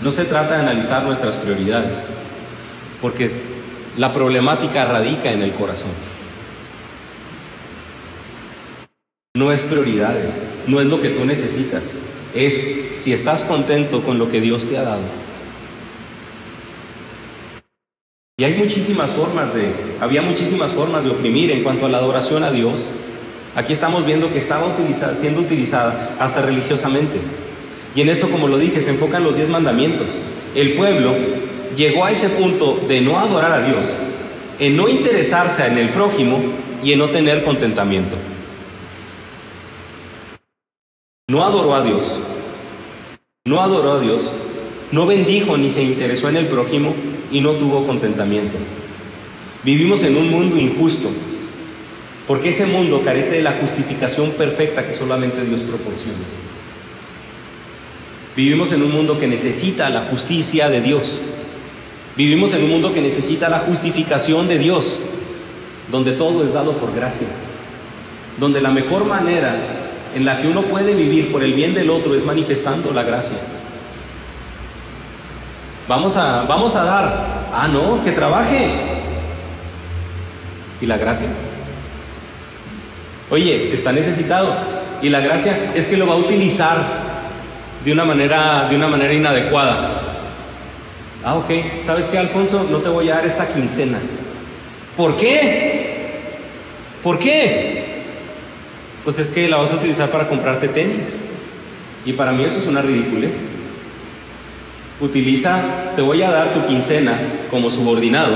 No 0.00 0.12
se 0.12 0.24
trata 0.24 0.54
de 0.54 0.62
analizar 0.62 1.02
nuestras 1.04 1.36
prioridades, 1.36 2.02
porque 3.02 3.30
La 3.98 4.12
problemática 4.12 4.84
radica 4.84 5.32
en 5.32 5.42
el 5.42 5.52
corazón. 5.54 5.90
No 9.34 9.50
es 9.50 9.60
prioridades, 9.62 10.34
no 10.68 10.80
es 10.80 10.86
lo 10.86 11.00
que 11.00 11.08
tú 11.08 11.24
necesitas, 11.24 11.82
es 12.34 12.92
si 12.94 13.12
estás 13.12 13.44
contento 13.44 14.02
con 14.02 14.18
lo 14.18 14.30
que 14.30 14.40
Dios 14.40 14.66
te 14.66 14.76
ha 14.78 14.82
dado. 14.82 15.02
Y 18.36 18.44
hay 18.44 18.54
muchísimas 18.54 19.10
formas 19.10 19.52
de, 19.52 19.72
había 20.00 20.22
muchísimas 20.22 20.70
formas 20.70 21.02
de 21.02 21.10
oprimir 21.10 21.50
en 21.50 21.64
cuanto 21.64 21.86
a 21.86 21.88
la 21.88 21.98
adoración 21.98 22.44
a 22.44 22.52
Dios. 22.52 22.90
Aquí 23.56 23.72
estamos 23.72 24.06
viendo 24.06 24.30
que 24.30 24.38
estaba 24.38 24.66
siendo 25.16 25.40
utilizada 25.40 26.14
hasta 26.20 26.42
religiosamente. 26.42 27.18
Y 27.96 28.02
en 28.02 28.10
eso, 28.10 28.30
como 28.30 28.46
lo 28.46 28.58
dije, 28.58 28.80
se 28.80 28.90
enfocan 28.90 29.24
los 29.24 29.34
diez 29.34 29.48
mandamientos. 29.48 30.06
El 30.54 30.74
pueblo 30.74 31.16
llegó 31.76 32.04
a 32.04 32.12
ese 32.12 32.28
punto 32.28 32.80
de 32.86 33.00
no 33.00 33.18
adorar 33.18 33.50
a 33.50 33.66
Dios, 33.66 33.86
en 34.60 34.76
no 34.76 34.88
interesarse 34.88 35.66
en 35.66 35.78
el 35.78 35.88
prójimo 35.88 36.40
y 36.84 36.92
en 36.92 37.00
no 37.00 37.08
tener 37.08 37.42
contentamiento. 37.42 38.14
No 41.30 41.44
adoró 41.44 41.74
a 41.74 41.84
Dios, 41.84 42.06
no 43.44 43.60
adoró 43.60 43.92
a 43.92 44.00
Dios, 44.00 44.30
no 44.92 45.04
bendijo 45.04 45.58
ni 45.58 45.70
se 45.70 45.82
interesó 45.82 46.30
en 46.30 46.38
el 46.38 46.46
prójimo 46.46 46.94
y 47.30 47.42
no 47.42 47.50
tuvo 47.50 47.86
contentamiento. 47.86 48.56
Vivimos 49.62 50.02
en 50.04 50.16
un 50.16 50.30
mundo 50.30 50.56
injusto, 50.56 51.10
porque 52.26 52.48
ese 52.48 52.64
mundo 52.64 53.02
carece 53.04 53.32
de 53.32 53.42
la 53.42 53.52
justificación 53.52 54.30
perfecta 54.30 54.86
que 54.86 54.94
solamente 54.94 55.44
Dios 55.44 55.60
proporciona. 55.60 56.16
Vivimos 58.34 58.72
en 58.72 58.82
un 58.82 58.92
mundo 58.92 59.18
que 59.18 59.26
necesita 59.26 59.90
la 59.90 60.00
justicia 60.00 60.70
de 60.70 60.80
Dios. 60.80 61.20
Vivimos 62.16 62.54
en 62.54 62.64
un 62.64 62.70
mundo 62.70 62.94
que 62.94 63.02
necesita 63.02 63.50
la 63.50 63.58
justificación 63.58 64.48
de 64.48 64.58
Dios, 64.58 64.96
donde 65.92 66.12
todo 66.12 66.42
es 66.42 66.54
dado 66.54 66.72
por 66.78 66.94
gracia, 66.94 67.28
donde 68.38 68.62
la 68.62 68.70
mejor 68.70 69.04
manera 69.04 69.77
en 70.18 70.24
la 70.24 70.42
que 70.42 70.48
uno 70.48 70.62
puede 70.62 70.94
vivir 70.94 71.30
por 71.30 71.44
el 71.44 71.54
bien 71.54 71.74
del 71.74 71.90
otro 71.90 72.12
es 72.12 72.24
manifestando 72.24 72.92
la 72.92 73.04
gracia. 73.04 73.38
Vamos 75.86 76.16
a, 76.16 76.42
vamos 76.42 76.74
a 76.74 76.82
dar, 76.82 77.46
ah, 77.54 77.68
no, 77.68 78.02
que 78.02 78.10
trabaje. 78.10 78.68
¿Y 80.80 80.86
la 80.86 80.98
gracia? 80.98 81.28
Oye, 83.30 83.72
está 83.72 83.92
necesitado. 83.92 84.52
Y 85.00 85.08
la 85.08 85.20
gracia 85.20 85.72
es 85.76 85.86
que 85.86 85.96
lo 85.96 86.08
va 86.08 86.14
a 86.14 86.18
utilizar 86.18 86.76
de 87.84 87.92
una 87.92 88.04
manera, 88.04 88.66
de 88.68 88.74
una 88.74 88.88
manera 88.88 89.12
inadecuada. 89.14 90.02
Ah, 91.24 91.36
ok, 91.36 91.48
¿sabes 91.86 92.06
qué, 92.06 92.18
Alfonso? 92.18 92.66
No 92.68 92.78
te 92.78 92.88
voy 92.88 93.08
a 93.08 93.14
dar 93.14 93.26
esta 93.26 93.46
quincena. 93.46 94.00
¿Por 94.96 95.16
qué? 95.16 96.38
¿Por 97.04 97.20
qué? 97.20 97.87
Pues 99.08 99.20
es 99.20 99.30
que 99.30 99.48
la 99.48 99.56
vas 99.56 99.72
a 99.72 99.76
utilizar 99.76 100.10
para 100.10 100.28
comprarte 100.28 100.68
tenis. 100.68 101.14
Y 102.04 102.12
para 102.12 102.30
mí 102.32 102.44
eso 102.44 102.58
es 102.58 102.66
una 102.66 102.82
ridiculez. 102.82 103.30
Utiliza, 105.00 105.62
te 105.96 106.02
voy 106.02 106.20
a 106.20 106.30
dar 106.30 106.52
tu 106.52 106.66
quincena 106.66 107.18
como 107.50 107.70
subordinado, 107.70 108.34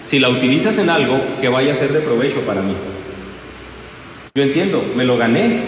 si 0.00 0.20
la 0.20 0.28
utilizas 0.28 0.78
en 0.78 0.88
algo 0.88 1.18
que 1.40 1.48
vaya 1.48 1.72
a 1.72 1.74
ser 1.74 1.92
de 1.92 1.98
provecho 1.98 2.42
para 2.42 2.62
mí. 2.62 2.74
Yo 4.36 4.44
entiendo, 4.44 4.84
me 4.94 5.02
lo 5.02 5.18
gané, 5.18 5.62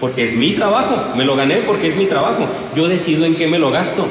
porque 0.00 0.24
es 0.24 0.34
mi 0.34 0.52
trabajo, 0.52 1.14
me 1.14 1.26
lo 1.26 1.36
gané 1.36 1.56
porque 1.56 1.88
es 1.88 1.96
mi 1.96 2.06
trabajo, 2.06 2.48
yo 2.74 2.88
decido 2.88 3.26
en 3.26 3.34
qué 3.34 3.48
me 3.48 3.58
lo 3.58 3.70
gasto. 3.70 4.06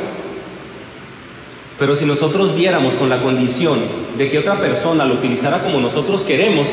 Pero 1.79 1.95
si 1.95 2.05
nosotros 2.05 2.55
viéramos 2.55 2.93
con 2.93 3.09
la 3.09 3.23
condición 3.23 3.79
de 4.19 4.29
que 4.29 4.37
otra 4.37 4.59
persona 4.59 5.03
lo 5.05 5.15
utilizara 5.15 5.63
como 5.63 5.79
nosotros 5.79 6.21
queremos, 6.21 6.67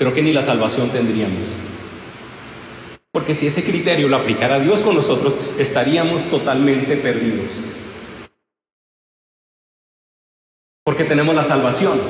creo 0.00 0.14
que 0.14 0.22
ni 0.22 0.32
la 0.32 0.42
salvación 0.42 0.88
tendríamos. 0.88 1.50
Porque 3.12 3.34
si 3.34 3.48
ese 3.48 3.62
criterio 3.62 4.08
lo 4.08 4.16
aplicara 4.16 4.58
Dios 4.58 4.80
con 4.80 4.96
nosotros, 4.96 5.38
estaríamos 5.58 6.24
totalmente 6.30 6.96
perdidos. 6.96 7.50
Porque 10.86 11.04
tenemos 11.04 11.34
la 11.34 11.44
salvación. 11.44 12.00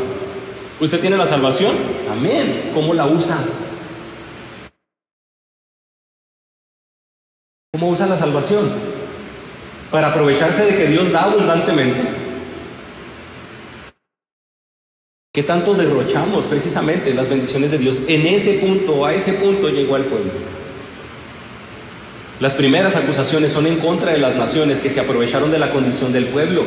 ¿Usted 0.78 1.01
tiene 1.01 1.16
la 1.16 1.26
salvación? 1.26 1.74
Amén. 2.09 2.70
¿Cómo 2.74 2.95
la 2.95 3.07
usa? 3.07 3.36
¿Cómo 7.72 7.88
usa 7.88 8.07
la 8.07 8.20
salvación? 8.20 8.70
Para 9.91 10.12
aprovecharse 10.12 10.66
de 10.66 10.76
que 10.76 10.86
Dios 10.86 11.11
da 11.11 11.24
abundantemente. 11.24 12.30
¿Qué 15.33 15.45
tanto 15.45 15.74
derrochamos 15.74 16.47
precisamente 16.47 17.14
las 17.14 17.28
bendiciones 17.28 17.70
de 17.70 17.78
Dios? 17.78 18.01
En 18.09 18.26
ese 18.26 18.55
punto, 18.55 19.07
a 19.07 19.14
ese 19.14 19.35
punto 19.35 19.68
llegó 19.68 19.97
el 19.97 20.03
pueblo. 20.03 20.33
Las 22.41 22.55
primeras 22.55 22.97
acusaciones 22.97 23.53
son 23.53 23.68
en 23.68 23.76
contra 23.76 24.12
de 24.12 24.18
las 24.18 24.35
naciones 24.35 24.81
que 24.81 24.91
se 24.91 24.99
aprovecharon 24.99 25.53
de 25.53 25.61
la 25.61 25.70
condición 25.70 26.12
del 26.12 26.24
pueblo. 26.24 26.64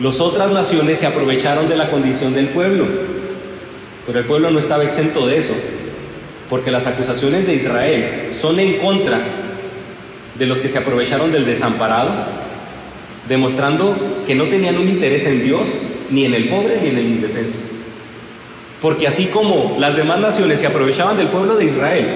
Las 0.00 0.20
otras 0.20 0.50
naciones 0.50 0.98
se 0.98 1.06
aprovecharon 1.06 1.66
de 1.70 1.78
la 1.78 1.88
condición 1.88 2.34
del 2.34 2.48
pueblo, 2.48 2.84
pero 4.06 4.18
el 4.18 4.26
pueblo 4.26 4.50
no 4.50 4.58
estaba 4.58 4.84
exento 4.84 5.26
de 5.26 5.38
eso, 5.38 5.54
porque 6.50 6.70
las 6.70 6.86
acusaciones 6.86 7.46
de 7.46 7.54
Israel 7.54 8.32
son 8.38 8.60
en 8.60 8.76
contra 8.76 9.18
de 10.34 10.46
los 10.46 10.60
que 10.60 10.68
se 10.68 10.76
aprovecharon 10.76 11.32
del 11.32 11.46
desamparado, 11.46 12.41
demostrando 13.28 13.96
que 14.26 14.34
no 14.34 14.44
tenían 14.44 14.78
un 14.78 14.88
interés 14.88 15.26
en 15.26 15.44
Dios, 15.44 15.68
ni 16.10 16.24
en 16.24 16.34
el 16.34 16.48
pobre, 16.48 16.80
ni 16.82 16.90
en 16.90 16.98
el 16.98 17.06
indefenso. 17.06 17.58
Porque 18.80 19.06
así 19.06 19.26
como 19.26 19.76
las 19.78 19.96
demás 19.96 20.18
naciones 20.18 20.60
se 20.60 20.66
aprovechaban 20.66 21.16
del 21.16 21.28
pueblo 21.28 21.56
de 21.56 21.66
Israel, 21.66 22.06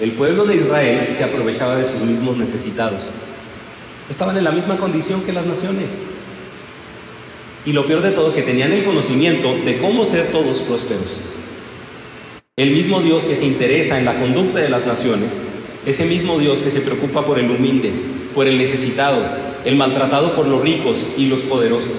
el 0.00 0.12
pueblo 0.12 0.44
de 0.44 0.56
Israel 0.56 1.14
se 1.16 1.24
aprovechaba 1.24 1.76
de 1.76 1.86
sus 1.86 2.02
mismos 2.02 2.36
necesitados. 2.36 3.10
Estaban 4.10 4.36
en 4.36 4.44
la 4.44 4.52
misma 4.52 4.76
condición 4.76 5.22
que 5.22 5.32
las 5.32 5.46
naciones. 5.46 5.90
Y 7.64 7.72
lo 7.72 7.86
peor 7.86 8.02
de 8.02 8.10
todo, 8.10 8.34
que 8.34 8.42
tenían 8.42 8.72
el 8.72 8.84
conocimiento 8.84 9.56
de 9.64 9.78
cómo 9.78 10.04
ser 10.04 10.26
todos 10.26 10.60
prósperos. 10.60 11.16
El 12.56 12.70
mismo 12.70 13.00
Dios 13.00 13.24
que 13.24 13.34
se 13.34 13.46
interesa 13.46 13.98
en 13.98 14.04
la 14.04 14.14
conducta 14.14 14.60
de 14.60 14.68
las 14.68 14.86
naciones, 14.86 15.30
ese 15.84 16.04
mismo 16.04 16.38
Dios 16.38 16.60
que 16.60 16.70
se 16.70 16.80
preocupa 16.80 17.24
por 17.24 17.38
el 17.38 17.50
humilde, 17.50 17.90
por 18.34 18.46
el 18.46 18.58
necesitado, 18.58 19.18
el 19.64 19.76
maltratado 19.76 20.34
por 20.34 20.46
los 20.46 20.62
ricos 20.62 20.98
y 21.16 21.26
los 21.26 21.42
poderosos. 21.42 21.92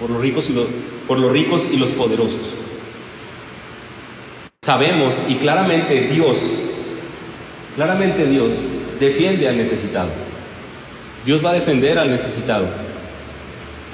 Por 0.00 0.10
los 0.10 0.20
ricos 0.20 0.50
y 0.50 0.54
los, 0.54 0.66
por 1.06 1.18
los, 1.18 1.32
ricos 1.32 1.68
y 1.72 1.76
los 1.76 1.90
poderosos. 1.90 2.40
Sabemos 4.62 5.16
y 5.28 5.34
claramente 5.36 6.08
Dios, 6.08 6.38
claramente 7.76 8.26
Dios 8.26 8.54
defiende 9.00 9.48
al 9.48 9.56
necesitado. 9.56 10.10
Dios 11.24 11.44
va 11.44 11.50
a 11.50 11.54
defender 11.54 11.98
al 11.98 12.10
necesitado. 12.10 12.66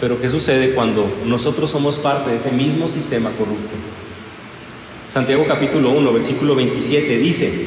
Pero 0.01 0.21
¿qué 0.21 0.29
sucede 0.29 0.75
cuando 0.75 1.11
nosotros 1.27 1.71
somos 1.71 1.97
parte 1.97 2.31
de 2.31 2.37
ese 2.37 2.53
mismo 2.53 2.89
sistema 2.89 3.31
corrupto? 3.31 3.75
Santiago 5.09 5.45
capítulo 5.49 5.91
1, 5.91 6.13
versículo 6.13 6.55
27 6.55 7.19
dice, 7.19 7.67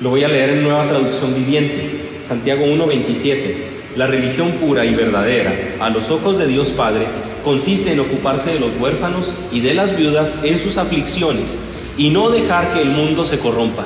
lo 0.00 0.10
voy 0.10 0.22
a 0.24 0.28
leer 0.28 0.50
en 0.50 0.62
nueva 0.62 0.86
traducción 0.86 1.34
viviente, 1.34 1.95
Santiago 2.26 2.64
1, 2.64 2.86
27, 2.86 3.68
la 3.94 4.08
religión 4.08 4.52
pura 4.52 4.84
y 4.84 4.94
verdadera 4.94 5.76
a 5.78 5.90
los 5.90 6.10
ojos 6.10 6.38
de 6.38 6.48
Dios 6.48 6.70
Padre 6.70 7.06
consiste 7.44 7.92
en 7.92 8.00
ocuparse 8.00 8.54
de 8.54 8.58
los 8.58 8.72
huérfanos 8.80 9.32
y 9.52 9.60
de 9.60 9.74
las 9.74 9.96
viudas 9.96 10.34
en 10.42 10.58
sus 10.58 10.76
aflicciones 10.76 11.58
y 11.96 12.10
no 12.10 12.28
dejar 12.30 12.72
que 12.72 12.82
el 12.82 12.88
mundo 12.88 13.24
se 13.24 13.38
corrompa. 13.38 13.84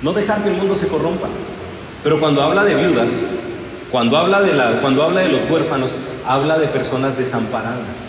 No 0.00 0.14
dejar 0.14 0.42
que 0.42 0.48
el 0.48 0.56
mundo 0.56 0.74
se 0.74 0.88
corrompa. 0.88 1.28
Pero 2.02 2.18
cuando 2.18 2.42
habla 2.42 2.64
de 2.64 2.74
viudas, 2.74 3.10
cuando 3.90 4.16
habla 4.16 4.40
de, 4.40 4.52
cuando 4.80 5.02
habla 5.02 5.20
de 5.20 5.28
los 5.28 5.50
huérfanos, 5.50 5.90
habla 6.26 6.58
de 6.58 6.66
personas 6.68 7.18
desamparadas. 7.18 8.08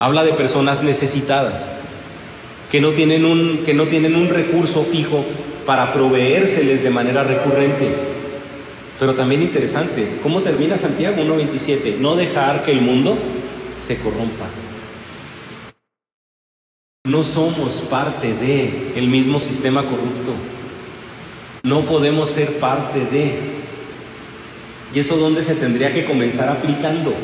Habla 0.00 0.22
de 0.22 0.32
personas 0.32 0.82
necesitadas, 0.82 1.72
que 2.70 2.80
no 2.80 2.90
tienen 2.90 3.24
un, 3.24 3.62
que 3.64 3.74
no 3.74 3.84
tienen 3.84 4.14
un 4.14 4.28
recurso 4.28 4.84
fijo 4.84 5.24
para 5.66 5.92
proveérseles 5.92 6.82
de 6.82 6.90
manera 6.90 7.24
recurrente. 7.24 7.88
Pero 8.98 9.14
también 9.14 9.42
interesante, 9.42 10.18
¿cómo 10.22 10.40
termina 10.40 10.76
Santiago 10.76 11.22
1.27? 11.22 11.96
No 11.98 12.16
dejar 12.16 12.64
que 12.64 12.72
el 12.72 12.82
mundo 12.82 13.16
se 13.78 13.98
corrompa. 13.98 14.46
No 17.06 17.24
somos 17.24 17.74
parte 17.88 18.34
de 18.34 18.92
el 18.94 19.08
mismo 19.08 19.40
sistema 19.40 19.82
corrupto. 19.82 20.32
No 21.62 21.82
podemos 21.82 22.30
ser 22.30 22.58
parte 22.58 23.00
de. 23.00 23.38
¿Y 24.94 24.98
eso 24.98 25.16
dónde 25.16 25.42
se 25.42 25.54
tendría 25.54 25.92
que 25.94 26.04
comenzar 26.04 26.48
aplicando? 26.48 27.14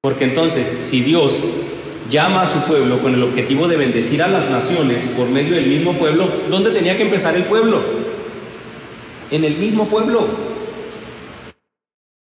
Porque 0.00 0.24
entonces, 0.24 0.66
si 0.66 1.00
Dios 1.02 1.38
llama 2.10 2.42
a 2.42 2.46
su 2.46 2.60
pueblo 2.60 3.00
con 3.00 3.14
el 3.14 3.22
objetivo 3.22 3.68
de 3.68 3.76
bendecir 3.76 4.22
a 4.22 4.28
las 4.28 4.50
naciones 4.50 5.04
por 5.16 5.28
medio 5.28 5.54
del 5.54 5.66
mismo 5.66 5.94
pueblo, 5.94 6.28
¿dónde 6.50 6.70
tenía 6.70 6.96
que 6.96 7.02
empezar 7.02 7.34
el 7.34 7.44
pueblo? 7.44 7.80
En 9.30 9.44
el 9.44 9.56
mismo 9.56 9.86
pueblo. 9.86 10.26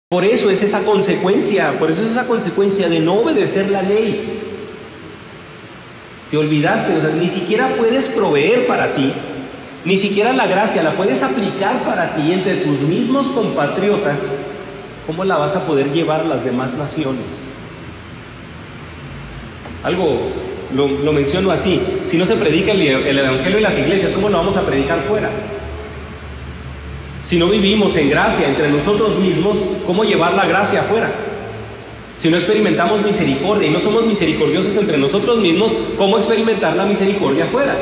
Por 0.08 0.24
eso 0.24 0.50
es 0.50 0.62
esa 0.62 0.84
consecuencia, 0.84 1.78
por 1.78 1.90
eso 1.90 2.02
es 2.02 2.10
esa 2.10 2.26
consecuencia 2.26 2.88
de 2.88 3.00
no 3.00 3.14
obedecer 3.14 3.70
la 3.70 3.82
ley. 3.82 4.40
Te 6.30 6.36
olvidaste, 6.36 6.96
o 6.96 7.00
sea, 7.00 7.10
ni 7.10 7.28
siquiera 7.28 7.68
puedes 7.76 8.08
proveer 8.08 8.66
para 8.66 8.94
ti, 8.94 9.12
ni 9.84 9.96
siquiera 9.96 10.32
la 10.32 10.46
gracia 10.46 10.82
la 10.82 10.92
puedes 10.92 11.22
aplicar 11.22 11.84
para 11.84 12.14
ti 12.14 12.32
entre 12.32 12.56
tus 12.56 12.80
mismos 12.80 13.28
compatriotas. 13.28 14.20
¿Cómo 15.06 15.24
la 15.24 15.38
vas 15.38 15.56
a 15.56 15.64
poder 15.64 15.92
llevar 15.92 16.20
a 16.20 16.24
las 16.24 16.44
demás 16.44 16.74
naciones? 16.74 17.24
Algo 19.82 20.18
lo, 20.74 21.12
menciono 21.12 21.50
así. 21.50 21.80
Si 22.04 22.16
no 22.16 22.26
se 22.26 22.36
predica 22.36 22.72
el, 22.72 22.82
el 22.82 23.18
Evangelio 23.18 23.56
en 23.58 23.62
las 23.62 23.78
iglesias, 23.78 24.12
¿cómo 24.12 24.28
lo 24.28 24.38
vamos 24.38 24.56
a 24.56 24.62
predicar 24.62 25.00
fuera? 25.02 25.30
Si 27.22 27.38
no 27.38 27.46
vivimos 27.48 27.96
en 27.96 28.10
gracia 28.10 28.48
entre 28.48 28.70
nosotros 28.70 29.18
mismos, 29.18 29.56
¿cómo 29.86 30.04
llevar 30.04 30.34
la 30.34 30.46
gracia 30.46 30.80
afuera? 30.80 31.10
Si 32.16 32.28
no 32.28 32.36
experimentamos 32.36 33.02
misericordia 33.02 33.68
y 33.68 33.70
no 33.70 33.80
somos 33.80 34.06
misericordiosos 34.06 34.76
entre 34.76 34.98
nosotros 34.98 35.38
mismos, 35.38 35.74
¿cómo 35.96 36.16
experimentar 36.18 36.76
la 36.76 36.84
misericordia 36.84 37.44
afuera? 37.44 37.74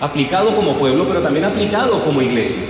Aplicado 0.00 0.54
como 0.54 0.76
pueblo, 0.76 1.06
pero 1.08 1.20
también 1.20 1.44
aplicado 1.44 2.04
como 2.04 2.22
iglesia. 2.22 2.62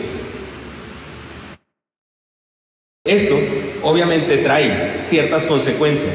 Esto 3.04 3.36
obviamente 3.82 4.38
trae 4.38 4.98
ciertas 5.02 5.44
consecuencias, 5.44 6.14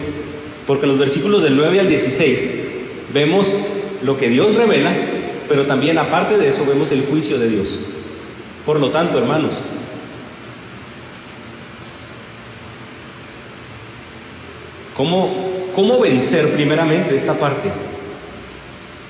porque 0.65 0.85
en 0.85 0.91
los 0.91 0.99
versículos 0.99 1.43
del 1.43 1.57
9 1.57 1.79
al 1.79 1.89
16 1.89 2.51
vemos 3.13 3.53
lo 4.03 4.17
que 4.17 4.29
Dios 4.29 4.55
revela, 4.55 4.91
pero 5.47 5.65
también 5.65 5.97
aparte 5.97 6.37
de 6.37 6.49
eso 6.49 6.65
vemos 6.65 6.91
el 6.91 7.05
juicio 7.05 7.37
de 7.37 7.49
Dios. 7.49 7.79
Por 8.65 8.79
lo 8.79 8.89
tanto, 8.89 9.17
hermanos, 9.17 9.53
¿cómo, 14.95 15.29
cómo 15.75 15.99
vencer 15.99 16.53
primeramente 16.53 17.15
esta 17.15 17.33
parte? 17.33 17.69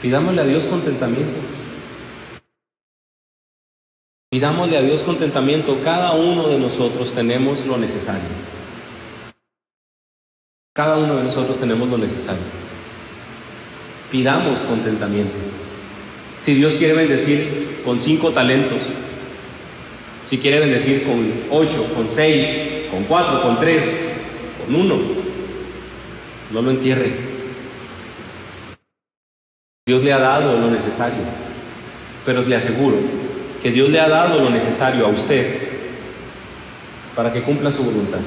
Pidámosle 0.01 0.41
a 0.41 0.45
Dios 0.45 0.65
contentamiento. 0.65 1.39
Pidámosle 4.31 4.77
a 4.77 4.81
Dios 4.81 5.03
contentamiento. 5.03 5.77
Cada 5.83 6.13
uno 6.13 6.47
de 6.47 6.57
nosotros 6.57 7.13
tenemos 7.13 7.65
lo 7.67 7.77
necesario. 7.77 8.52
Cada 10.75 10.97
uno 10.97 11.17
de 11.17 11.23
nosotros 11.23 11.59
tenemos 11.59 11.87
lo 11.87 11.99
necesario. 11.99 12.41
Pidamos 14.09 14.59
contentamiento. 14.61 15.35
Si 16.39 16.55
Dios 16.55 16.73
quiere 16.73 16.95
bendecir 16.95 17.81
con 17.85 18.01
cinco 18.01 18.31
talentos, 18.31 18.79
si 20.25 20.39
quiere 20.39 20.61
bendecir 20.61 21.03
con 21.03 21.31
ocho, 21.51 21.93
con 21.93 22.09
seis, 22.09 22.89
con 22.89 23.03
cuatro, 23.03 23.43
con 23.43 23.59
tres, 23.59 23.83
con 24.65 24.73
uno, 24.73 24.97
no 26.51 26.61
lo 26.63 26.71
entierre. 26.71 27.11
Dios 29.85 30.03
le 30.03 30.11
ha 30.11 30.17
dado 30.17 30.59
lo 30.59 30.71
necesario, 30.71 31.23
pero 32.25 32.41
le 32.41 32.55
aseguro 32.55 32.97
que 33.61 33.69
Dios 33.69 33.89
le 33.89 33.99
ha 33.99 34.09
dado 34.09 34.41
lo 34.41 34.49
necesario 34.49 35.05
a 35.05 35.09
usted 35.09 35.55
para 37.15 37.31
que 37.31 37.43
cumpla 37.43 37.71
su 37.71 37.83
voluntad. 37.83 38.21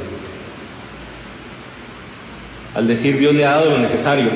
Al 2.77 2.87
decir 2.87 3.19
Dios 3.19 3.35
le 3.35 3.45
ha 3.45 3.53
dado 3.53 3.71
lo 3.71 3.79
necesario, 3.79 4.29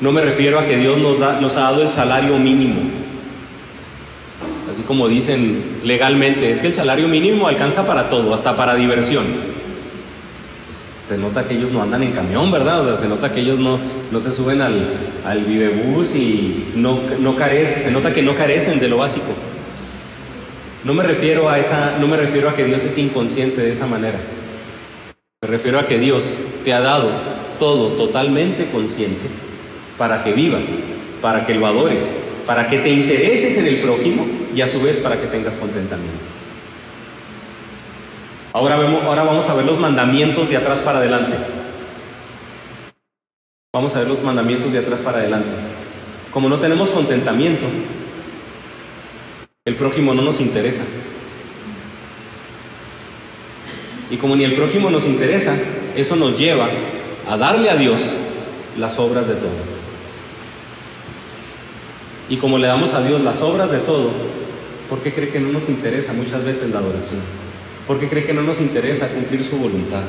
no 0.00 0.12
me 0.12 0.22
refiero 0.22 0.58
a 0.58 0.64
que 0.64 0.78
Dios 0.78 0.96
nos, 0.98 1.18
da, 1.18 1.40
nos 1.40 1.56
ha 1.56 1.62
dado 1.62 1.82
el 1.82 1.90
salario 1.90 2.38
mínimo 2.38 3.06
así 4.76 4.82
como 4.82 5.08
dicen 5.08 5.78
legalmente, 5.84 6.50
es 6.50 6.58
que 6.58 6.66
el 6.66 6.74
salario 6.74 7.08
mínimo 7.08 7.48
alcanza 7.48 7.86
para 7.86 8.10
todo, 8.10 8.34
hasta 8.34 8.56
para 8.56 8.74
diversión. 8.74 9.24
Se 11.02 11.16
nota 11.16 11.46
que 11.46 11.54
ellos 11.54 11.70
no 11.70 11.82
andan 11.82 12.02
en 12.02 12.12
camión, 12.12 12.50
¿verdad? 12.50 12.80
O 12.80 12.88
sea, 12.88 12.96
se 12.96 13.08
nota 13.08 13.32
que 13.32 13.40
ellos 13.40 13.58
no, 13.58 13.78
no 14.10 14.20
se 14.20 14.32
suben 14.32 14.60
al, 14.60 14.86
al 15.24 15.44
vivebús 15.44 16.16
y 16.16 16.72
no, 16.74 17.00
no 17.20 17.36
se 17.38 17.90
nota 17.90 18.12
que 18.12 18.22
no 18.22 18.34
carecen 18.34 18.80
de 18.80 18.88
lo 18.88 18.98
básico. 18.98 19.32
No 20.84 20.92
me 20.92 21.04
refiero 21.04 21.48
a 21.48 21.58
esa, 21.58 21.96
no 21.98 22.06
me 22.06 22.16
refiero 22.16 22.50
a 22.50 22.54
que 22.54 22.64
Dios 22.64 22.84
es 22.84 22.98
inconsciente 22.98 23.62
de 23.62 23.72
esa 23.72 23.86
manera. 23.86 24.18
Me 25.42 25.48
refiero 25.48 25.78
a 25.78 25.86
que 25.86 25.98
Dios 25.98 26.28
te 26.64 26.74
ha 26.74 26.80
dado 26.80 27.08
todo 27.58 27.90
totalmente 27.90 28.70
consciente 28.70 29.28
para 29.98 30.22
que 30.22 30.32
vivas, 30.32 30.62
para 31.20 31.46
que 31.46 31.54
lo 31.54 31.66
adores, 31.66 32.04
para 32.46 32.68
que 32.68 32.78
te 32.78 32.90
intereses 32.90 33.58
en 33.58 33.66
el 33.66 33.76
prójimo 33.76 34.26
y 34.54 34.60
a 34.60 34.68
su 34.68 34.80
vez 34.80 34.98
para 34.98 35.20
que 35.20 35.26
tengas 35.26 35.56
contentamiento. 35.56 36.24
Ahora, 38.52 38.76
vemos, 38.76 39.02
ahora 39.04 39.22
vamos 39.22 39.48
a 39.48 39.54
ver 39.54 39.66
los 39.66 39.78
mandamientos 39.78 40.48
de 40.48 40.56
atrás 40.56 40.78
para 40.78 40.98
adelante. 40.98 41.36
Vamos 43.74 43.94
a 43.94 43.98
ver 43.98 44.08
los 44.08 44.22
mandamientos 44.22 44.72
de 44.72 44.78
atrás 44.78 45.00
para 45.00 45.18
adelante. 45.18 45.50
Como 46.30 46.48
no 46.48 46.58
tenemos 46.58 46.90
contentamiento, 46.90 47.66
el 49.66 49.74
prójimo 49.74 50.14
no 50.14 50.22
nos 50.22 50.40
interesa. 50.40 50.84
Y 54.10 54.16
como 54.16 54.36
ni 54.36 54.44
el 54.44 54.54
prójimo 54.54 54.90
nos 54.90 55.04
interesa, 55.04 55.54
eso 55.96 56.16
nos 56.16 56.38
lleva 56.38 56.68
a 57.26 57.36
darle 57.36 57.70
a 57.70 57.76
Dios 57.76 58.00
las 58.78 58.98
obras 58.98 59.28
de 59.28 59.34
todo. 59.34 59.76
Y 62.28 62.36
como 62.36 62.58
le 62.58 62.66
damos 62.66 62.94
a 62.94 63.02
Dios 63.02 63.20
las 63.20 63.40
obras 63.40 63.70
de 63.70 63.78
todo, 63.78 64.10
¿Por 64.88 65.00
qué 65.00 65.12
cree 65.12 65.30
que 65.30 65.40
no 65.40 65.48
nos 65.48 65.68
interesa 65.68 66.12
muchas 66.12 66.44
veces 66.44 66.70
la 66.70 66.78
adoración? 66.78 67.20
¿Por 67.88 67.98
qué 67.98 68.08
cree 68.08 68.24
que 68.24 68.32
no 68.32 68.42
nos 68.42 68.60
interesa 68.60 69.08
cumplir 69.08 69.42
su 69.42 69.56
voluntad? 69.58 70.02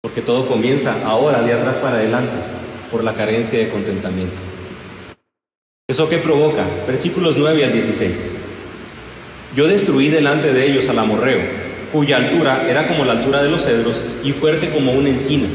Porque 0.00 0.22
todo 0.22 0.46
comienza 0.46 1.04
ahora, 1.04 1.42
de 1.42 1.52
atrás 1.52 1.76
para 1.76 1.96
adelante, 1.96 2.32
por 2.90 3.02
la 3.02 3.14
carencia 3.14 3.58
de 3.58 3.68
contentamiento. 3.68 4.36
¿Eso 5.88 6.08
qué 6.08 6.18
provoca? 6.18 6.64
Versículos 6.86 7.36
9 7.36 7.64
al 7.64 7.72
16. 7.72 8.30
Yo 9.56 9.66
destruí 9.66 10.08
delante 10.08 10.52
de 10.52 10.70
ellos 10.70 10.88
al 10.88 11.00
amorreo, 11.00 11.40
cuya 11.92 12.16
altura 12.16 12.66
era 12.68 12.88
como 12.88 13.04
la 13.04 13.12
altura 13.12 13.42
de 13.42 13.50
los 13.50 13.64
cedros 13.64 13.96
y 14.24 14.32
fuerte 14.32 14.70
como 14.70 14.92
una 14.92 15.08
encina, 15.08 15.46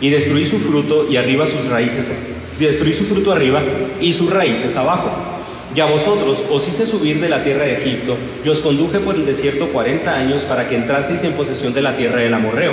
y 0.00 0.10
destruí 0.10 0.46
su 0.46 0.58
fruto 0.58 1.06
y 1.10 1.16
arriba 1.16 1.46
sus 1.46 1.66
raíces, 1.68 2.34
destruí 2.58 2.92
su 2.92 3.04
fruto 3.04 3.32
arriba 3.32 3.62
y 4.00 4.12
sus 4.12 4.30
raíces 4.30 4.76
abajo 4.76 5.36
y 5.76 5.80
a 5.80 5.84
vosotros 5.84 6.42
os 6.50 6.66
hice 6.66 6.86
subir 6.86 7.20
de 7.20 7.28
la 7.28 7.44
tierra 7.44 7.64
de 7.64 7.74
Egipto, 7.74 8.16
y 8.42 8.48
os 8.48 8.60
conduje 8.60 8.98
por 8.98 9.14
el 9.14 9.26
desierto 9.26 9.66
cuarenta 9.66 10.16
años 10.16 10.42
para 10.44 10.66
que 10.66 10.74
entraseis 10.74 11.22
en 11.24 11.34
posesión 11.34 11.74
de 11.74 11.82
la 11.82 11.94
tierra 11.96 12.20
del 12.20 12.32
amorreo. 12.32 12.72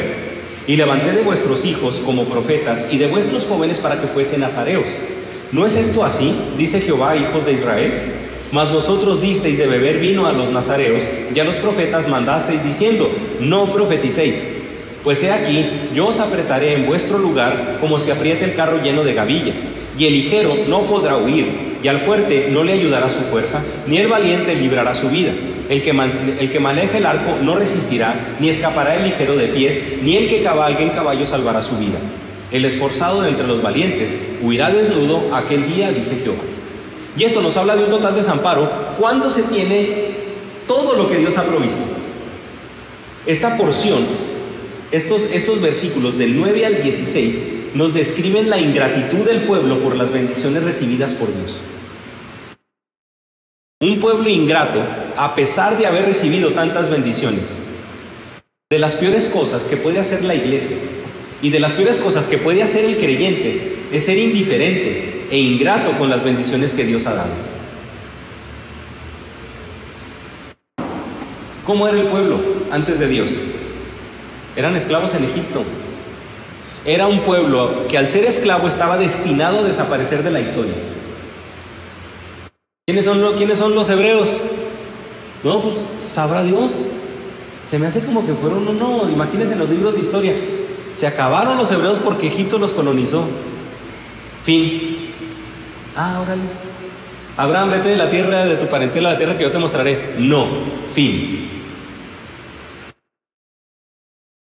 Y 0.67 0.77
levanté 0.77 1.11
de 1.11 1.21
vuestros 1.21 1.65
hijos 1.65 1.97
como 2.05 2.23
profetas 2.23 2.87
y 2.93 2.97
de 2.97 3.07
vuestros 3.07 3.45
jóvenes 3.45 3.79
para 3.79 3.99
que 3.99 4.07
fuesen 4.07 4.39
nazareos. 4.39 4.85
¿No 5.51 5.65
es 5.65 5.75
esto 5.75 6.05
así? 6.05 6.33
Dice 6.57 6.79
Jehová, 6.79 7.17
hijos 7.17 7.45
de 7.45 7.51
Israel. 7.51 8.12
Mas 8.53 8.71
vosotros 8.71 9.19
disteis 9.19 9.57
de 9.57 9.65
beber 9.65 9.97
vino 9.97 10.27
a 10.27 10.31
los 10.31 10.51
nazareos, 10.51 11.01
y 11.33 11.39
a 11.39 11.43
los 11.43 11.55
profetas 11.55 12.07
mandasteis 12.07 12.63
diciendo, 12.63 13.09
no 13.39 13.65
profeticéis. 13.73 14.43
Pues 15.03 15.23
he 15.23 15.31
aquí, 15.31 15.65
yo 15.95 16.05
os 16.05 16.19
apretaré 16.19 16.75
en 16.75 16.85
vuestro 16.85 17.17
lugar 17.17 17.77
como 17.81 17.97
se 17.97 18.11
aprieta 18.11 18.45
el 18.45 18.53
carro 18.53 18.79
lleno 18.83 19.03
de 19.03 19.15
gavillas, 19.15 19.55
y 19.97 20.05
el 20.05 20.13
ligero 20.13 20.55
no 20.67 20.83
podrá 20.83 21.17
huir, 21.17 21.47
y 21.81 21.87
al 21.87 21.97
fuerte 21.97 22.49
no 22.51 22.63
le 22.63 22.73
ayudará 22.73 23.09
su 23.09 23.21
fuerza, 23.21 23.59
ni 23.87 23.97
el 23.97 24.07
valiente 24.07 24.53
librará 24.53 24.93
su 24.93 25.09
vida. 25.09 25.31
El 25.67 25.81
que, 25.81 25.89
el 25.89 26.51
que 26.51 26.97
el 26.97 27.05
arco 27.07 27.37
no 27.41 27.55
resistirá, 27.55 28.13
ni 28.39 28.49
escapará 28.49 28.97
el 28.97 29.05
ligero 29.05 29.35
de 29.35 29.47
pies, 29.47 29.81
ni 30.03 30.15
el 30.15 30.29
que 30.29 30.43
cabalgue 30.43 30.83
en 30.83 30.91
caballo 30.91 31.25
salvará 31.25 31.63
su 31.63 31.75
vida. 31.77 31.97
El 32.51 32.65
esforzado 32.65 33.23
de 33.23 33.29
entre 33.29 33.47
los 33.47 33.63
valientes 33.63 34.13
huirá 34.43 34.69
desnudo 34.69 35.33
aquel 35.33 35.65
día, 35.73 35.91
dice 35.91 36.17
Jehová. 36.23 36.52
Y 37.15 37.23
esto 37.23 37.41
nos 37.41 37.55
habla 37.57 37.75
de 37.75 37.83
un 37.83 37.89
total 37.89 38.15
desamparo 38.15 38.69
cuando 38.99 39.29
se 39.29 39.43
tiene 39.43 40.13
todo 40.67 40.93
lo 40.93 41.09
que 41.09 41.17
Dios 41.17 41.37
ha 41.37 41.43
provisto. 41.43 41.81
Esta 43.25 43.55
porción, 43.57 43.99
estos, 44.91 45.61
versículos 45.61 46.17
del 46.17 46.37
9 46.37 46.65
al 46.65 46.83
16, 46.83 47.41
nos 47.75 47.93
describen 47.93 48.49
la 48.49 48.59
ingratitud 48.59 49.25
del 49.25 49.41
pueblo 49.43 49.79
por 49.79 49.95
las 49.95 50.11
bendiciones 50.11 50.63
recibidas 50.63 51.13
por 51.13 51.27
Dios. 51.27 51.57
Un 53.81 53.99
pueblo 53.99 54.29
ingrato, 54.29 54.79
a 55.17 55.35
pesar 55.35 55.77
de 55.77 55.85
haber 55.85 56.05
recibido 56.05 56.51
tantas 56.51 56.89
bendiciones, 56.89 57.49
de 58.69 58.79
las 58.79 58.95
peores 58.95 59.25
cosas 59.25 59.65
que 59.65 59.77
puede 59.77 59.99
hacer 59.99 60.23
la 60.23 60.35
iglesia 60.35 60.77
y 61.41 61.49
de 61.49 61.59
las 61.59 61.73
peores 61.73 61.97
cosas 61.97 62.27
que 62.27 62.37
puede 62.37 62.63
hacer 62.63 62.85
el 62.85 62.97
creyente 62.97 63.75
es 63.91 64.05
ser 64.05 64.17
indiferente 64.17 65.12
e 65.33 65.39
ingrato 65.39 65.93
con 65.97 66.11
las 66.11 66.23
bendiciones 66.23 66.73
que 66.73 66.85
Dios 66.85 67.07
ha 67.07 67.15
dado. 67.15 67.31
¿Cómo 71.65 71.87
era 71.87 71.99
el 71.99 72.05
pueblo 72.05 72.39
antes 72.69 72.99
de 72.99 73.07
Dios? 73.07 73.31
Eran 74.55 74.75
esclavos 74.75 75.15
en 75.15 75.23
Egipto. 75.23 75.63
Era 76.85 77.07
un 77.07 77.21
pueblo 77.21 77.87
que 77.87 77.97
al 77.97 78.07
ser 78.09 78.25
esclavo 78.25 78.67
estaba 78.67 78.95
destinado 78.99 79.61
a 79.61 79.63
desaparecer 79.63 80.21
de 80.21 80.29
la 80.29 80.39
historia. 80.39 80.75
¿Quiénes 82.85 83.03
son, 83.03 83.19
los, 83.19 83.35
¿Quiénes 83.35 83.57
son 83.57 83.73
los 83.73 83.89
hebreos? 83.89 84.37
No, 85.43 85.61
pues 85.61 85.73
sabrá 86.13 86.43
Dios. 86.43 86.73
Se 87.67 87.79
me 87.79 87.87
hace 87.87 88.05
como 88.05 88.23
que 88.23 88.33
fueron 88.33 88.67
uno, 88.67 89.09
imagínense 89.11 89.53
en 89.53 89.59
los 89.61 89.69
libros 89.71 89.95
de 89.95 90.01
historia, 90.01 90.33
se 90.93 91.07
acabaron 91.07 91.57
los 91.57 91.71
hebreos 91.71 91.97
porque 91.97 92.27
Egipto 92.27 92.59
los 92.59 92.71
colonizó. 92.71 93.25
Fin. 94.43 95.02
Ah, 95.95 96.21
órale. 96.21 96.41
Abraham, 97.37 97.71
vete 97.71 97.89
de 97.89 97.97
la 97.97 98.09
tierra 98.09 98.45
de 98.45 98.55
tu 98.55 98.67
parentela 98.67 99.09
a 99.09 99.13
la 99.13 99.17
tierra 99.17 99.37
que 99.37 99.43
yo 99.43 99.51
te 99.51 99.57
mostraré. 99.57 100.15
No. 100.17 100.47
Fin. 100.93 101.49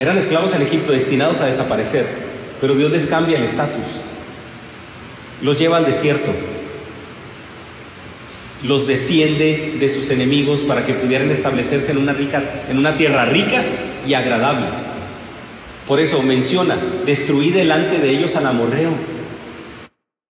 Eran 0.01 0.18
esclavos 0.18 0.55
en 0.55 0.62
Egipto 0.62 0.93
destinados 0.93 1.41
a 1.41 1.47
desaparecer, 1.47 2.07
pero 2.61 2.74
Dios 2.74 2.91
les 2.91 3.07
cambia 3.07 3.39
el 3.39 3.45
estatus. 3.45 3.85
Los 5.41 5.59
lleva 5.59 5.76
al 5.76 5.87
desierto. 5.87 6.32
Los 8.62 8.87
defiende 8.87 9.76
de 9.78 9.89
sus 9.89 10.11
enemigos 10.11 10.62
para 10.62 10.85
que 10.85 10.95
pudieran 10.95 11.30
establecerse 11.30 11.93
en 11.93 11.99
una, 11.99 12.12
rica, 12.12 12.43
en 12.68 12.78
una 12.78 12.97
tierra 12.97 13.24
rica 13.24 13.62
y 14.07 14.14
agradable. 14.14 14.66
Por 15.87 16.01
eso 16.01 16.22
menciona, 16.22 16.76
destruí 17.05 17.51
delante 17.51 17.99
de 17.99 18.11
ellos 18.11 18.37
al 18.37 18.47
amorreo, 18.47 18.93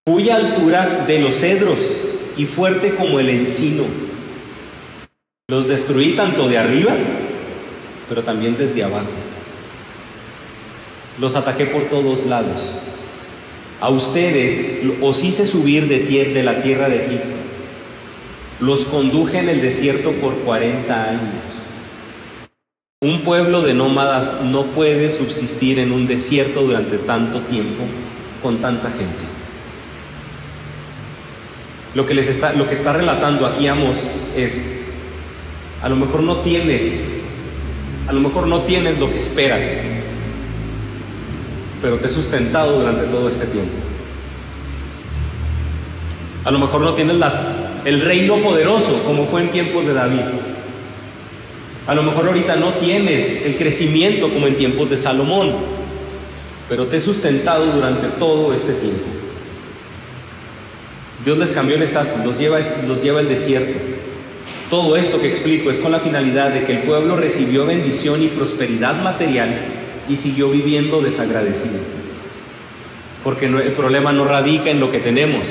cuya 0.06 0.36
altura 0.36 1.04
de 1.06 1.18
los 1.18 1.34
cedros 1.34 2.02
y 2.36 2.44
fuerte 2.44 2.94
como 2.94 3.20
el 3.20 3.30
encino. 3.30 3.84
Los 5.48 5.66
destruí 5.66 6.14
tanto 6.14 6.46
de 6.46 6.58
arriba, 6.58 6.92
pero 8.08 8.22
también 8.22 8.56
desde 8.58 8.84
abajo. 8.84 9.08
Los 11.18 11.36
ataqué 11.36 11.64
por 11.64 11.84
todos 11.84 12.26
lados. 12.26 12.72
A 13.80 13.88
ustedes 13.88 14.82
os 15.00 15.24
hice 15.24 15.46
subir 15.46 15.88
de, 15.88 16.00
de 16.00 16.42
la 16.42 16.62
tierra 16.62 16.90
de 16.90 17.06
Egipto. 17.06 17.36
Los 18.60 18.84
conduje 18.84 19.38
en 19.38 19.48
el 19.48 19.62
desierto 19.62 20.12
por 20.12 20.34
40 20.40 21.10
años. 21.10 21.44
Un 23.00 23.22
pueblo 23.22 23.62
de 23.62 23.72
nómadas 23.72 24.42
no 24.42 24.64
puede 24.64 25.08
subsistir 25.08 25.78
en 25.78 25.92
un 25.92 26.06
desierto 26.06 26.62
durante 26.62 26.98
tanto 26.98 27.40
tiempo 27.40 27.84
con 28.42 28.58
tanta 28.58 28.90
gente. 28.90 29.33
Lo 31.94 32.04
que, 32.04 32.14
les 32.14 32.28
está, 32.28 32.52
lo 32.54 32.68
que 32.68 32.74
está 32.74 32.92
relatando 32.92 33.46
aquí 33.46 33.68
Amos 33.68 34.02
es, 34.36 34.80
a 35.80 35.88
lo 35.88 35.94
mejor 35.94 36.22
no 36.24 36.38
tienes, 36.38 36.82
a 38.08 38.12
lo 38.12 38.20
mejor 38.20 38.48
no 38.48 38.62
tienes 38.62 38.98
lo 38.98 39.10
que 39.12 39.18
esperas, 39.18 39.82
pero 41.80 41.96
te 41.98 42.08
he 42.08 42.10
sustentado 42.10 42.80
durante 42.80 43.04
todo 43.04 43.28
este 43.28 43.46
tiempo. 43.46 43.72
A 46.44 46.50
lo 46.50 46.58
mejor 46.58 46.80
no 46.80 46.94
tienes 46.94 47.16
el 47.84 48.00
reino 48.00 48.36
poderoso 48.38 49.02
como 49.06 49.26
fue 49.26 49.42
en 49.42 49.50
tiempos 49.50 49.86
de 49.86 49.94
David. 49.94 50.20
A 51.86 51.94
lo 51.94 52.02
mejor 52.02 52.26
ahorita 52.26 52.56
no 52.56 52.70
tienes 52.74 53.46
el 53.46 53.56
crecimiento 53.56 54.30
como 54.30 54.46
en 54.46 54.56
tiempos 54.56 54.90
de 54.90 54.96
Salomón, 54.96 55.52
pero 56.68 56.86
te 56.86 56.96
he 56.96 57.00
sustentado 57.00 57.66
durante 57.66 58.08
todo 58.18 58.52
este 58.52 58.72
tiempo. 58.72 59.13
Dios 61.24 61.38
les 61.38 61.52
cambió 61.52 61.76
el 61.76 61.82
estatus, 61.82 62.24
los 62.24 62.38
lleva, 62.38 62.58
los 62.86 63.02
lleva 63.02 63.20
al 63.20 63.28
desierto. 63.28 63.78
Todo 64.68 64.96
esto 64.96 65.20
que 65.20 65.28
explico 65.28 65.70
es 65.70 65.78
con 65.78 65.92
la 65.92 66.00
finalidad 66.00 66.50
de 66.50 66.64
que 66.64 66.72
el 66.72 66.82
pueblo 66.82 67.16
recibió 67.16 67.64
bendición 67.64 68.22
y 68.22 68.26
prosperidad 68.26 69.00
material 69.02 69.54
y 70.08 70.16
siguió 70.16 70.50
viviendo 70.50 71.00
desagradecido. 71.00 71.78
Porque 73.22 73.46
el 73.46 73.72
problema 73.72 74.12
no 74.12 74.24
radica 74.24 74.70
en 74.70 74.80
lo 74.80 74.90
que 74.90 74.98
tenemos, 74.98 75.46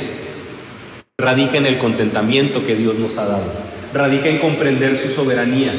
radica 1.18 1.58
en 1.58 1.66
el 1.66 1.78
contentamiento 1.78 2.66
que 2.66 2.76
Dios 2.76 3.00
nos 3.00 3.18
ha 3.18 3.26
dado, 3.26 3.46
radica 3.94 4.30
en 4.30 4.40
comprender 4.40 4.96
su 4.96 5.10
soberanía. 5.10 5.74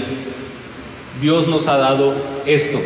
Dios 1.20 1.46
nos 1.46 1.68
ha 1.68 1.76
dado 1.76 2.14
esto 2.46 2.80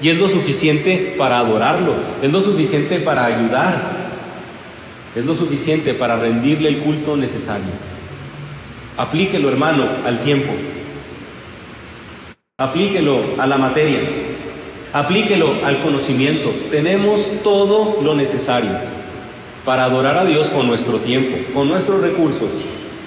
y 0.00 0.08
es 0.08 0.18
lo 0.18 0.28
suficiente 0.28 1.14
para 1.18 1.38
adorarlo, 1.38 1.94
es 2.22 2.32
lo 2.32 2.40
suficiente 2.40 3.00
para 3.00 3.26
ayudar, 3.26 4.03
es 5.14 5.24
lo 5.24 5.34
suficiente 5.34 5.94
para 5.94 6.16
rendirle 6.16 6.68
el 6.68 6.78
culto 6.78 7.16
necesario. 7.16 7.70
Aplíquelo, 8.96 9.48
hermano, 9.48 9.84
al 10.04 10.20
tiempo. 10.20 10.52
Aplíquelo 12.58 13.20
a 13.38 13.46
la 13.46 13.58
materia. 13.58 14.00
Aplíquelo 14.92 15.54
al 15.64 15.82
conocimiento. 15.82 16.52
Tenemos 16.70 17.42
todo 17.42 18.00
lo 18.02 18.14
necesario 18.14 18.70
para 19.64 19.84
adorar 19.84 20.18
a 20.18 20.24
Dios 20.24 20.48
con 20.48 20.66
nuestro 20.66 20.98
tiempo, 20.98 21.36
con 21.52 21.68
nuestros 21.68 22.00
recursos 22.00 22.50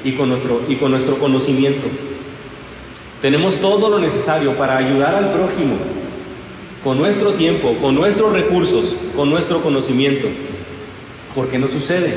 y 0.04 0.14
con 0.14 0.30
nuestro, 0.30 0.62
y 0.68 0.76
con 0.76 0.92
nuestro 0.92 1.18
conocimiento. 1.18 1.88
Tenemos 3.22 3.56
todo 3.56 3.90
lo 3.90 4.00
necesario 4.00 4.54
para 4.54 4.78
ayudar 4.78 5.16
al 5.16 5.32
prójimo 5.32 5.76
con 6.84 6.98
nuestro 6.98 7.32
tiempo, 7.32 7.76
con 7.82 7.96
nuestros 7.96 8.32
recursos, 8.32 8.96
con 9.16 9.30
nuestro 9.30 9.62
conocimiento. 9.62 10.28
¿Por 11.38 11.50
qué 11.50 11.60
no 11.60 11.68
sucede? 11.68 12.16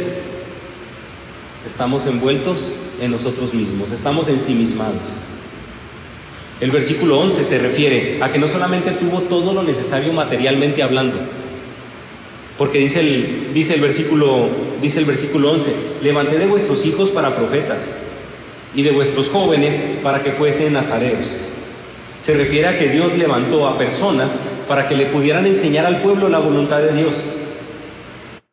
Estamos 1.66 2.07
envueltos 2.07 2.73
en 3.03 3.11
nosotros 3.11 3.53
mismos, 3.53 3.91
estamos 3.91 4.31
ensimismados. 4.31 5.11
El 6.59 6.71
versículo 6.71 7.21
11 7.21 7.45
se 7.45 7.59
refiere 7.59 8.18
a 8.23 8.33
que 8.33 8.39
no 8.39 8.49
solamente 8.49 8.93
tuvo 8.93 9.21
todo 9.21 9.53
lo 9.53 9.62
necesario 9.62 10.14
materialmente 10.14 10.83
hablando, 10.83 11.18
porque 12.57 12.79
dice 12.79 13.01
el, 13.01 13.53
dice 13.53 13.75
el, 13.75 13.83
versículo, 13.83 14.49
dice 14.81 15.01
el 15.01 15.05
versículo 15.05 15.53
11, 15.53 15.71
levanté 16.03 16.39
de 16.39 16.47
vuestros 16.47 16.87
hijos 16.87 17.11
para 17.11 17.37
profetas 17.37 17.97
y 18.75 18.81
de 18.85 18.93
vuestros 18.93 19.29
jóvenes 19.29 19.99
para 20.03 20.23
que 20.23 20.33
fuesen 20.33 20.73
nazareos. 20.73 21.29
Se 22.18 22.33
refiere 22.33 22.68
a 22.68 22.79
que 22.79 22.89
Dios 22.89 23.18
levantó 23.18 23.68
a 23.68 23.77
personas 23.77 24.39
para 24.66 24.89
que 24.89 24.97
le 24.97 25.05
pudieran 25.05 25.45
enseñar 25.45 25.85
al 25.85 26.01
pueblo 26.01 26.31
la 26.31 26.39
voluntad 26.39 26.79
de 26.79 26.95
Dios. 26.95 27.16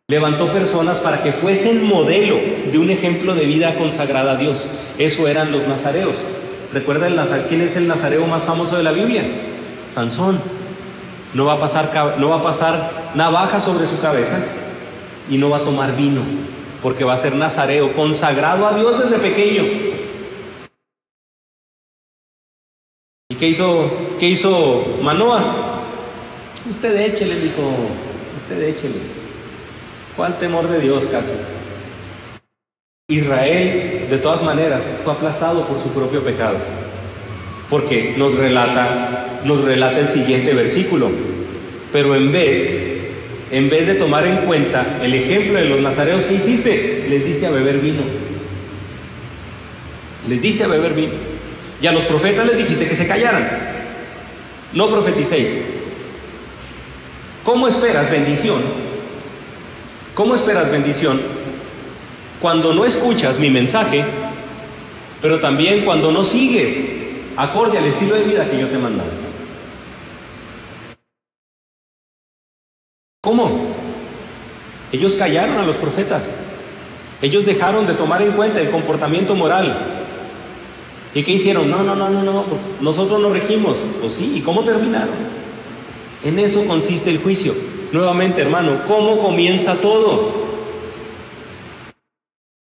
Levantó 0.09 0.53
personas 0.53 1.01
para 1.01 1.21
que 1.21 1.33
fuesen 1.33 1.85
modelo 1.85 2.37
de 2.71 2.77
un 2.77 2.89
ejemplo 2.89 3.35
de 3.35 3.43
vida 3.45 3.75
consagrada 3.75 4.31
a 4.31 4.35
Dios. 4.37 4.65
Eso 4.97 5.27
eran 5.27 5.51
los 5.51 5.67
nazareos. 5.67 6.15
¿Recuerda 6.71 7.07
el 7.07 7.19
quién 7.49 7.59
es 7.59 7.75
el 7.75 7.89
nazareo 7.89 8.25
más 8.25 8.43
famoso 8.43 8.77
de 8.77 8.83
la 8.83 8.93
Biblia? 8.93 9.25
Sansón. 9.93 10.39
No 11.33 11.43
va, 11.43 11.55
a 11.55 11.59
pasar, 11.59 12.15
no 12.19 12.29
va 12.29 12.37
a 12.37 12.43
pasar 12.43 13.11
navaja 13.15 13.59
sobre 13.59 13.85
su 13.85 13.99
cabeza 13.99 14.41
y 15.29 15.37
no 15.37 15.49
va 15.49 15.57
a 15.57 15.65
tomar 15.65 15.93
vino, 15.97 16.21
porque 16.81 17.03
va 17.03 17.13
a 17.13 17.17
ser 17.17 17.35
nazareo, 17.35 17.91
consagrado 17.91 18.65
a 18.65 18.73
Dios 18.73 18.97
desde 18.97 19.17
pequeño. 19.17 19.63
¿Y 23.29 23.35
qué 23.35 23.49
hizo, 23.49 23.91
qué 24.21 24.29
hizo 24.29 24.99
Manoa? 25.01 25.43
Usted 26.69 26.95
échele, 26.97 27.41
dijo, 27.41 27.61
usted 28.37 28.69
échele. 28.69 29.16
¿Cuál 30.17 30.39
temor 30.39 30.67
de 30.67 30.79
Dios 30.79 31.03
casi? 31.11 31.33
Israel, 33.07 34.07
de 34.09 34.17
todas 34.17 34.41
maneras, 34.41 34.83
fue 35.03 35.13
aplastado 35.13 35.67
por 35.67 35.79
su 35.79 35.89
propio 35.89 36.23
pecado. 36.23 36.57
Porque 37.69 38.15
nos 38.17 38.33
relata, 38.33 39.41
nos 39.43 39.63
relata 39.63 39.99
el 39.99 40.07
siguiente 40.07 40.55
versículo. 40.55 41.11
Pero 41.93 42.15
en 42.15 42.31
vez, 42.31 42.97
en 43.51 43.69
vez 43.69 43.85
de 43.85 43.93
tomar 43.93 44.25
en 44.25 44.37
cuenta 44.37 44.97
el 45.03 45.13
ejemplo 45.13 45.59
de 45.59 45.65
los 45.65 45.81
nazareos 45.81 46.23
que 46.23 46.33
hiciste, 46.33 47.05
les 47.07 47.23
diste 47.23 47.45
a 47.45 47.51
beber 47.51 47.77
vino. 47.77 48.01
Les 50.27 50.41
diste 50.41 50.63
a 50.63 50.67
beber 50.67 50.95
vino. 50.95 51.13
Y 51.79 51.85
a 51.85 51.91
los 51.91 52.05
profetas 52.05 52.47
les 52.47 52.57
dijiste 52.57 52.89
que 52.89 52.95
se 52.95 53.07
callaran. 53.07 53.47
No 54.73 54.89
profeticéis. 54.89 55.59
¿Cómo 57.43 57.67
esperas 57.67 58.09
bendición 58.09 58.86
¿Cómo 60.17 60.33
esperas 60.33 60.71
bendición? 60.71 61.21
Cuando 62.41 62.73
no 62.73 62.85
escuchas 62.85 63.37
mi 63.37 63.51
mensaje, 63.51 64.03
pero 65.21 65.39
también 65.39 65.85
cuando 65.85 66.11
no 66.11 66.23
sigues 66.23 66.91
acorde 67.35 67.77
al 67.77 67.85
estilo 67.85 68.15
de 68.15 68.23
vida 68.23 68.49
que 68.49 68.59
yo 68.59 68.67
te 68.67 68.73
he 68.73 68.79
mandado. 68.79 69.11
¿Cómo? 73.21 73.75
Ellos 74.91 75.13
callaron 75.13 75.59
a 75.59 75.65
los 75.67 75.75
profetas. 75.75 76.33
Ellos 77.21 77.45
dejaron 77.45 77.85
de 77.85 77.93
tomar 77.93 78.23
en 78.23 78.31
cuenta 78.31 78.59
el 78.59 78.71
comportamiento 78.71 79.35
moral. 79.35 79.77
¿Y 81.13 81.21
qué 81.21 81.33
hicieron? 81.33 81.69
No, 81.69 81.83
no, 81.83 81.95
no, 81.95 82.09
no, 82.09 82.23
no, 82.23 82.41
pues 82.45 82.61
nosotros 82.81 83.21
nos 83.21 83.33
regimos. 83.33 83.77
Pues 84.01 84.13
sí, 84.13 84.33
¿y 84.35 84.41
cómo 84.41 84.63
terminaron? 84.63 85.13
En 86.23 86.39
eso 86.39 86.65
consiste 86.65 87.11
el 87.11 87.19
juicio. 87.19 87.76
Nuevamente, 87.91 88.41
hermano, 88.41 88.81
¿cómo 88.85 89.17
comienza 89.19 89.75
todo? 89.75 90.47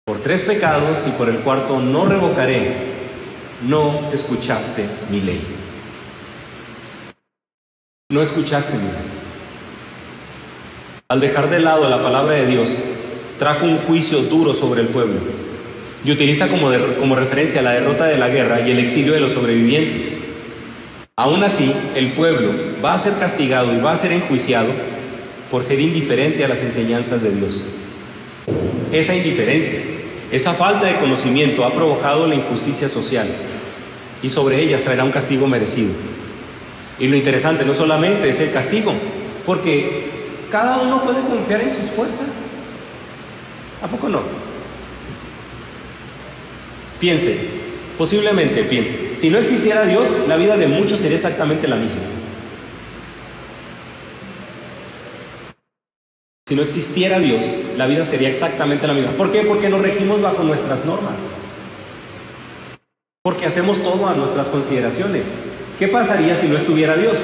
Por 0.05 0.21
tres 0.21 0.43
pecados 0.43 0.99
y 1.07 1.11
por 1.11 1.29
el 1.29 1.39
cuarto 1.39 1.81
no 1.81 2.07
revocaré. 2.07 2.91
No 3.67 4.11
escuchaste 4.13 4.87
mi 5.11 5.21
ley. 5.21 5.43
No 8.11 8.23
escuchaste 8.23 8.75
mi 8.77 8.85
ley. 8.85 9.21
Al 11.09 11.21
dejar 11.21 11.51
de 11.51 11.59
lado 11.59 11.89
la 11.89 12.01
palabra 12.01 12.35
de 12.35 12.47
Dios, 12.47 12.71
trajo 13.39 13.67
un 13.67 13.79
juicio 13.79 14.23
duro 14.23 14.55
sobre 14.55 14.83
el 14.83 14.89
pueblo 14.89 15.19
y 16.05 16.13
utiliza 16.13 16.47
como, 16.47 16.71
como 17.01 17.17
referencia 17.17 17.63
la 17.63 17.73
derrota 17.73 18.07
de 18.07 18.17
la 18.17 18.29
guerra 18.29 18.61
y 18.61 18.71
el 18.71 18.79
exilio 18.79 19.13
de 19.13 19.21
los 19.21 19.33
sobrevivientes. 19.33 20.13
Aún 21.17 21.43
así, 21.43 21.75
el 21.97 22.13
pueblo 22.13 22.53
va 22.83 22.95
a 22.95 22.99
ser 22.99 23.15
castigado 23.19 23.75
y 23.75 23.81
va 23.81 23.93
a 23.93 23.99
ser 23.99 24.13
enjuiciado 24.13 24.69
por 25.51 25.65
ser 25.65 25.81
indiferente 25.81 26.45
a 26.45 26.49
las 26.49 26.61
enseñanzas 26.61 27.23
de 27.23 27.33
Dios. 27.33 27.65
Esa 28.93 29.15
indiferencia, 29.15 29.81
esa 30.31 30.55
falta 30.55 30.87
de 30.87 30.97
conocimiento 30.97 31.65
ha 31.65 31.73
provocado 31.73 32.27
la 32.27 32.37
injusticia 32.37 32.89
social 32.89 33.27
y 34.23 34.31
sobre 34.31 34.61
ellas 34.61 34.83
traerá 34.83 35.05
un 35.05 35.11
castigo 35.11 35.47
merecido. 35.47 35.91
Y 36.99 37.09
lo 37.09 37.17
interesante 37.17 37.65
no 37.65 37.75
solamente 37.75 38.29
es 38.29 38.41
el 38.41 38.53
castigo, 38.53 38.93
porque 39.47 40.11
cada 40.51 40.79
uno 40.79 41.03
puede 41.03 41.21
confiar 41.21 41.63
en 41.63 41.75
sus 41.75 41.91
fuerzas. 41.91 42.29
¿A 43.83 43.89
poco 43.89 44.09
no? 44.09 44.21
Piense, 46.99 47.39
posiblemente 47.97 48.63
piense, 48.65 49.13
si 49.19 49.31
no 49.31 49.39
existiera 49.39 49.87
Dios, 49.87 50.09
la 50.29 50.37
vida 50.37 50.57
de 50.57 50.67
muchos 50.67 51.01
sería 51.01 51.17
exactamente 51.17 51.67
la 51.67 51.77
misma. 51.77 52.20
Si 56.51 56.57
no 56.57 56.63
existiera 56.63 57.21
Dios, 57.21 57.45
la 57.77 57.87
vida 57.87 58.05
sería 58.05 58.29
exactamente 58.29 58.85
la 58.85 58.93
misma. 58.93 59.13
¿Por 59.13 59.31
qué? 59.31 59.43
Porque 59.43 59.69
nos 59.69 59.83
regimos 59.83 60.21
bajo 60.21 60.43
nuestras 60.43 60.85
normas. 60.85 61.15
Porque 63.23 63.47
hacemos 63.47 63.81
todo 63.81 64.09
a 64.09 64.15
nuestras 64.15 64.49
consideraciones. 64.49 65.27
¿Qué 65.79 65.87
pasaría 65.87 66.37
si 66.37 66.49
no 66.49 66.57
estuviera 66.57 66.97
Dios? 66.97 67.19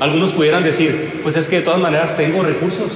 Algunos 0.00 0.32
pudieran 0.32 0.64
decir, 0.64 1.20
pues 1.22 1.36
es 1.36 1.48
que 1.48 1.56
de 1.56 1.62
todas 1.66 1.80
maneras 1.80 2.16
tengo 2.16 2.42
recursos, 2.42 2.88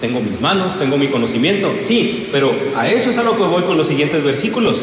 tengo 0.00 0.20
mis 0.20 0.40
manos, 0.40 0.78
tengo 0.78 0.96
mi 0.96 1.08
conocimiento. 1.08 1.74
Sí, 1.78 2.30
pero 2.32 2.54
a 2.74 2.88
eso 2.88 3.10
es 3.10 3.18
a 3.18 3.24
lo 3.24 3.36
que 3.36 3.42
voy 3.42 3.64
con 3.64 3.76
los 3.76 3.88
siguientes 3.88 4.24
versículos. 4.24 4.78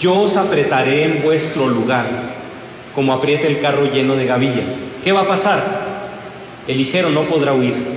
Yo 0.00 0.22
os 0.22 0.36
apretaré 0.36 1.04
en 1.04 1.22
vuestro 1.22 1.68
lugar, 1.68 2.04
como 2.96 3.12
apriete 3.12 3.46
el 3.46 3.60
carro 3.60 3.86
lleno 3.94 4.16
de 4.16 4.26
gavillas. 4.26 4.86
¿Qué 5.04 5.12
va 5.12 5.20
a 5.20 5.28
pasar? 5.28 5.62
El 6.66 6.78
ligero 6.78 7.10
no 7.10 7.22
podrá 7.26 7.54
huir. 7.54 7.95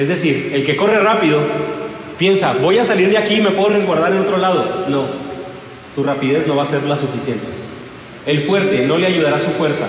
Es 0.00 0.08
decir, 0.08 0.52
el 0.54 0.64
que 0.64 0.76
corre 0.76 0.98
rápido 0.98 1.38
piensa, 2.18 2.54
voy 2.54 2.78
a 2.78 2.84
salir 2.86 3.10
de 3.10 3.18
aquí 3.18 3.34
y 3.34 3.40
me 3.42 3.50
puedo 3.50 3.68
resguardar 3.68 4.10
en 4.12 4.20
otro 4.20 4.38
lado. 4.38 4.86
No, 4.88 5.04
tu 5.94 6.02
rapidez 6.02 6.46
no 6.46 6.56
va 6.56 6.62
a 6.62 6.66
ser 6.66 6.84
la 6.84 6.96
suficiente. 6.96 7.44
El 8.24 8.40
fuerte 8.44 8.86
no 8.86 8.96
le 8.96 9.06
ayudará 9.06 9.38
su 9.38 9.50
fuerza, 9.50 9.86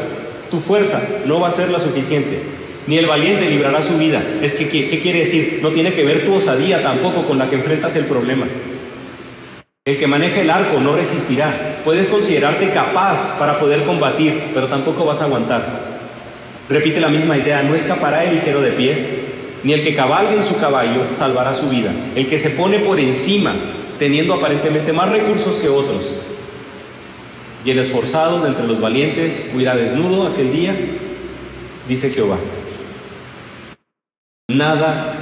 tu 0.49 0.59
fuerza 0.59 1.01
no 1.25 1.39
va 1.39 1.47
a 1.47 1.51
ser 1.51 1.69
la 1.69 1.79
suficiente, 1.79 2.41
ni 2.87 2.97
el 2.97 3.05
valiente 3.05 3.49
librará 3.49 3.81
su 3.81 3.97
vida. 3.97 4.21
Es 4.41 4.55
que, 4.55 4.67
¿qué, 4.67 4.99
quiere 4.99 5.19
decir? 5.19 5.59
No 5.61 5.69
tiene 5.69 5.93
que 5.93 6.03
ver 6.03 6.25
tu 6.25 6.33
osadía 6.33 6.83
tampoco 6.83 7.25
con 7.25 7.37
la 7.37 7.49
que 7.49 7.55
enfrentas 7.55 7.95
el 7.95 8.03
problema. 8.03 8.45
El 9.85 9.97
que 9.97 10.07
maneja 10.07 10.41
el 10.41 10.49
arco 10.49 10.81
no 10.81 10.93
resistirá. 10.93 11.79
Puedes 11.85 12.09
considerarte 12.09 12.69
capaz 12.71 13.39
para 13.39 13.59
poder 13.59 13.83
combatir, 13.83 14.51
pero 14.53 14.67
tampoco 14.67 15.05
vas 15.05 15.21
a 15.21 15.25
aguantar. 15.25 15.91
Repite 16.67 16.99
la 16.99 17.07
misma 17.07 17.37
idea, 17.37 17.63
no 17.63 17.75
escapará 17.75 18.25
el 18.25 18.35
ligero 18.35 18.61
de 18.61 18.71
pies, 18.71 19.20
ni 19.63 19.73
el 19.73 19.83
que 19.83 19.95
cabalgue 19.95 20.35
en 20.35 20.43
su 20.43 20.57
caballo 20.57 21.01
salvará 21.15 21.55
su 21.55 21.69
vida. 21.69 21.91
El 22.15 22.27
que 22.27 22.39
se 22.39 22.51
pone 22.51 22.79
por 22.79 22.99
encima, 22.99 23.53
teniendo 23.99 24.33
aparentemente 24.33 24.93
más 24.93 25.09
recursos 25.09 25.57
que 25.57 25.69
otros, 25.69 26.07
y 27.63 27.71
el 27.71 27.79
esforzado 27.79 28.41
de 28.41 28.49
entre 28.49 28.67
los 28.67 28.81
valientes 28.81 29.51
huirá 29.53 29.75
desnudo 29.75 30.27
aquel 30.27 30.51
día, 30.51 30.75
dice 31.87 32.09
Jehová. 32.09 32.37
Nada, 34.49 35.13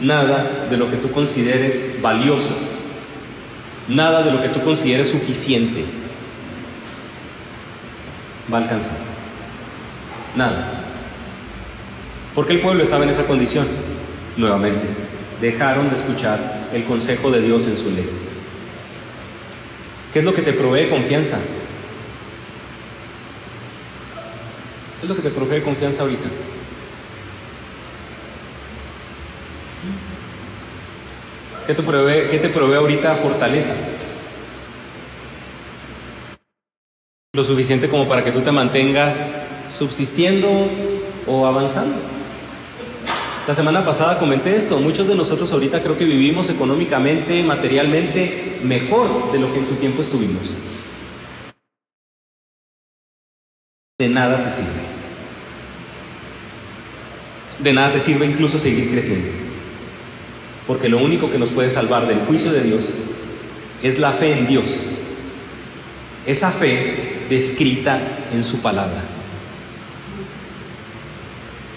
nada 0.00 0.66
de 0.68 0.76
lo 0.76 0.90
que 0.90 0.96
tú 0.96 1.12
consideres 1.12 2.02
valioso, 2.02 2.54
nada 3.88 4.22
de 4.24 4.32
lo 4.32 4.42
que 4.42 4.48
tú 4.48 4.60
consideres 4.62 5.08
suficiente 5.08 5.84
va 8.52 8.58
a 8.58 8.62
alcanzar. 8.62 8.98
Nada. 10.34 10.75
Porque 12.36 12.52
el 12.52 12.60
pueblo 12.60 12.84
estaba 12.84 13.02
en 13.02 13.10
esa 13.10 13.26
condición. 13.26 13.66
Nuevamente, 14.36 14.86
dejaron 15.40 15.88
de 15.88 15.96
escuchar 15.96 16.68
el 16.70 16.84
consejo 16.84 17.30
de 17.30 17.40
Dios 17.40 17.66
en 17.66 17.78
su 17.78 17.90
ley. 17.90 18.06
¿Qué 20.12 20.18
es 20.18 20.24
lo 20.24 20.34
que 20.34 20.42
te 20.42 20.52
provee 20.52 20.90
confianza? 20.90 21.38
¿Qué 25.00 25.06
es 25.06 25.08
lo 25.08 25.16
que 25.16 25.22
te 25.22 25.30
provee 25.30 25.62
confianza 25.62 26.02
ahorita? 26.02 26.28
¿Qué 31.66 31.74
te 31.74 31.82
provee, 31.82 32.28
qué 32.30 32.38
te 32.38 32.50
provee 32.50 32.76
ahorita 32.76 33.14
fortaleza? 33.14 33.74
Lo 37.32 37.44
suficiente 37.44 37.88
como 37.88 38.06
para 38.06 38.22
que 38.22 38.30
tú 38.30 38.42
te 38.42 38.52
mantengas 38.52 39.34
subsistiendo 39.76 40.68
o 41.26 41.46
avanzando. 41.46 42.15
La 43.46 43.54
semana 43.54 43.84
pasada 43.84 44.18
comenté 44.18 44.56
esto, 44.56 44.80
muchos 44.80 45.06
de 45.06 45.14
nosotros 45.14 45.52
ahorita 45.52 45.80
creo 45.80 45.96
que 45.96 46.04
vivimos 46.04 46.50
económicamente, 46.50 47.44
materialmente 47.44 48.58
mejor 48.64 49.30
de 49.30 49.38
lo 49.38 49.52
que 49.52 49.60
en 49.60 49.66
su 49.66 49.76
tiempo 49.76 50.02
estuvimos. 50.02 50.56
De 54.00 54.08
nada 54.08 54.42
te 54.42 54.50
sirve. 54.50 54.80
De 57.60 57.72
nada 57.72 57.92
te 57.92 58.00
sirve 58.00 58.26
incluso 58.26 58.58
seguir 58.58 58.90
creciendo. 58.90 59.28
Porque 60.66 60.88
lo 60.88 60.98
único 60.98 61.30
que 61.30 61.38
nos 61.38 61.50
puede 61.50 61.70
salvar 61.70 62.08
del 62.08 62.18
juicio 62.26 62.50
de 62.50 62.62
Dios 62.62 62.90
es 63.80 64.00
la 64.00 64.10
fe 64.10 64.32
en 64.32 64.48
Dios. 64.48 64.80
Esa 66.26 66.50
fe 66.50 67.26
descrita 67.30 68.00
en 68.34 68.42
su 68.42 68.60
palabra. 68.60 69.15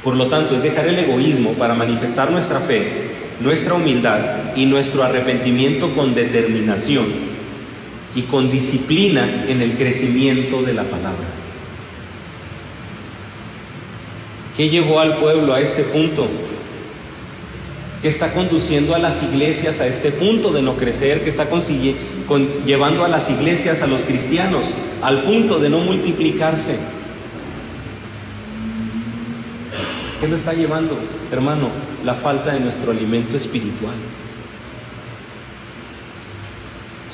Por 0.03 0.15
lo 0.15 0.27
tanto, 0.27 0.55
es 0.55 0.63
dejar 0.63 0.87
el 0.87 0.99
egoísmo 0.99 1.53
para 1.53 1.73
manifestar 1.73 2.31
nuestra 2.31 2.59
fe, 2.59 3.09
nuestra 3.41 3.73
humildad 3.73 4.19
y 4.55 4.65
nuestro 4.65 5.03
arrepentimiento 5.03 5.93
con 5.93 6.15
determinación 6.15 7.05
y 8.15 8.23
con 8.23 8.49
disciplina 8.49 9.45
en 9.47 9.61
el 9.61 9.73
crecimiento 9.73 10.61
de 10.61 10.73
la 10.73 10.83
palabra. 10.83 11.27
¿Qué 14.55 14.69
llevó 14.69 14.99
al 14.99 15.17
pueblo 15.17 15.53
a 15.53 15.61
este 15.61 15.83
punto? 15.83 16.27
¿Qué 18.01 18.07
está 18.07 18.33
conduciendo 18.33 18.95
a 18.95 18.99
las 18.99 19.23
iglesias 19.23 19.81
a 19.81 19.87
este 19.87 20.11
punto 20.11 20.51
de 20.51 20.61
no 20.61 20.75
crecer? 20.75 21.21
¿Qué 21.21 21.29
está 21.29 21.47
llevando 22.65 23.03
a 23.03 23.09
las 23.09 23.29
iglesias, 23.29 23.81
a 23.81 23.87
los 23.87 24.01
cristianos, 24.01 24.65
al 25.01 25.23
punto 25.23 25.59
de 25.59 25.69
no 25.69 25.79
multiplicarse? 25.79 26.77
¿Qué 30.19 30.27
lo 30.27 30.35
está 30.35 30.53
llevando, 30.53 30.97
hermano? 31.31 31.69
La 32.03 32.13
falta 32.13 32.53
de 32.53 32.59
nuestro 32.59 32.91
alimento 32.91 33.37
espiritual. 33.37 33.95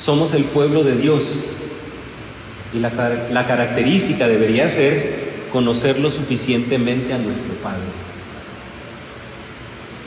Somos 0.00 0.34
el 0.34 0.44
pueblo 0.44 0.82
de 0.82 0.96
Dios 0.96 1.24
y 2.74 2.80
la, 2.80 3.46
característica 3.46 4.26
debería 4.26 4.68
ser 4.68 5.26
conocerlo 5.52 6.10
suficientemente 6.10 7.12
a 7.12 7.18
nuestro 7.18 7.54
Padre. 7.54 7.86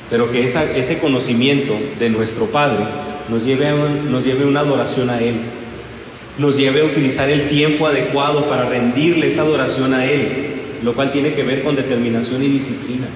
Pero 0.10 0.30
que 0.32 0.43
ese 0.43 1.00
conocimiento 1.00 1.78
de 2.00 2.10
nuestro 2.10 2.47
Padre 2.47 2.84
nos 3.30 3.45
lleve, 3.45 3.74
lleve 4.24 4.45
una 4.45 4.60
adoración 4.60 5.10
a 5.10 5.20
Él, 5.20 5.36
nos 6.38 6.58
lleve 6.58 6.82
a 6.82 6.86
utilizar 6.86 7.30
el 7.30 7.47
tiempo 7.47 7.88
adecuado 7.88 8.45
para 8.45 8.68
rendirle 8.68 9.28
esa 9.28 9.43
adoración 9.43 9.93
a 9.93 10.06
Él, 10.06 10.49
lo 10.84 10.93
cual 10.93 11.11
tiene 11.11 11.34
que 11.34 11.43
ver 11.43 11.63
con 11.63 11.75
determinación 11.75 12.43
y 12.43 12.47
disciplina. 12.47 13.07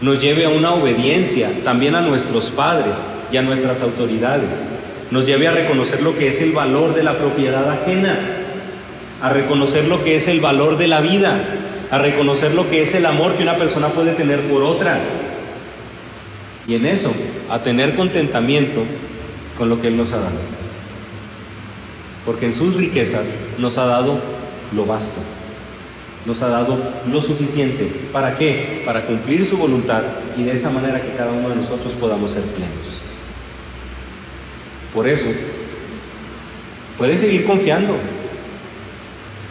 Nos 0.00 0.20
lleve 0.20 0.44
a 0.44 0.48
una 0.48 0.74
obediencia 0.74 1.50
también 1.62 1.94
a 1.94 2.00
nuestros 2.00 2.50
padres 2.50 2.98
y 3.30 3.36
a 3.36 3.42
nuestras 3.42 3.80
autoridades. 3.82 4.62
Nos 5.10 5.26
lleve 5.26 5.46
a 5.48 5.52
reconocer 5.52 6.02
lo 6.02 6.16
que 6.16 6.28
es 6.28 6.42
el 6.42 6.52
valor 6.52 6.94
de 6.94 7.04
la 7.04 7.16
propiedad 7.16 7.70
ajena, 7.70 8.18
a 9.22 9.28
reconocer 9.28 9.86
lo 9.86 10.02
que 10.02 10.16
es 10.16 10.28
el 10.28 10.40
valor 10.40 10.76
de 10.76 10.88
la 10.88 11.00
vida, 11.00 11.40
a 11.90 11.98
reconocer 11.98 12.54
lo 12.54 12.68
que 12.68 12.82
es 12.82 12.94
el 12.94 13.06
amor 13.06 13.34
que 13.34 13.42
una 13.42 13.56
persona 13.56 13.88
puede 13.88 14.12
tener 14.12 14.40
por 14.40 14.62
otra. 14.62 14.98
Y 16.66 16.74
en 16.74 16.86
eso, 16.86 17.14
a 17.50 17.60
tener 17.60 17.94
contentamiento 17.94 18.82
con 19.56 19.68
lo 19.68 19.80
que 19.80 19.88
Él 19.88 19.96
nos 19.96 20.12
ha 20.12 20.16
dado. 20.16 20.54
Porque 22.26 22.46
en 22.46 22.54
sus 22.54 22.74
riquezas 22.74 23.26
nos 23.58 23.78
ha 23.78 23.84
dado 23.84 24.18
lo 24.74 24.86
vasto 24.86 25.20
nos 26.26 26.42
ha 26.42 26.48
dado 26.48 26.78
lo 27.10 27.20
suficiente. 27.20 27.90
¿Para 28.12 28.36
qué? 28.36 28.82
Para 28.84 29.04
cumplir 29.06 29.44
su 29.44 29.58
voluntad 29.58 30.02
y 30.36 30.44
de 30.44 30.52
esa 30.52 30.70
manera 30.70 31.00
que 31.00 31.16
cada 31.16 31.32
uno 31.32 31.50
de 31.50 31.56
nosotros 31.56 31.92
podamos 31.94 32.30
ser 32.30 32.42
plenos. 32.42 33.00
Por 34.94 35.08
eso, 35.08 35.26
puedes 36.96 37.20
seguir 37.20 37.44
confiando. 37.44 37.96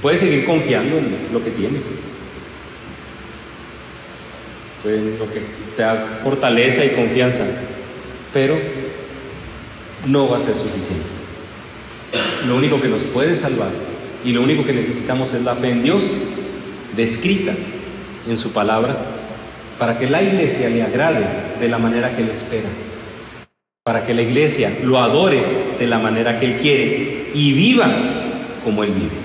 Puedes 0.01 0.19
seguir 0.19 0.45
confiando 0.45 0.97
en 0.97 1.27
lo 1.31 1.43
que 1.43 1.51
tienes. 1.51 1.81
En 4.85 5.17
lo 5.17 5.31
que 5.31 5.41
te 5.75 5.81
da 5.81 6.19
fortaleza 6.23 6.83
y 6.83 6.89
confianza. 6.89 7.43
Pero 8.33 8.57
no 10.07 10.29
va 10.29 10.37
a 10.37 10.41
ser 10.41 10.55
suficiente. 10.55 11.05
Lo 12.47 12.57
único 12.57 12.81
que 12.81 12.89
nos 12.89 13.03
puede 13.03 13.35
salvar 13.35 13.69
Y 14.25 14.31
lo 14.31 14.41
único 14.41 14.65
que 14.65 14.73
necesitamos 14.73 15.33
es 15.33 15.43
la 15.43 15.55
fe 15.55 15.69
en 15.71 15.83
Dios, 15.83 16.03
descrita 16.95 17.53
en 18.27 18.37
su 18.37 18.51
palabra, 18.51 18.95
para 19.79 19.97
que 19.97 20.09
la 20.09 20.21
iglesia 20.21 20.69
le 20.69 20.83
agrade 20.83 21.25
de 21.59 21.67
la 21.67 21.77
manera 21.77 22.15
que 22.15 22.21
él 22.21 22.29
espera, 22.29 22.69
para 23.83 24.05
que 24.05 24.13
la 24.13 24.21
iglesia 24.21 24.71
lo 24.83 24.99
adore 24.99 25.43
de 25.79 25.87
la 25.87 25.99
manera 25.99 26.39
que 26.39 26.45
él 26.45 26.57
quiere 26.57 27.31
y 27.33 27.53
viva 27.53 27.87
como 28.63 28.83
él 28.83 28.91
vive. 28.91 29.22